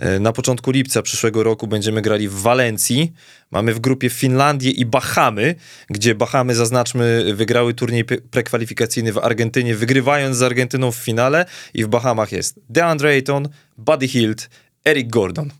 E, 0.00 0.20
Na 0.20 0.32
początku 0.32 0.70
lipca 0.70 1.02
przyszłego 1.02 1.42
roku 1.42 1.66
będziemy 1.66 2.02
grali 2.02 2.28
w 2.28 2.34
Walencji. 2.34 3.12
Mamy 3.50 3.74
w 3.74 3.80
grupie 3.80 4.10
Finlandię 4.10 4.70
i 4.70 4.86
Bahamy, 4.86 5.54
gdzie 5.90 6.14
Bahamy, 6.14 6.54
zaznaczmy, 6.54 7.34
wygrały 7.34 7.74
turniej 7.74 8.04
prekwalifikacyjny 8.04 9.12
w 9.12 9.18
Argentynie, 9.18 9.74
wygrywając 9.74 10.36
z 10.36 10.42
Argentyną 10.42 10.92
w 10.92 10.96
finale. 10.96 11.44
I 11.74 11.84
w 11.84 11.88
Bahamach 11.88 12.32
jest 12.32 12.60
DeAndre 12.68 13.10
Ayton, 13.10 13.48
Buddy 13.78 14.08
Hield, 14.08 14.50
Eric 14.84 15.08
Gordon. 15.08 15.50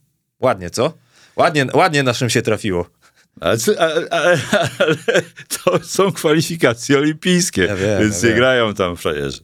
Ładnie, 0.40 0.70
co? 0.70 0.92
Ładnie, 1.36 1.66
ładnie 1.74 2.02
naszym 2.02 2.30
się 2.30 2.42
trafiło. 2.42 2.90
Ale, 3.40 3.56
ale, 3.78 4.08
ale 4.10 4.38
to 5.64 5.78
są 5.82 6.12
kwalifikacje 6.12 6.98
olimpijskie, 6.98 7.62
Ja 7.62 7.76
wiem, 7.76 8.00
więc 8.00 8.14
ja 8.16 8.22
nie 8.22 8.28
wiem. 8.28 8.36
grają 8.38 8.74
tam 8.74 8.96
frajerzy. 8.96 9.40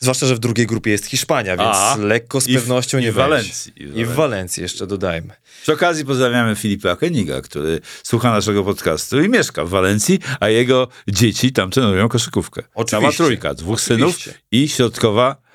Zwłaszcza, 0.00 0.26
że 0.26 0.34
w 0.34 0.38
drugiej 0.38 0.66
grupie 0.66 0.90
jest 0.90 1.06
Hiszpania, 1.06 1.56
więc 1.56 1.76
A, 1.76 1.96
lekko 2.00 2.40
z 2.40 2.48
i 2.48 2.52
w- 2.52 2.60
pewnością 2.60 2.98
i 2.98 3.02
nie 3.02 3.12
w 3.12 3.14
wejdzie. 3.14 3.30
Walencji, 3.30 3.72
i 3.76 3.86
w 3.86 3.88
I 3.88 3.90
w 3.90 3.92
Walencji. 3.94 4.16
Walencji 4.16 4.62
jeszcze 4.62 4.86
dodajmy. 4.86 5.34
Przy 5.62 5.72
okazji 5.72 6.04
pozdrawiamy 6.04 6.56
Filipa 6.56 6.96
Keniga, 6.96 7.40
który 7.40 7.80
słucha 8.02 8.30
naszego 8.30 8.64
podcastu 8.64 9.20
i 9.22 9.28
mieszka 9.28 9.64
w 9.64 9.68
Walencji, 9.68 10.18
a 10.40 10.48
jego 10.48 10.88
dzieci 11.08 11.52
tam 11.52 11.70
trenują 11.70 12.08
koszykówkę. 12.08 12.62
Oczywiście. 12.74 13.00
Cała 13.00 13.12
trójka, 13.12 13.54
dwóch 13.54 13.80
Oczywiście. 13.80 14.24
synów 14.24 14.38
i 14.52 14.68
środkowa 14.68 15.45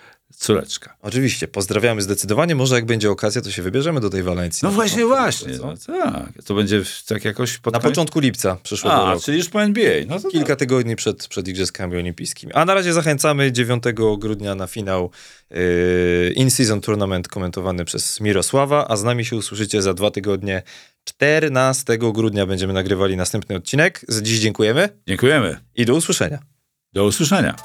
córeczka. 0.42 0.96
Oczywiście, 1.02 1.48
pozdrawiamy 1.48 2.02
zdecydowanie. 2.02 2.56
Może 2.56 2.76
jak 2.76 2.86
będzie 2.86 3.12
okazja, 3.12 3.42
to 3.42 3.52
się 3.52 3.62
wybierzemy 3.62 4.00
do 4.00 4.10
tej 4.10 4.24
Walencji. 4.24 4.66
No 4.66 4.72
właśnie, 4.72 5.06
właśnie. 5.06 5.54
No 5.58 5.74
tak. 5.88 6.44
To 6.46 6.54
będzie 6.54 6.82
tak 7.08 7.26
jakoś 7.26 7.58
pod 7.58 7.74
Na 7.74 7.80
początku 7.80 8.20
lipca 8.20 8.58
przyszłego 8.64 8.96
A, 9.08 9.12
roku. 9.12 9.24
czyli 9.26 9.38
już 9.38 9.50
po 9.50 9.64
NBA. 9.64 9.94
No 10.08 10.20
to 10.20 10.30
Kilka 10.30 10.56
tygodni 10.56 10.96
przed, 10.96 11.28
przed 11.28 11.48
Igrzyskami 11.48 11.96
Olimpijskimi. 11.98 12.54
A 12.54 12.66
na 12.66 12.74
razie 12.74 12.94
zachęcamy 12.94 13.52
9 13.52 13.84
grudnia 14.18 14.56
na 14.56 14.68
finał 14.68 15.12
yy, 15.50 15.58
In-Season 16.36 16.82
Tournament 16.82 17.28
komentowany 17.28 17.86
przez 17.86 18.20
Mirosława, 18.22 18.88
a 18.88 18.98
z 18.98 19.04
nami 19.04 19.26
się 19.26 19.36
usłyszycie 19.36 19.82
za 19.82 19.94
dwa 19.94 20.12
tygodnie. 20.12 20.64
14 21.04 21.98
grudnia 21.98 22.46
będziemy 22.46 22.74
nagrywali 22.74 23.18
następny 23.18 23.56
odcinek. 23.56 24.02
Dziś 24.22 24.40
dziękujemy 24.40 24.90
Dziękujemy. 25.08 25.58
i 25.76 25.86
do 25.86 25.96
usłyszenia. 25.96 26.40
Do 26.94 27.06
usłyszenia. 27.06 27.56